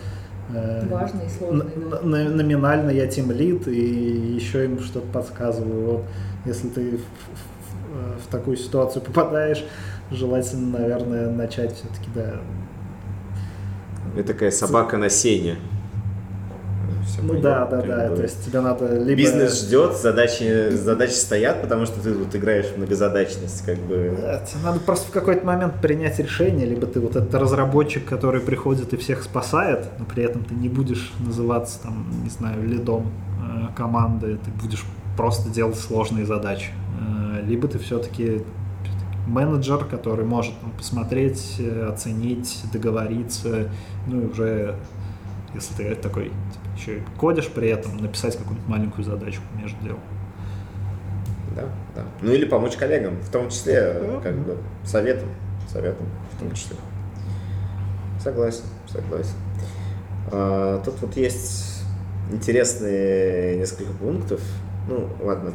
э, 0.54 0.88
Важные 0.88 1.28
и 1.28 1.90
да. 1.90 2.02
номинально 2.04 2.92
я 2.92 3.08
тим 3.08 3.32
лид 3.32 3.68
и 3.68 4.36
еще 4.36 4.66
им 4.66 4.80
что-то 4.80 5.08
подсказываю. 5.08 5.92
Вот, 5.92 6.04
если 6.46 6.70
ты 6.70 6.98
в, 6.98 7.00
в- 7.00 8.24
в 8.24 8.28
такую 8.32 8.56
ситуацию 8.58 9.02
попадаешь, 9.02 9.66
желательно, 10.12 10.80
наверное, 10.80 11.30
начать 11.32 11.74
все-таки, 11.74 12.10
да. 12.14 12.36
Это 14.16 14.34
такая 14.34 14.52
собака 14.52 14.98
на 14.98 15.10
сене. 15.10 15.58
Всё 17.10 17.22
Ну 17.24 17.40
да, 17.40 17.66
да, 17.66 17.82
да. 17.82 18.10
бы. 18.10 18.18
То 18.18 18.24
есть 18.24 18.46
тебе 18.46 18.62
надо 18.62 18.98
либо... 18.98 19.18
Бизнес 19.18 19.62
ждет, 19.62 19.98
задачи, 19.98 20.70
задачи 20.72 21.14
стоят, 21.14 21.62
потому 21.62 21.86
что 21.86 22.02
ты 22.02 22.14
тут 22.14 22.36
играешь 22.36 22.68
в 22.68 22.78
многозадачность, 22.78 23.66
как 23.66 23.78
бы. 23.80 24.18
Да, 24.22 24.40
тебе 24.46 24.62
надо 24.64 24.80
просто 24.80 25.08
в 25.08 25.12
какой-то 25.12 25.46
момент 25.46 25.76
принять 25.82 26.20
решение, 26.20 26.66
либо 26.66 26.88
ты 26.88 27.00
вот 27.00 27.16
этот 27.16 27.34
разработчик, 27.34 28.06
который 28.06 28.42
приходит 28.42 28.94
и 28.94 28.98
всех 28.98 29.24
спасает, 29.24 29.86
но 29.98 30.06
при 30.06 30.24
этом 30.24 30.44
ты 30.44 30.54
не 30.54 30.70
будешь 30.70 31.12
называться 31.20 31.82
там, 31.82 32.06
не 32.24 32.30
знаю, 32.30 32.66
лидом 32.68 33.12
э, 33.42 33.76
команды, 33.76 34.38
ты 34.44 34.52
будешь 34.62 34.84
просто 35.18 35.50
делать 35.50 35.78
сложные 35.78 36.26
задачи. 36.26 36.72
Э, 37.00 37.42
либо 37.46 37.68
ты 37.68 37.80
все-таки 37.80 38.44
менеджер, 39.30 39.86
который 39.86 40.26
может 40.26 40.54
ну, 40.62 40.70
посмотреть, 40.78 41.56
э, 41.60 41.90
оценить, 41.92 42.64
договориться, 42.72 43.70
ну 44.08 44.22
и 44.22 44.26
уже, 44.26 44.76
если 45.54 45.74
ты 45.76 45.96
такой 45.96 46.32
еще 46.80 46.98
и 46.98 47.02
кодишь 47.18 47.50
при 47.50 47.70
этом, 47.70 47.98
написать 47.98 48.38
какую-нибудь 48.38 48.70
маленькую 48.70 49.04
задачку 49.04 49.44
между 49.62 49.84
делом. 49.84 50.00
Да, 51.56 51.64
да. 51.96 52.04
Ну 52.22 52.32
или 52.32 52.46
помочь 52.46 52.78
коллегам, 52.78 53.18
в 53.18 53.30
том 53.30 53.50
числе, 53.50 54.02
как 54.24 54.36
бы, 54.36 54.58
советом, 54.86 55.30
советом 55.68 56.06
в 56.34 56.40
том 56.40 56.52
числе. 56.54 56.78
Согласен, 58.24 58.64
согласен. 58.88 59.36
А, 60.32 60.82
тут 60.84 61.02
вот 61.02 61.16
есть 61.18 61.84
интересные 62.32 63.58
несколько 63.58 63.92
пунктов. 63.94 64.42
Ну, 64.88 65.10
ладно, 65.22 65.54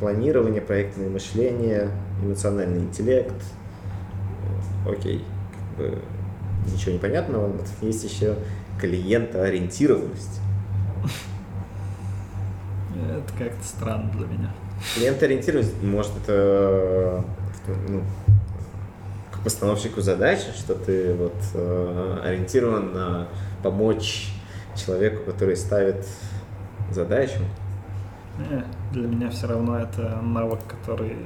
планирование, 0.00 0.60
проектное 0.60 1.08
мышление, 1.08 1.90
эмоциональный 2.22 2.80
интеллект. 2.80 3.34
Окей, 4.88 5.24
как 5.52 5.78
бы 5.78 5.98
ничего 6.72 6.92
не 6.92 6.98
понятного. 6.98 7.52
Есть 7.82 8.04
еще 8.04 8.36
клиентоориентированность. 8.80 10.40
Это 13.04 13.32
как-то 13.38 13.64
странно 13.64 14.10
для 14.12 14.26
меня. 14.26 14.54
Клиентоориентированность, 14.94 15.82
может, 15.82 16.12
это 16.22 17.24
ну, 17.88 18.02
к 19.32 19.42
постановщику 19.42 20.00
задачи, 20.00 20.46
что 20.56 20.74
ты 20.74 21.14
вот 21.14 21.36
э, 21.54 22.20
ориентирован 22.24 22.92
на 22.92 23.28
помочь 23.62 24.28
человеку, 24.76 25.30
который 25.30 25.56
ставит 25.56 26.06
задачу. 26.90 27.40
Не, 28.38 28.64
для 28.92 29.08
меня 29.08 29.30
все 29.30 29.46
равно 29.46 29.78
это 29.78 30.20
навык, 30.22 30.60
который... 30.68 31.16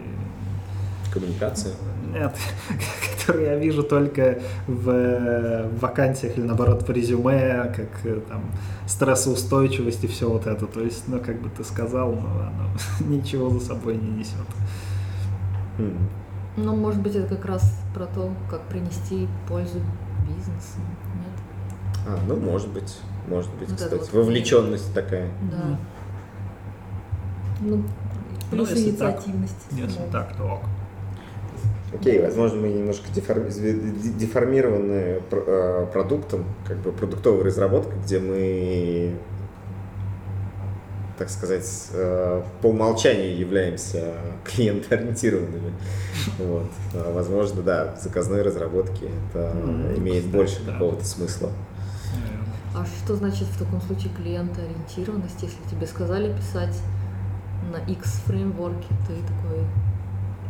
Коммуникация? 1.12 1.72
Нет, 2.12 2.34
который 3.16 3.44
я 3.44 3.56
вижу 3.56 3.82
только 3.82 4.40
в 4.66 5.68
вакансиях 5.80 6.36
или 6.38 6.44
наоборот 6.44 6.82
в 6.82 6.90
резюме, 6.90 7.72
как 7.74 8.04
э, 8.04 8.20
там 8.28 8.42
стрессоустойчивость 8.86 10.04
и 10.04 10.06
все 10.06 10.28
вот 10.28 10.46
это. 10.46 10.66
То 10.66 10.80
есть, 10.80 11.08
ну, 11.08 11.20
как 11.20 11.40
бы 11.40 11.48
ты 11.50 11.64
сказал, 11.64 12.12
но 12.12 12.28
оно 12.28 12.70
ничего 13.08 13.50
за 13.50 13.60
собой 13.60 13.96
не 13.96 14.10
несет. 14.10 14.34
Mm. 15.78 15.98
Ну, 16.56 16.76
может 16.76 17.00
быть, 17.00 17.14
это 17.14 17.36
как 17.36 17.44
раз 17.46 17.74
про 17.94 18.06
то, 18.06 18.32
как 18.50 18.62
принести 18.62 19.28
пользу 19.48 19.80
бизнесу, 20.26 20.78
нет? 21.14 22.06
А, 22.06 22.18
ну, 22.26 22.36
может 22.36 22.68
быть, 22.68 22.98
может 23.28 23.50
быть, 23.54 23.68
вот 23.68 23.78
кстати. 23.78 23.94
Вот 23.94 24.12
Вовлеченность 24.12 24.92
такая. 24.92 25.30
Да. 25.50 25.78
Ну, 27.60 27.84
плюс 28.50 28.70
ну, 28.70 28.76
инициативность. 28.76 29.68
Так, 29.70 29.78
если 29.78 30.02
так, 30.10 30.36
то 30.36 30.44
ок. 30.44 30.60
Окей, 31.92 32.20
возможно, 32.20 32.60
мы 32.60 32.68
немножко 32.68 33.06
деформированы 33.12 35.20
э, 35.30 35.86
продуктом, 35.92 36.44
как 36.66 36.78
бы 36.78 36.92
продуктовой 36.92 37.42
разработкой, 37.42 37.98
где 38.04 38.20
мы, 38.20 39.16
так 41.18 41.30
сказать, 41.30 41.88
э, 41.92 42.42
по 42.62 42.68
умолчанию 42.68 43.36
являемся 43.36 44.14
клиентоориентированными. 44.44 45.72
Вот. 46.38 46.70
А, 46.94 47.12
возможно, 47.12 47.62
да, 47.62 47.96
в 47.98 48.02
заказной 48.02 48.42
разработке 48.42 49.06
это 49.30 49.52
mm, 49.56 49.98
имеет 49.98 50.26
больше 50.26 50.62
да. 50.64 50.72
какого-то 50.72 51.04
смысла. 51.04 51.50
А 52.72 52.86
что 52.86 53.16
значит 53.16 53.48
в 53.48 53.58
таком 53.58 53.80
случае 53.80 54.14
клиентоориентированность, 54.14 55.42
если 55.42 55.58
тебе 55.68 55.88
сказали 55.88 56.32
писать 56.32 56.76
на 57.72 57.78
X 57.90 58.22
фреймворке, 58.26 58.86
ты 59.08 59.14
такой 59.26 59.64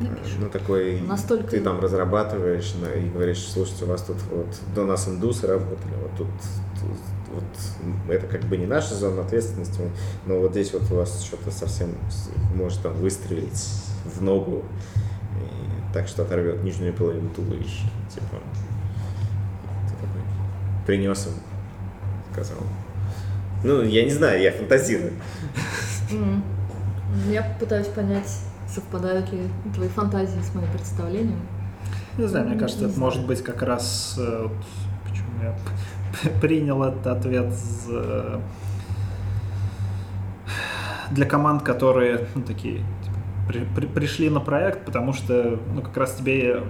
напишу. 0.08 0.36
Ну, 0.40 0.48
такой, 0.48 1.00
Настолько... 1.00 1.48
ты 1.48 1.60
там 1.60 1.80
разрабатываешь 1.80 2.74
и 2.96 3.08
говоришь, 3.08 3.46
слушайте, 3.46 3.84
у 3.84 3.88
вас 3.88 4.02
тут 4.02 4.16
вот 4.30 4.48
до 4.74 4.84
нас 4.84 5.08
индусы 5.08 5.46
работали, 5.46 5.94
вот 6.00 6.10
тут, 6.16 6.28
тут 6.80 6.98
вот 7.34 8.12
это 8.12 8.26
как 8.26 8.42
бы 8.44 8.56
не 8.56 8.66
наша 8.66 8.94
зона 8.94 9.22
ответственности, 9.22 9.82
но 10.26 10.40
вот 10.40 10.52
здесь 10.52 10.72
вот 10.72 10.90
у 10.90 10.96
вас 10.96 11.22
что-то 11.22 11.50
совсем 11.50 11.94
может 12.54 12.82
там 12.82 12.94
выстрелить 12.94 13.68
в 14.04 14.22
ногу, 14.22 14.64
и 15.36 15.94
так 15.94 16.08
что 16.08 16.22
оторвет 16.22 16.62
нижнюю 16.64 16.94
половину 16.94 17.30
туловища, 17.30 17.88
типа, 18.12 18.36
ты 19.86 19.94
такой, 19.94 20.22
принес 20.86 21.26
им, 21.26 21.32
сказал. 22.32 22.58
Ну, 23.62 23.82
я 23.82 24.04
не 24.04 24.10
знаю, 24.10 24.40
я 24.40 24.52
фантазирую. 24.52 25.12
Mm. 26.10 26.42
Я 27.30 27.42
пытаюсь 27.58 27.88
понять, 27.88 28.30
совпадают 28.74 29.32
ли 29.32 29.42
твои 29.74 29.88
фантазии 29.88 30.40
с 30.40 30.54
моим 30.54 30.70
представлением. 30.70 31.40
Не 32.18 32.26
знаю, 32.26 32.48
мне 32.48 32.58
кажется, 32.58 32.86
это 32.86 32.98
может 32.98 33.26
быть 33.26 33.42
как 33.42 33.62
раз 33.62 34.16
э, 34.18 34.42
вот, 34.42 34.52
почему 35.08 35.28
я 35.42 36.30
принял 36.40 36.82
этот 36.82 37.06
ответ 37.06 37.52
за... 37.52 38.40
для 41.10 41.26
команд, 41.26 41.62
которые 41.62 42.26
ну, 42.34 42.42
такие 42.42 42.78
типа, 42.78 43.16
при, 43.48 43.64
при, 43.64 43.86
пришли 43.86 44.28
на 44.28 44.40
проект, 44.40 44.84
потому 44.84 45.12
что 45.12 45.58
ну, 45.74 45.82
как 45.82 45.96
раз 45.96 46.14
тебе 46.14 46.62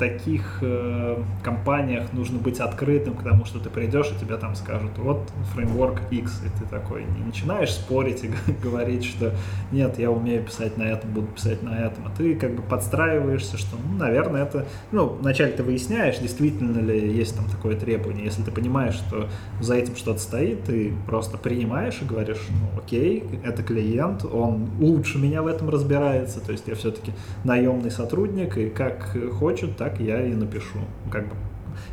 таких 0.00 0.58
э, 0.62 1.22
компаниях 1.44 2.12
нужно 2.14 2.38
быть 2.38 2.58
открытым, 2.58 3.14
потому 3.14 3.44
что 3.44 3.60
ты 3.60 3.68
придешь 3.68 4.10
и 4.10 4.18
тебе 4.18 4.38
там 4.38 4.54
скажут, 4.54 4.92
вот 4.96 5.30
фреймворк 5.52 6.00
X, 6.10 6.42
и 6.46 6.58
ты 6.58 6.68
такой 6.68 7.04
не 7.04 7.22
начинаешь 7.22 7.74
спорить 7.74 8.24
и 8.24 8.30
говорить, 8.62 9.04
что 9.04 9.34
нет, 9.70 9.98
я 9.98 10.10
умею 10.10 10.42
писать 10.42 10.78
на 10.78 10.84
этом, 10.84 11.10
буду 11.12 11.26
писать 11.26 11.62
на 11.62 11.78
этом, 11.78 12.06
а 12.06 12.16
ты 12.16 12.34
как 12.34 12.56
бы 12.56 12.62
подстраиваешься, 12.62 13.58
что, 13.58 13.76
ну, 13.76 13.98
наверное, 13.98 14.44
это, 14.44 14.66
ну, 14.90 15.06
вначале 15.06 15.52
ты 15.52 15.62
выясняешь, 15.62 16.18
действительно 16.18 16.78
ли 16.80 17.14
есть 17.14 17.36
там 17.36 17.44
такое 17.50 17.76
требование, 17.76 18.24
если 18.24 18.42
ты 18.42 18.50
понимаешь, 18.50 18.94
что 18.94 19.28
за 19.60 19.74
этим 19.74 19.96
что-то 19.96 20.20
стоит, 20.20 20.64
ты 20.64 20.94
просто 21.06 21.36
принимаешь 21.36 21.98
и 22.00 22.06
говоришь, 22.06 22.46
ну, 22.48 22.80
окей, 22.80 23.22
это 23.44 23.62
клиент, 23.62 24.24
он 24.24 24.70
лучше 24.80 25.18
меня 25.18 25.42
в 25.42 25.46
этом 25.46 25.68
разбирается, 25.68 26.40
то 26.40 26.52
есть 26.52 26.66
я 26.68 26.74
все-таки 26.74 27.12
наемный 27.44 27.90
сотрудник, 27.90 28.56
и 28.56 28.70
как 28.70 29.14
хочет, 29.38 29.76
так 29.76 29.89
так 29.90 30.00
я 30.00 30.24
и 30.24 30.34
напишу. 30.34 30.78
Как 31.10 31.28
бы 31.28 31.34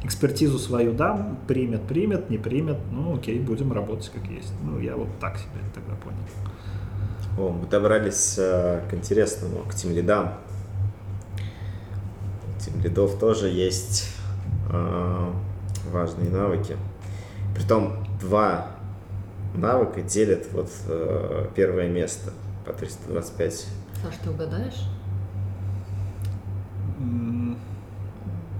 экспертизу 0.03 0.59
свою 0.59 0.93
дам, 0.93 1.39
примет, 1.47 1.83
примет, 1.83 2.29
не 2.29 2.37
примет, 2.37 2.77
ну 2.91 3.15
окей, 3.15 3.39
будем 3.39 3.71
работать 3.71 4.11
как 4.13 4.25
есть. 4.25 4.53
Ну, 4.63 4.79
я 4.79 4.95
вот 4.95 5.07
так 5.19 5.37
себе 5.37 5.61
тогда 5.73 5.93
понял. 5.95 6.17
О, 7.37 7.51
мы 7.51 7.67
добрались 7.67 8.35
э, 8.37 8.81
к 8.89 8.93
интересному, 8.93 9.59
к 9.69 9.75
тем 9.75 9.91
лидам. 9.91 10.33
Тем 12.59 12.81
лидов 12.81 13.19
тоже 13.19 13.47
есть 13.49 14.15
э, 14.71 15.33
важные 15.91 16.29
навыки. 16.29 16.75
Притом 17.55 18.07
два 18.19 18.67
навыка 19.55 20.01
делят 20.01 20.47
вот 20.51 20.69
э, 20.87 21.47
первое 21.55 21.87
место 21.87 22.31
по 22.65 22.73
325. 22.73 23.53
Саш, 24.01 24.15
ты 24.23 24.29
угадаешь? 24.29 24.87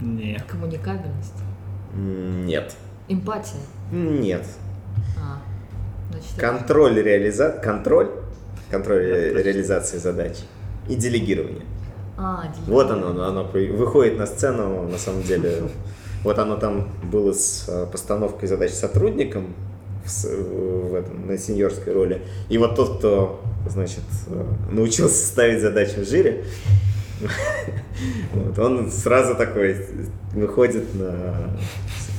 Нет. 0.02 0.44
Коммуникабельность? 0.48 1.34
Нет. 1.94 2.76
Эмпатия? 3.08 3.60
Нет. 3.92 4.46
А, 5.18 5.40
значит, 6.12 6.38
контроль, 6.38 7.02
реализа... 7.02 7.50
контроль, 7.50 8.10
контроль 8.70 9.00
ре... 9.00 9.44
реализации 9.44 9.98
задач 9.98 10.38
и 10.90 10.96
делегирование. 10.96 11.66
А, 12.18 12.44
делегирование. 12.44 12.74
Вот 12.74 12.92
оно, 12.92 13.24
оно 13.26 13.44
выходит 13.44 14.18
на 14.18 14.26
сцену, 14.26 14.88
на 14.88 14.98
самом 14.98 15.24
деле. 15.24 15.64
Вот 16.24 16.40
оно 16.40 16.58
там 16.58 16.90
было 17.04 17.32
с 17.32 17.70
э, 17.70 17.86
постановкой 17.90 18.50
задач 18.50 18.72
сотрудником 18.72 19.54
в, 20.04 20.90
в 20.90 20.96
этом, 20.96 21.28
на 21.28 21.38
сеньорской 21.38 21.94
роли. 21.94 22.24
И 22.50 22.58
вот 22.58 22.76
тот, 22.76 22.98
кто, 22.98 23.40
значит, 23.70 24.04
э, 24.28 24.44
научился 24.72 25.26
ставить 25.28 25.62
задачи 25.62 26.00
в 26.00 26.10
жире, 26.10 26.44
вот, 28.34 28.60
он 28.60 28.92
сразу 28.92 29.36
такой 29.36 29.86
выходит 30.34 30.94
на 30.96 31.58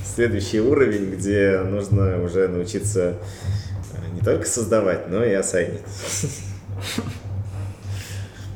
следующий 0.04 0.60
уровень, 0.60 1.14
где 1.14 1.60
нужно 1.60 2.22
уже 2.22 2.48
научиться 2.48 3.18
э, 3.92 4.14
не 4.14 4.20
только 4.20 4.46
создавать, 4.46 5.08
но 5.08 5.24
и 5.24 5.32
осайнить. 5.32 5.82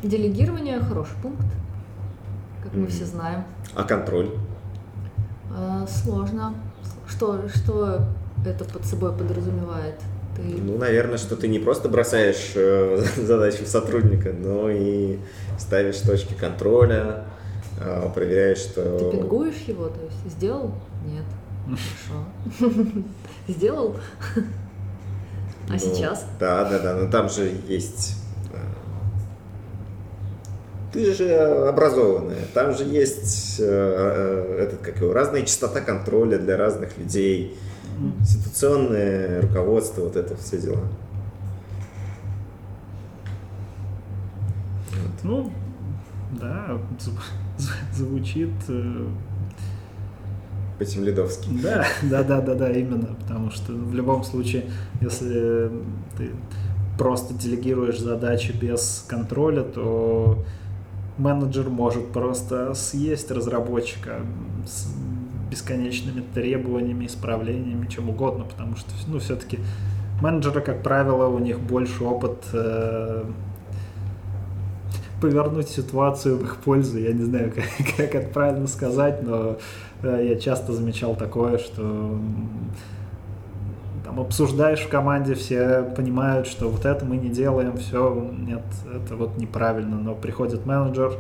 Делегирование 0.02 0.80
хороший 0.80 1.16
пункт, 1.22 1.46
как 2.64 2.74
мы 2.74 2.88
все 2.88 3.04
знаем. 3.04 3.44
А 3.74 3.84
контроль? 3.84 4.30
А, 5.54 5.86
сложно. 5.86 6.54
Что, 7.08 7.48
что 7.48 8.08
это 8.44 8.64
под 8.64 8.84
собой 8.84 9.12
подразумевает? 9.12 9.94
Ты... 10.36 10.42
Ну, 10.42 10.78
наверное, 10.78 11.18
что 11.18 11.36
ты 11.36 11.48
не 11.48 11.58
просто 11.58 11.88
бросаешь 11.88 12.52
э, 12.54 13.02
задачу 13.16 13.66
сотрудника, 13.66 14.32
но 14.32 14.70
и 14.70 15.18
ставишь 15.58 15.98
точки 15.98 16.34
контроля, 16.34 17.24
э, 17.80 18.08
проверяешь, 18.14 18.58
что... 18.58 18.98
Ты 18.98 19.16
пингуешь 19.16 19.62
его, 19.66 19.88
то 19.88 20.00
есть 20.02 20.36
сделал? 20.36 20.74
Нет. 21.04 21.24
Хорошо. 21.64 22.74
Сделал? 23.48 23.96
А 25.70 25.78
сейчас? 25.78 26.26
Да, 26.40 26.64
да, 26.68 26.80
да, 26.80 26.96
но 26.96 27.08
там 27.08 27.30
же 27.30 27.50
есть 27.68 28.16
э, 28.52 28.58
ты 30.92 31.14
же 31.14 31.34
образованная, 31.68 32.44
там 32.52 32.76
же 32.76 32.84
есть 32.84 33.56
э, 33.60 33.64
э, 33.64 34.62
этот, 34.64 34.80
как 34.80 35.00
его, 35.00 35.12
разная 35.12 35.42
частота 35.42 35.80
контроля 35.80 36.36
для 36.38 36.56
разных 36.56 36.98
людей, 36.98 37.56
институционное 38.20 39.42
руководство, 39.42 40.02
вот 40.02 40.16
это 40.16 40.36
все 40.36 40.58
дела. 40.58 40.82
Ну, 45.22 45.52
да, 46.40 46.78
звучит... 47.92 48.50
Э, 48.68 49.06
По-темледовски. 50.78 51.48
Да, 51.62 51.84
да, 52.02 52.22
да, 52.22 52.40
да, 52.40 52.54
да, 52.54 52.70
именно, 52.72 53.14
потому 53.20 53.50
что 53.50 53.72
в 53.72 53.94
любом 53.94 54.24
случае, 54.24 54.64
если 55.00 55.70
ты 56.16 56.30
просто 56.98 57.34
делегируешь 57.34 58.00
задачи 58.00 58.52
без 58.52 59.04
контроля, 59.08 59.62
то 59.62 60.44
менеджер 61.18 61.68
может 61.68 62.08
просто 62.12 62.74
съесть 62.74 63.30
разработчика 63.30 64.20
бесконечными 65.52 66.24
требованиями, 66.32 67.04
исправлениями, 67.04 67.86
чем 67.86 68.08
угодно, 68.08 68.44
потому 68.44 68.76
что, 68.76 68.90
ну, 69.06 69.18
все-таки 69.18 69.58
менеджеры, 70.22 70.62
как 70.62 70.82
правило, 70.82 71.26
у 71.26 71.38
них 71.38 71.60
больше 71.60 72.04
опыт 72.04 72.42
э, 72.54 73.24
повернуть 75.20 75.68
ситуацию 75.68 76.38
в 76.38 76.42
их 76.44 76.56
пользу. 76.56 76.98
Я 76.98 77.12
не 77.12 77.24
знаю, 77.24 77.52
как, 77.52 77.64
как 77.96 78.14
это 78.14 78.28
правильно 78.32 78.66
сказать, 78.66 79.22
но 79.22 79.58
э, 80.02 80.28
я 80.30 80.40
часто 80.40 80.72
замечал 80.72 81.16
такое, 81.16 81.58
что 81.58 82.18
там 84.04 84.20
обсуждаешь 84.20 84.80
в 84.80 84.88
команде, 84.88 85.34
все 85.34 85.82
понимают, 85.94 86.46
что 86.46 86.70
вот 86.70 86.86
это 86.86 87.04
мы 87.04 87.18
не 87.18 87.28
делаем, 87.28 87.76
все, 87.76 88.30
нет, 88.38 88.64
это 88.94 89.16
вот 89.16 89.36
неправильно, 89.36 89.96
но 89.96 90.14
приходит 90.14 90.64
менеджер, 90.64 91.12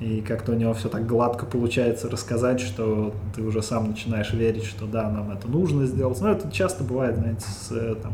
и 0.00 0.20
как-то 0.20 0.52
у 0.52 0.54
него 0.54 0.74
все 0.74 0.88
так 0.88 1.06
гладко 1.06 1.44
получается 1.44 2.08
рассказать, 2.08 2.60
что 2.60 3.12
ты 3.34 3.42
уже 3.42 3.62
сам 3.62 3.88
начинаешь 3.88 4.32
верить, 4.32 4.64
что 4.64 4.86
да, 4.86 5.10
нам 5.10 5.32
это 5.32 5.48
нужно 5.48 5.86
сделать. 5.86 6.20
Но 6.20 6.30
это 6.30 6.50
часто 6.52 6.84
бывает, 6.84 7.16
знаете, 7.16 7.46
с 7.48 7.72
э, 7.72 7.96
там, 8.00 8.12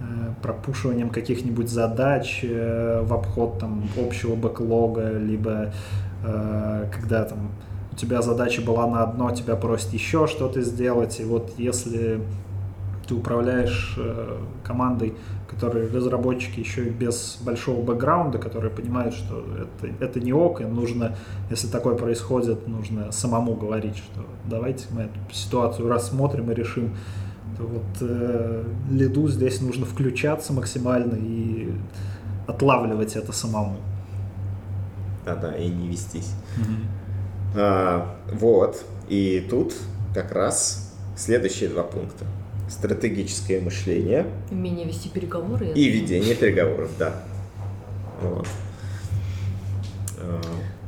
э, 0.00 0.34
пропушиванием 0.42 1.08
каких-нибудь 1.08 1.70
задач 1.70 2.40
э, 2.42 3.00
в 3.02 3.14
обход 3.14 3.58
там, 3.58 3.88
общего 3.98 4.34
бэклога, 4.34 5.18
либо 5.18 5.72
когда 6.92 7.24
там 7.24 7.50
у 7.90 7.96
тебя 7.96 8.22
задача 8.22 8.62
была 8.62 8.86
на 8.86 9.02
одно, 9.02 9.32
тебя 9.32 9.56
просят 9.56 9.92
еще 9.92 10.28
что-то 10.28 10.60
сделать, 10.60 11.18
и 11.18 11.24
вот 11.24 11.54
если 11.58 12.20
ты 13.08 13.16
управляешь 13.16 13.98
командой, 14.62 15.14
которые 15.52 15.88
разработчики 15.88 16.60
еще 16.60 16.86
и 16.86 16.90
без 16.90 17.38
большого 17.40 17.82
бэкграунда, 17.82 18.38
которые 18.38 18.70
понимают, 18.70 19.14
что 19.14 19.44
это, 19.56 19.92
это 20.04 20.20
не 20.20 20.32
ок, 20.32 20.60
и 20.60 20.64
нужно, 20.64 21.16
если 21.50 21.68
такое 21.68 21.96
происходит, 21.96 22.66
нужно 22.66 23.12
самому 23.12 23.54
говорить, 23.54 23.96
что 23.96 24.24
давайте 24.46 24.86
мы 24.90 25.02
эту 25.02 25.18
ситуацию 25.32 25.88
рассмотрим 25.88 26.50
и 26.50 26.54
решим. 26.54 26.96
То 27.58 27.64
вот 27.64 27.82
э, 28.00 28.64
лиду 28.90 29.28
здесь 29.28 29.60
нужно 29.60 29.84
включаться 29.84 30.52
максимально 30.52 31.16
и 31.20 31.72
отлавливать 32.46 33.14
это 33.14 33.32
самому. 33.32 33.76
Да-да, 35.24 35.54
и 35.54 35.68
не 35.68 35.88
вестись. 35.88 36.32
Mm-hmm. 36.56 37.58
А, 37.58 38.16
вот, 38.32 38.84
и 39.08 39.46
тут 39.48 39.74
как 40.14 40.32
раз 40.32 40.94
следующие 41.16 41.68
два 41.68 41.82
пункта 41.82 42.24
стратегическое 42.72 43.60
мышление. 43.60 44.26
Умение 44.50 44.86
вести 44.86 45.08
переговоры. 45.08 45.68
И 45.68 45.88
ведение 45.88 46.34
переговоров, 46.34 46.90
да. 46.98 47.22
Вот. 48.20 48.48
А. 50.18 50.40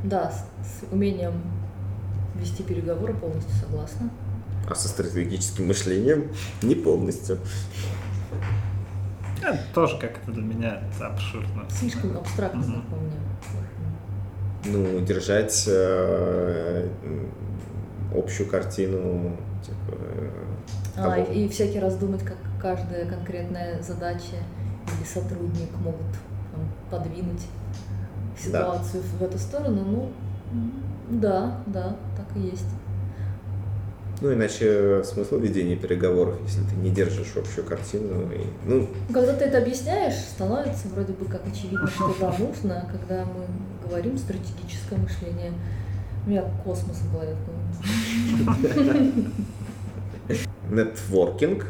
Да, 0.03 0.31
с, 0.31 0.47
с 0.67 0.93
умением 0.93 1.35
вести 2.41 2.63
переговоры 2.63 3.15
полностью 3.15 3.53
согласна. 3.55 4.11
А 4.69 4.75
со 4.75 4.89
стратегическим 4.89 5.69
мышлением 5.69 6.31
не 6.63 6.75
полностью. 6.75 7.39
Это 9.43 9.61
тоже 9.75 9.99
как-то 9.99 10.33
для 10.33 10.43
меня 10.43 10.83
это 10.97 11.09
абсурдно. 11.09 11.67
Слишком 11.69 12.17
абстрактно 12.17 12.61
mm-hmm. 12.61 12.91
по 12.91 12.97
мне. 12.97 13.17
Ну, 14.67 15.01
держать 15.05 15.65
э, 15.67 16.89
общую 18.15 18.49
картину, 18.49 19.37
типа, 19.65 19.99
а, 20.97 21.19
и, 21.19 21.45
и 21.45 21.49
всякий 21.49 21.81
раз 21.81 21.97
думать, 21.97 22.23
как 22.23 22.37
каждая 22.61 23.07
конкретная 23.07 23.83
задача 23.83 24.37
или 24.87 25.07
сотрудник 25.07 25.71
могут 25.79 26.13
там, 26.53 26.69
подвинуть 26.91 27.43
ситуацию 28.39 29.03
да. 29.03 29.19
в 29.19 29.29
эту 29.29 29.39
сторону, 29.39 29.85
ну, 29.85 30.13
да, 31.11 31.61
да, 31.67 31.97
так 32.17 32.37
и 32.37 32.47
есть. 32.47 32.67
Ну, 34.21 34.33
иначе 34.33 35.03
смысл 35.05 35.39
ведения 35.39 35.77
переговоров, 35.77 36.37
если 36.47 36.63
ты 36.63 36.77
не 36.77 36.91
держишь 36.91 37.37
общую 37.37 37.67
картину. 37.67 38.31
И, 38.33 38.47
ну... 38.65 38.89
Когда 39.13 39.35
ты 39.35 39.45
это 39.45 39.59
объясняешь, 39.59 40.15
становится 40.15 40.89
вроде 40.89 41.13
бы 41.13 41.27
как 41.27 41.43
очевидно, 41.47 41.87
что 41.89 42.15
да, 42.21 42.29
нужно, 42.39 42.89
когда 42.91 43.25
мы 43.25 43.45
говорим 43.87 44.17
стратегическое 44.17 44.97
мышление. 44.97 45.53
У 46.27 46.31
меня 46.31 46.43
космос 46.65 46.97
в 46.99 47.13
голове. 47.13 47.37
нетворкинг. 50.71 51.67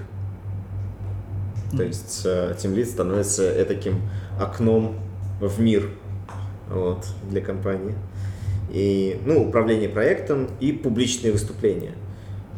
То 1.77 1.83
есть 1.83 2.23
э, 2.25 2.55
Team 2.57 2.85
становится 2.85 3.65
таким 3.65 4.03
окном 4.39 4.97
в 5.41 5.61
мир 5.61 5.91
вот, 6.71 7.05
для 7.29 7.41
компании. 7.41 7.97
И, 8.71 9.21
ну, 9.25 9.49
управление 9.49 9.89
проектом 9.89 10.49
и 10.61 10.71
публичные 10.73 11.33
выступления. 11.33 11.95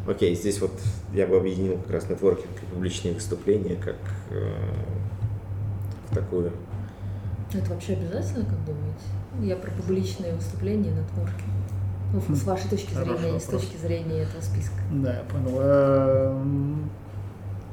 Окей, 0.07 0.35
здесь 0.35 0.61
вот 0.61 0.71
я 1.13 1.27
бы 1.27 1.37
объединил 1.37 1.77
как 1.79 1.91
раз 1.91 2.09
нетворкинг 2.09 2.63
и 2.63 2.65
публичные 2.73 3.13
выступления 3.13 3.75
как 3.75 3.97
э, 4.31 4.53
в 6.09 6.15
такую. 6.15 6.53
Это 7.53 7.69
вообще 7.69 7.93
обязательно, 7.93 8.45
как 8.45 8.65
думаете? 8.65 9.05
Я 9.41 9.57
про 9.57 9.71
публичные 9.71 10.33
выступления 10.33 10.89
и 10.89 10.93
нетворкинг. 10.93 11.56
Ну, 12.13 12.35
с 12.35 12.43
вашей 12.43 12.69
точки 12.69 12.93
зрения, 12.93 13.05
Хороший 13.05 13.31
не 13.31 13.39
с 13.39 13.43
точки 13.43 13.77
зрения 13.77 14.21
этого 14.23 14.41
списка. 14.41 14.75
Да, 14.91 15.13
я 15.13 15.23
понял. 15.23 15.59
Эм, 15.59 16.89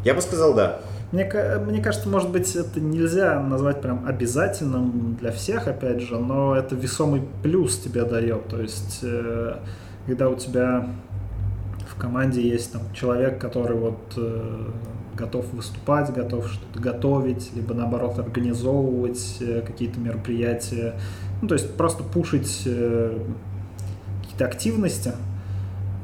я 0.05 0.15
бы 0.15 0.21
сказал 0.21 0.55
да. 0.55 0.81
Мне, 1.13 1.31
мне 1.65 1.81
кажется, 1.81 2.09
может 2.09 2.31
быть, 2.31 2.57
это 2.57 2.81
нельзя 2.81 3.41
назвать 3.41 3.81
прям 3.81 4.05
обязательным 4.05 5.15
для 5.15 5.31
всех, 5.31 5.69
опять 5.69 6.01
же, 6.01 6.19
но 6.19 6.57
это 6.57 6.75
весомый 6.75 7.23
плюс 7.43 7.79
тебе 7.79 8.05
дает. 8.05 8.49
То 8.49 8.61
есть, 8.61 9.01
э, 9.03 9.59
когда 10.07 10.29
у 10.29 10.35
тебя 10.35 10.89
в 11.89 12.01
команде 12.01 12.43
есть 12.43 12.73
там 12.73 12.83
человек, 12.93 13.41
который 13.41 13.77
вот 13.77 14.15
э, 14.17 14.67
готов 15.15 15.53
выступать, 15.53 16.13
готов 16.13 16.49
что-то 16.49 16.81
готовить, 16.81 17.53
либо 17.55 17.75
наоборот 17.75 18.19
организовывать 18.19 19.37
э, 19.41 19.63
какие-то 19.65 20.01
мероприятия, 20.01 20.95
ну, 21.41 21.47
то 21.47 21.55
есть 21.55 21.77
просто 21.77 22.03
пушить 22.03 22.67
какие-то 24.35 24.47
активности. 24.47 25.13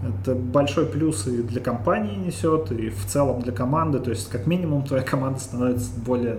Это 0.02 0.35
большой 0.35 0.86
плюс 0.86 1.27
и 1.27 1.43
для 1.43 1.61
компании 1.61 2.16
несет, 2.16 2.73
и 2.73 2.89
в 2.89 3.05
целом 3.05 3.43
для 3.43 3.52
команды. 3.52 3.98
То 3.98 4.11
есть, 4.11 4.31
как 4.31 4.47
минимум, 4.47 4.82
твоя 4.82 5.02
команда 5.02 5.39
становится 5.40 5.90
более 6.07 6.39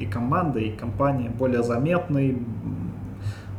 и 0.00 0.06
команда, 0.06 0.58
и 0.58 0.72
компания 0.72 1.30
более 1.30 1.62
заметной, 1.62 2.38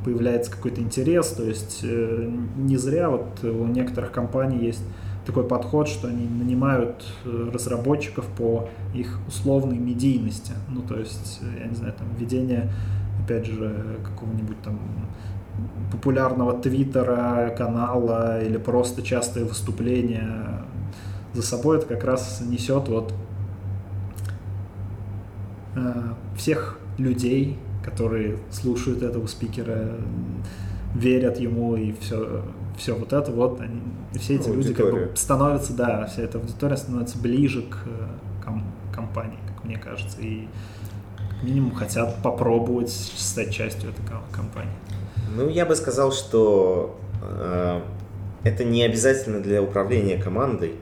появляется 0.04 0.52
какой-то 0.52 0.82
интерес. 0.82 1.30
То 1.30 1.44
есть, 1.44 1.80
э, 1.84 2.30
не 2.58 2.78
зря 2.78 3.10
вот 3.10 3.44
у 3.44 3.66
некоторых 3.68 4.12
компаний 4.12 4.66
есть 4.66 4.84
такой 5.26 5.46
подход, 5.46 5.88
что 5.88 6.08
они 6.10 6.28
нанимают 6.28 7.06
э, 7.26 7.50
разработчиков 7.54 8.26
по 8.38 8.70
их 8.94 9.18
условной 9.28 9.78
медийности. 9.78 10.54
Ну, 10.70 10.82
то 10.82 11.00
есть, 11.00 11.42
я 11.58 11.68
не 11.68 11.76
знаю, 11.76 11.94
там, 11.98 12.08
ведение, 12.18 12.70
опять 13.24 13.46
же, 13.46 13.98
какого-нибудь 14.04 14.62
там 14.62 14.78
популярного 15.92 16.54
твиттера, 16.60 17.54
канала 17.58 18.42
или 18.44 18.58
просто 18.58 19.02
частые 19.02 19.46
выступления 19.46 20.64
за 21.34 21.42
собой, 21.42 21.78
это 21.78 21.88
как 21.88 22.04
раз 22.04 22.42
несет 22.42 22.88
вот 22.88 23.14
э, 25.76 26.04
всех 26.36 26.80
людей, 26.98 27.58
которые 27.84 28.38
слушают 28.52 29.02
этого 29.02 29.28
спикера, 29.28 29.96
верят 30.94 31.40
ему 31.40 31.76
и 31.76 31.94
все, 31.94 32.44
все 32.78 32.96
вот 32.96 33.14
это 33.14 33.32
вот, 33.32 33.62
они, 33.62 33.82
все 34.16 34.36
эти 34.36 34.50
люди 34.50 34.74
как 34.74 34.92
бы 34.92 35.12
становятся, 35.16 35.74
да, 35.74 36.06
вся 36.08 36.24
эта 36.24 36.40
аудитория 36.40 36.78
становится 36.78 37.18
ближе 37.20 37.62
к 37.62 37.78
ком, 38.44 38.64
компании, 38.94 39.40
как 39.48 39.64
мне 39.64 39.78
кажется, 39.78 40.20
и 40.22 40.48
минимум 41.44 41.74
хотят 41.76 42.22
попробовать 42.24 42.90
стать 42.90 43.54
частью 43.54 43.92
этой 43.92 44.04
компании. 44.32 44.74
Ну, 45.36 45.50
я 45.50 45.66
бы 45.66 45.76
сказал, 45.76 46.12
что 46.12 47.00
э, 47.22 47.82
это 48.44 48.64
не 48.64 48.84
обязательно 48.84 49.42
для 49.42 49.62
управления 49.62 50.22
командой. 50.22 50.76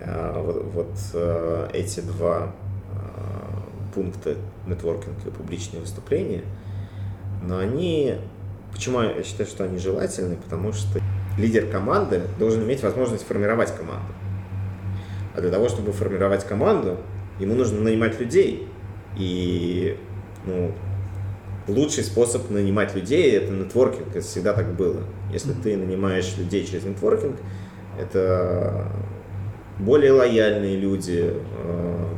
Э, 0.00 0.40
вот 0.40 0.64
вот 0.72 0.92
э, 1.14 1.68
эти 1.72 2.00
два 2.00 2.52
э, 2.92 3.94
пункта 3.94 4.36
нетворкинг 4.66 5.26
и 5.26 5.30
публичные 5.30 5.80
выступления, 5.80 6.42
но 7.42 7.58
они 7.58 8.16
почему 8.72 9.00
я 9.00 9.22
считаю, 9.22 9.48
что 9.48 9.64
они 9.64 9.78
желательны? 9.78 10.36
Потому 10.36 10.72
что 10.72 11.00
лидер 11.38 11.66
команды 11.66 12.22
должен 12.38 12.62
иметь 12.64 12.82
возможность 12.82 13.26
формировать 13.26 13.74
команду. 13.74 14.12
А 15.34 15.40
для 15.40 15.50
того, 15.50 15.68
чтобы 15.68 15.92
формировать 15.92 16.44
команду, 16.44 16.98
ему 17.38 17.54
нужно 17.54 17.80
нанимать 17.80 18.18
людей. 18.20 18.68
И 19.16 19.98
ну, 20.44 20.72
лучший 21.68 22.04
способ 22.04 22.50
нанимать 22.50 22.94
людей– 22.94 23.32
это 23.32 23.52
нетворкинг. 23.52 24.08
Это 24.14 24.20
всегда 24.20 24.52
так 24.52 24.74
было. 24.74 25.02
Если 25.32 25.52
ты 25.52 25.76
нанимаешь 25.76 26.36
людей 26.36 26.64
через 26.64 26.84
нетворкинг, 26.84 27.36
это 27.98 28.86
более 29.78 30.12
лояльные 30.12 30.76
люди, 30.76 31.34
э, 31.34 32.14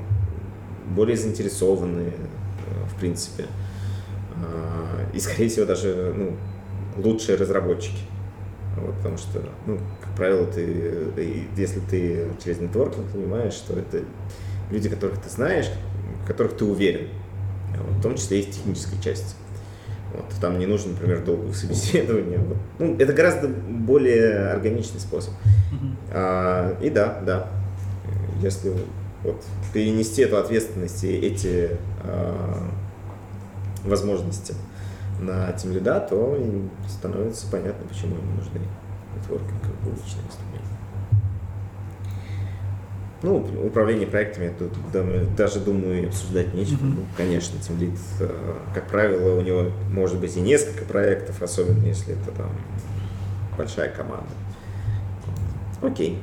более 0.95 1.17
заинтересованные, 1.17 2.13
э, 2.13 2.85
в 2.87 2.99
принципе. 2.99 3.47
Э, 4.37 5.07
и, 5.13 5.21
скорее 5.21 5.49
всего, 5.49 5.67
даже 5.67 6.13
ну, 6.17 6.37
лучшие 7.03 7.37
разработчики. 7.37 8.03
Вот, 8.77 8.95
потому 8.97 9.17
что, 9.19 9.43
ну, 9.67 9.79
как 10.01 10.15
правило, 10.15 10.47
ты, 10.47 11.09
если 11.57 11.81
ты 11.81 12.29
через 12.45 12.61
нетворкинг 12.61 13.07
понимаешь, 13.11 13.55
что 13.55 13.75
это 13.75 14.05
люди, 14.71 14.89
которых 14.89 15.21
ты 15.21 15.29
знаешь, 15.29 15.67
в 16.23 16.27
которых 16.27 16.57
ты 16.57 16.65
уверен. 16.65 17.09
Вот, 17.83 17.97
в 17.99 18.03
том 18.03 18.15
числе 18.17 18.41
и 18.41 18.43
в 18.43 18.51
технической 18.51 19.01
части. 19.01 19.35
Вот, 20.15 20.25
там 20.41 20.59
не 20.59 20.67
нужно, 20.67 20.93
например, 20.93 21.25
долгое 21.25 21.53
собеседование. 21.53 22.39
Вот. 22.39 22.57
Ну, 22.79 22.97
это 22.99 23.13
гораздо 23.13 23.49
более 23.49 24.49
органичный 24.49 25.01
способ. 25.01 25.35
А, 26.11 26.77
и 26.81 26.91
да, 26.91 27.21
да, 27.25 27.49
если 28.41 28.73
вот, 29.23 29.45
перенести 29.73 30.23
эту 30.23 30.39
ответственность 30.39 31.05
и 31.05 31.13
эти 31.13 31.71
а, 32.05 32.69
возможности 33.85 34.55
на 35.21 35.53
тем 35.53 35.73
лида, 35.73 36.01
то 36.01 36.39
становится 36.89 37.47
понятно, 37.51 37.87
почему 37.89 38.17
ему 38.17 38.37
нужны 38.37 38.61
нетворкинг 39.17 39.61
как 39.63 39.73
публичный 39.85 40.23
инструмент. 40.27 40.48
Ну, 43.21 43.45
управление 43.65 44.07
проектами, 44.07 44.55
тут 44.57 44.73
даже, 45.37 45.59
думаю, 45.59 46.07
обсуждать 46.09 46.55
нечего. 46.55 46.77
Mm-hmm. 46.77 46.95
Ну, 46.97 47.07
конечно, 47.17 47.59
тем 47.61 47.77
э, 48.21 48.29
как 48.75 48.87
правило, 48.87 49.37
у 49.37 49.41
него 49.41 49.73
может 49.91 50.21
быть 50.21 50.37
и 50.37 50.41
несколько 50.41 50.85
проектов, 50.85 51.43
особенно 51.43 51.85
если 51.85 52.15
это 52.15 52.31
там 52.31 52.51
большая 53.57 53.91
команда. 53.91 54.29
Окей. 55.83 56.21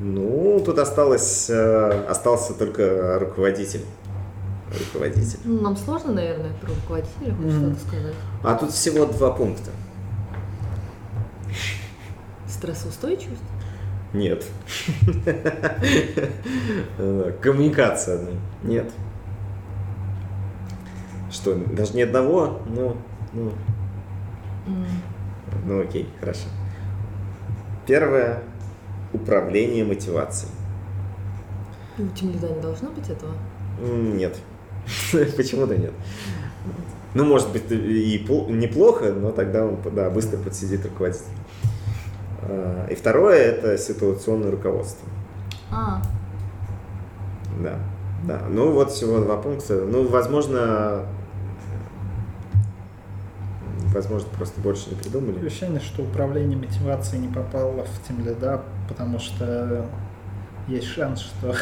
Ну, 0.00 0.60
тут 0.64 0.78
осталось, 0.80 1.48
э, 1.48 2.04
остался 2.08 2.54
только 2.54 3.18
руководитель. 3.20 3.84
Руководитель. 4.92 5.38
Ну, 5.44 5.60
нам 5.60 5.76
сложно, 5.76 6.12
наверное, 6.12 6.52
про 6.60 6.68
руководителя 6.68 7.28
mm-hmm. 7.28 7.74
что-то 7.74 7.88
сказать. 7.88 8.14
А 8.42 8.54
тут 8.56 8.72
всего 8.72 9.06
два 9.06 9.30
пункта. 9.30 9.70
Стрессоустойчивость? 12.48 13.42
Нет. 14.16 14.46
Коммуникация. 17.42 18.20
Нет. 18.62 18.90
Что, 21.30 21.54
даже 21.54 21.94
ни 21.94 22.00
одного? 22.00 22.62
Ну, 22.66 22.96
ну. 23.34 23.52
Ну 25.66 25.82
окей, 25.82 26.08
хорошо. 26.18 26.48
Первое– 27.86 28.42
управление 29.12 29.84
мотивацией. 29.84 30.52
У 31.98 32.06
Тимлида 32.08 32.48
не 32.48 32.60
должно 32.60 32.90
быть 32.90 33.08
этого? 33.10 33.34
Нет. 33.80 34.36
Почему-то 35.36 35.76
нет. 35.76 35.92
Ну, 37.14 37.24
может 37.24 37.50
быть, 37.52 37.70
и 37.70 38.26
неплохо, 38.48 39.12
но 39.12 39.30
тогда 39.30 39.66
он 39.66 39.78
да, 39.94 40.08
быстро 40.08 40.38
подсидит 40.38 40.84
руководитель. 40.84 41.24
А, 42.48 42.86
и 42.88 42.94
второе– 42.94 43.36
это 43.36 43.78
ситуационное 43.78 44.50
руководство. 44.50 45.08
А. 45.70 46.02
Да, 47.60 47.78
да. 48.24 48.40
Ну, 48.48 48.72
вот 48.72 48.90
всего 48.90 49.18
два 49.20 49.36
пункта. 49.36 49.84
Ну, 49.84 50.06
возможно, 50.06 51.06
возможно, 53.92 54.28
просто 54.36 54.60
больше 54.60 54.90
не 54.90 54.96
придумали. 54.96 55.44
Ощущение, 55.44 55.80
что 55.80 56.02
управление 56.02 56.58
мотивацией 56.58 57.22
не 57.22 57.32
попало 57.32 57.84
в 57.84 58.06
тем 58.06 58.24
лида, 58.24 58.62
потому 58.88 59.18
что 59.18 59.86
есть 60.68 60.86
шанс, 60.86 61.20
что 61.20 61.54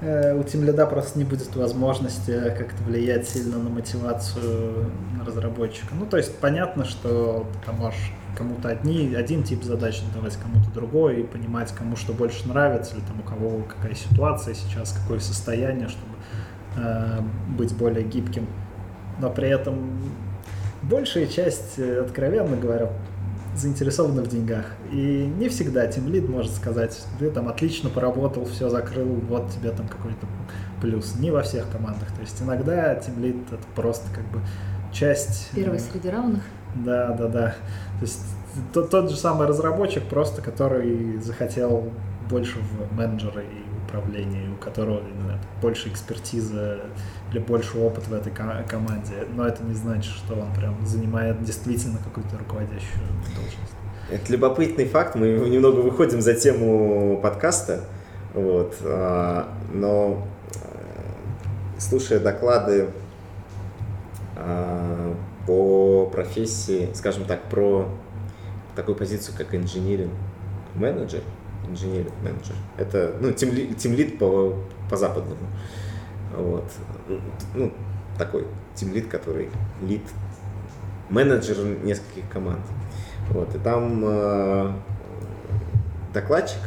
э, 0.00 0.38
у 0.38 0.42
тем 0.42 0.64
лида 0.64 0.86
просто 0.86 1.18
не 1.18 1.24
будет 1.24 1.54
возможности 1.56 2.32
как-то 2.56 2.82
влиять 2.84 3.28
сильно 3.28 3.58
на 3.58 3.70
мотивацию 3.70 4.90
разработчика. 5.26 5.94
Ну, 5.94 6.06
то 6.06 6.16
есть 6.16 6.36
понятно, 6.38 6.84
что 6.84 7.46
ты 7.52 7.66
там 7.66 7.76
можешь 7.76 8.12
кому-то 8.38 8.68
одни, 8.68 9.14
один 9.14 9.42
тип 9.42 9.64
задач 9.64 10.00
давать 10.14 10.36
кому-то 10.36 10.70
другой, 10.70 11.20
и 11.20 11.22
понимать, 11.24 11.72
кому 11.72 11.96
что 11.96 12.12
больше 12.12 12.46
нравится, 12.48 12.94
или 12.94 13.02
там 13.02 13.18
у 13.18 13.22
кого 13.22 13.64
какая 13.64 13.94
ситуация 13.94 14.54
сейчас, 14.54 14.92
какое 14.92 15.18
состояние, 15.18 15.88
чтобы 15.88 16.12
э, 16.76 17.20
быть 17.56 17.74
более 17.76 18.04
гибким. 18.04 18.46
Но 19.18 19.28
при 19.30 19.48
этом 19.48 19.98
большая 20.82 21.26
часть, 21.26 21.78
э, 21.78 22.00
откровенно 22.00 22.56
говоря, 22.56 22.92
заинтересована 23.56 24.22
в 24.22 24.28
деньгах. 24.28 24.66
И 24.92 25.32
не 25.36 25.48
всегда 25.48 25.86
Team 25.86 26.06
Lead 26.06 26.30
может 26.30 26.54
сказать, 26.54 27.04
ты 27.18 27.30
там 27.30 27.48
отлично 27.48 27.90
поработал, 27.90 28.44
все 28.44 28.68
закрыл, 28.68 29.06
вот 29.28 29.50
тебе 29.50 29.70
там 29.72 29.88
какой-то 29.88 30.26
плюс. 30.80 31.16
Не 31.16 31.32
во 31.32 31.42
всех 31.42 31.68
командах. 31.70 32.12
То 32.12 32.20
есть 32.20 32.40
иногда 32.40 32.94
Team 32.94 33.18
Lead 33.18 33.46
это 33.48 33.64
просто 33.74 34.06
как 34.14 34.24
бы 34.30 34.40
часть... 34.92 35.50
Первый 35.54 35.80
среди 35.80 36.08
равных. 36.08 36.42
Да, 36.84 37.08
да, 37.12 37.28
да. 37.28 37.54
То 37.98 38.02
есть 38.02 38.20
тот, 38.72 38.90
тот 38.90 39.10
же 39.10 39.16
самый 39.16 39.46
разработчик, 39.46 40.04
просто 40.04 40.42
который 40.42 41.18
захотел 41.18 41.90
больше 42.28 42.58
в 42.58 42.96
менеджера 42.96 43.42
и 43.42 43.68
управления, 43.86 44.50
у 44.50 44.56
которого 44.62 45.00
знаю, 45.28 45.40
больше 45.62 45.88
экспертизы 45.88 46.80
или 47.30 47.38
больше 47.38 47.78
опыт 47.78 48.06
в 48.06 48.12
этой 48.12 48.32
команде. 48.32 49.26
Но 49.34 49.46
это 49.46 49.62
не 49.64 49.74
значит, 49.74 50.12
что 50.12 50.34
он 50.34 50.52
прям 50.54 50.84
занимает 50.86 51.42
действительно 51.42 51.98
какую-то 51.98 52.36
руководящую 52.38 53.06
должность. 53.34 53.72
Это 54.10 54.32
любопытный 54.32 54.86
факт. 54.86 55.14
Мы 55.14 55.28
немного 55.48 55.80
выходим 55.80 56.20
за 56.20 56.34
тему 56.34 57.20
подкаста. 57.22 57.84
Вот. 58.34 58.76
А, 58.82 59.48
но 59.72 60.26
э, 60.54 61.78
слушая 61.78 62.20
доклады 62.20 62.88
а, 64.36 65.14
по 65.48 66.04
профессии, 66.04 66.90
скажем 66.92 67.24
так, 67.24 67.42
про 67.44 67.88
такую 68.76 68.94
позицию, 68.94 69.34
как 69.34 69.54
инженеринг 69.54 70.12
менеджер, 70.74 71.22
инженеринг 71.66 72.12
менеджер. 72.22 72.54
Это, 72.76 73.14
ну, 73.18 73.32
тимлит 73.32 74.18
по, 74.18 74.54
по 74.90 74.96
западному. 74.98 75.40
Вот. 76.36 76.64
Ну, 77.54 77.72
такой 78.18 78.46
тимлит, 78.74 79.08
который 79.08 79.48
лид, 79.80 80.02
менеджер 81.08 81.56
нескольких 81.82 82.28
команд. 82.30 82.60
Вот. 83.30 83.54
И 83.54 83.58
там 83.58 84.02
э, 84.04 84.72
докладчик, 86.12 86.60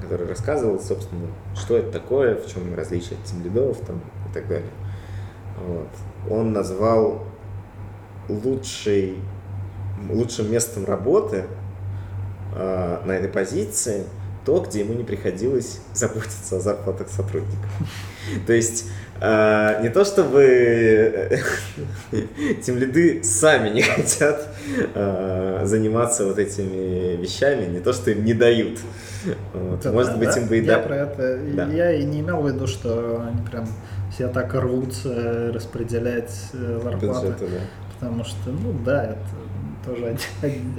который 0.00 0.26
рассказывал, 0.26 0.80
собственно, 0.80 1.26
что 1.54 1.76
это 1.76 1.92
такое, 1.92 2.36
в 2.36 2.46
чем 2.46 2.74
различие 2.74 3.18
тимлидов 3.26 3.76
там, 3.86 4.00
и 4.30 4.32
так 4.32 4.48
далее. 4.48 4.70
Вот. 5.66 5.88
Он 6.30 6.54
назвал 6.54 7.22
лучший, 8.28 9.16
лучшим 10.10 10.50
местом 10.50 10.84
работы 10.84 11.44
э, 12.54 12.98
на 13.04 13.12
этой 13.12 13.28
позиции 13.28 14.04
то, 14.46 14.60
где 14.60 14.80
ему 14.80 14.94
не 14.94 15.02
приходилось 15.02 15.80
заботиться 15.92 16.56
о 16.56 16.60
зарплатах 16.60 17.08
сотрудников. 17.08 17.68
То 18.46 18.52
есть 18.52 18.86
э, 19.20 19.82
не 19.82 19.88
то 19.88 20.04
чтобы 20.04 20.42
э, 20.42 21.38
тем 22.62 22.78
лиды 22.78 23.24
сами 23.24 23.70
не 23.70 23.82
хотят 23.82 24.48
э, 24.94 25.62
заниматься 25.64 26.26
вот 26.26 26.38
этими 26.38 27.16
вещами, 27.20 27.66
не 27.66 27.80
то 27.80 27.92
что 27.92 28.12
им 28.12 28.24
не 28.24 28.34
дают. 28.34 28.78
Вот. 29.52 29.84
Может 29.86 30.12
да, 30.12 30.18
быть, 30.18 30.28
да? 30.28 30.40
им 30.40 30.46
бы 30.46 30.58
и 30.58 30.64
Я 30.64 30.76
да. 30.76 30.78
про 30.78 30.96
это 30.96 31.40
да. 31.52 31.66
я 31.66 31.92
и 31.92 32.04
не 32.04 32.20
имел 32.20 32.40
в 32.42 32.46
виду, 32.48 32.68
что 32.68 33.24
они 33.26 33.44
прям 33.44 33.66
все 34.14 34.28
так 34.28 34.54
рвутся 34.54 35.50
распределять 35.52 36.32
э, 36.52 36.80
зарплаты. 36.84 37.26
Бюджеты, 37.26 37.46
да 37.48 37.85
потому 37.98 38.24
что, 38.24 38.50
ну 38.50 38.72
да, 38.84 39.04
это 39.04 39.20
тоже 39.84 40.18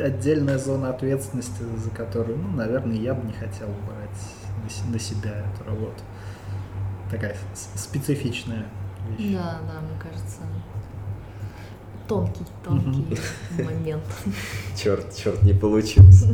отдельная 0.01 0.57
зона 0.57 0.89
ответственности, 0.89 1.63
за 1.77 1.89
которую, 1.89 2.37
ну, 2.37 2.49
наверное, 2.49 2.97
я 2.97 3.13
бы 3.13 3.25
не 3.25 3.33
хотел 3.33 3.67
брать 3.87 4.89
на 4.91 4.99
себя 4.99 5.31
эту 5.31 5.69
работу. 5.69 6.03
Такая 7.09 7.35
специфичная 7.75 8.65
вещь. 9.17 9.33
Да, 9.33 9.59
да, 9.65 9.79
мне 9.79 9.97
кажется, 10.01 10.41
тонкий, 12.07 12.45
тонкий 12.63 13.17
момент. 13.63 14.03
Черт, 14.75 15.15
черт, 15.15 15.41
не 15.43 15.53
получилось. 15.53 16.25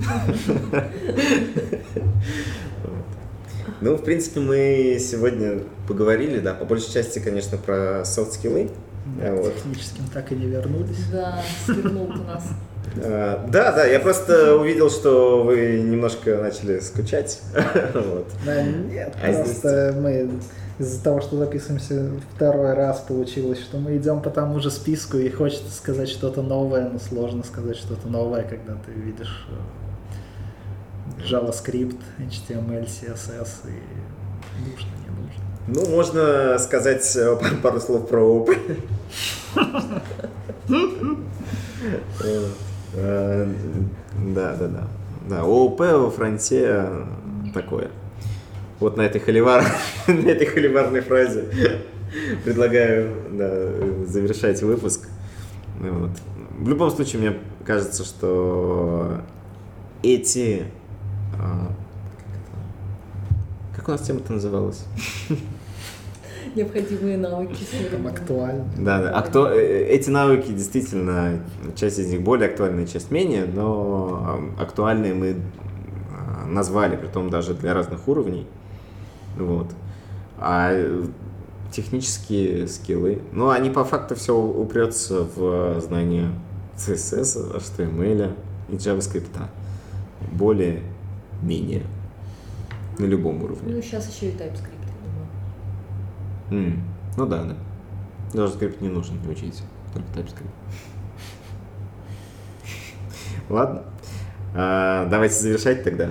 Ну, 3.82 3.96
в 3.98 4.04
принципе, 4.04 4.40
мы 4.40 4.98
сегодня 5.00 5.60
поговорили, 5.88 6.40
да, 6.40 6.54
по 6.54 6.64
большей 6.64 6.92
части, 6.94 7.20
конечно, 7.20 7.58
про 7.58 8.06
софт-скиллы, 8.06 8.72
Да, 9.06 9.30
А, 9.30 9.36
вот. 9.36 9.56
техническим 9.56 10.06
так 10.14 10.32
и 10.32 10.36
не 10.36 10.48
вернулись. 10.48 11.06
Да, 11.12 11.42
свернул 11.66 12.06
у 12.06 12.24
нас. 12.24 12.44
Да, 12.96 13.72
да, 13.72 13.86
я 13.86 14.00
просто 14.00 14.56
увидел, 14.56 14.90
что 14.90 15.44
вы 15.44 15.80
немножко 15.82 16.38
начали 16.38 16.80
скучать. 16.80 17.42
Вот. 17.94 18.28
Да, 18.46 18.62
нет, 18.64 19.14
А 19.22 19.34
просто 19.34 19.96
мы 20.00 20.30
из-за 20.80 21.04
того, 21.04 21.22
что 21.22 21.38
записываемся 21.38 22.10
второй 22.36 22.74
раз, 22.74 23.00
получилось, 23.02 23.60
что 23.62 23.78
мы 23.78 23.96
идем 23.98 24.22
по 24.22 24.30
тому 24.30 24.60
же 24.60 24.70
списку 24.72 25.18
и 25.18 25.30
хочется 25.30 25.72
сказать 25.72 26.10
что-то 26.10 26.42
новое, 26.42 26.90
но 26.90 27.00
сложно 27.00 27.44
сказать 27.44 27.78
что-то 27.78 28.08
новое, 28.08 28.44
когда 28.44 28.74
ты 28.86 28.92
видишь 28.92 29.48
э, 29.50 31.24
JavaScript, 31.30 32.00
HTML, 32.20 32.86
CSS 32.88 33.50
и 33.68 34.64
не 34.64 34.72
нужно. 34.72 34.88
Ну, 35.68 35.86
можно 35.90 36.58
сказать 36.60 37.16
э, 37.16 37.36
пар- 37.38 37.56
пару 37.62 37.80
слов 37.80 38.08
про 38.08 38.20
ООП. 38.22 38.50
Э, 42.96 43.48
Да, 44.36 44.56
да, 44.56 44.68
да. 44.68 44.88
Да, 45.30 45.42
ООП 45.42 45.80
во 45.80 46.12
фронте 46.12 46.64
э, 46.68 47.06
такое. 47.54 47.90
Вот 48.80 48.98
на 48.98 49.02
этой 49.02 49.20
холивар, 49.20 49.64
на 50.08 50.30
этой 50.30 50.46
холиварной 50.46 51.02
фразе 51.02 51.46
предлагаю 52.46 54.06
завершать 54.08 54.62
выпуск. 54.62 55.08
В 55.80 56.70
любом 56.70 56.92
случае, 56.92 57.22
мне 57.22 57.38
кажется, 57.66 58.04
что 58.04 59.22
эти... 60.04 60.66
Как 63.76 63.88
у 63.88 63.92
нас 63.92 64.02
тема-то 64.02 64.34
называлась? 64.34 64.86
Необходимые 66.56 67.18
навыки. 67.18 67.64
Там 67.92 68.08
актуально. 68.08 68.66
Да, 68.78 69.02
да. 69.02 69.18
Акту- 69.18 69.48
э, 69.48 69.86
Эти 69.88 70.10
навыки 70.10 70.52
действительно, 70.52 71.40
часть 71.76 72.00
из 72.00 72.10
них 72.12 72.22
более 72.22 72.50
актуальная, 72.50 72.86
часть 72.86 73.12
менее, 73.12 73.46
но 73.46 74.40
актуальные 74.60 75.14
мы 75.14 75.36
а, 76.12 76.46
назвали, 76.48 76.96
притом 76.96 77.30
даже 77.30 77.54
для 77.54 77.74
разных 77.74 78.08
уровней. 78.08 78.46
Вот. 79.38 79.68
А 80.38 80.70
э, 80.72 81.04
технические 81.72 82.68
скиллы, 82.68 83.22
ну, 83.32 83.50
они 83.50 83.70
по 83.70 83.84
факту 83.84 84.16
все 84.16 84.36
упрется 84.38 85.28
в 85.36 85.80
знание 85.82 86.30
CSS, 86.78 87.56
HTML 87.58 88.34
и 88.70 88.74
JavaScript. 88.76 89.30
Более-менее. 90.32 91.84
На 93.00 93.06
любом 93.06 93.44
уровне. 93.44 93.74
Ну, 93.74 93.82
сейчас 93.82 94.08
еще 94.14 94.28
и 94.30 94.32
TypeScript, 94.34 94.73
М, 96.52 96.84
Ну 97.18 97.26
да, 97.26 97.44
да. 97.44 97.56
JavaScript 98.34 98.82
не 98.82 98.90
нужен, 98.90 99.20
не 99.22 99.28
учите. 99.32 99.64
Только 99.94 100.08
TypeScript. 100.20 100.50
Ладно. 103.50 103.84
А, 104.56 105.08
давайте 105.10 105.36
завершать 105.36 105.84
тогда. 105.84 106.10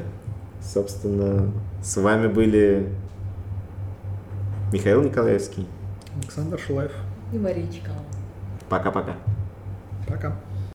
Собственно, 0.60 1.50
с 1.82 1.96
вами 2.00 2.28
были 2.28 2.92
Михаил 4.72 5.02
Николаевский. 5.02 5.66
Александр 6.16 6.58
Шулаев. 6.58 6.92
И 7.32 7.38
Мария 7.38 7.66
Чкалова. 7.70 8.02
Пока-пока. 8.68 9.14
Пока. 10.06 10.34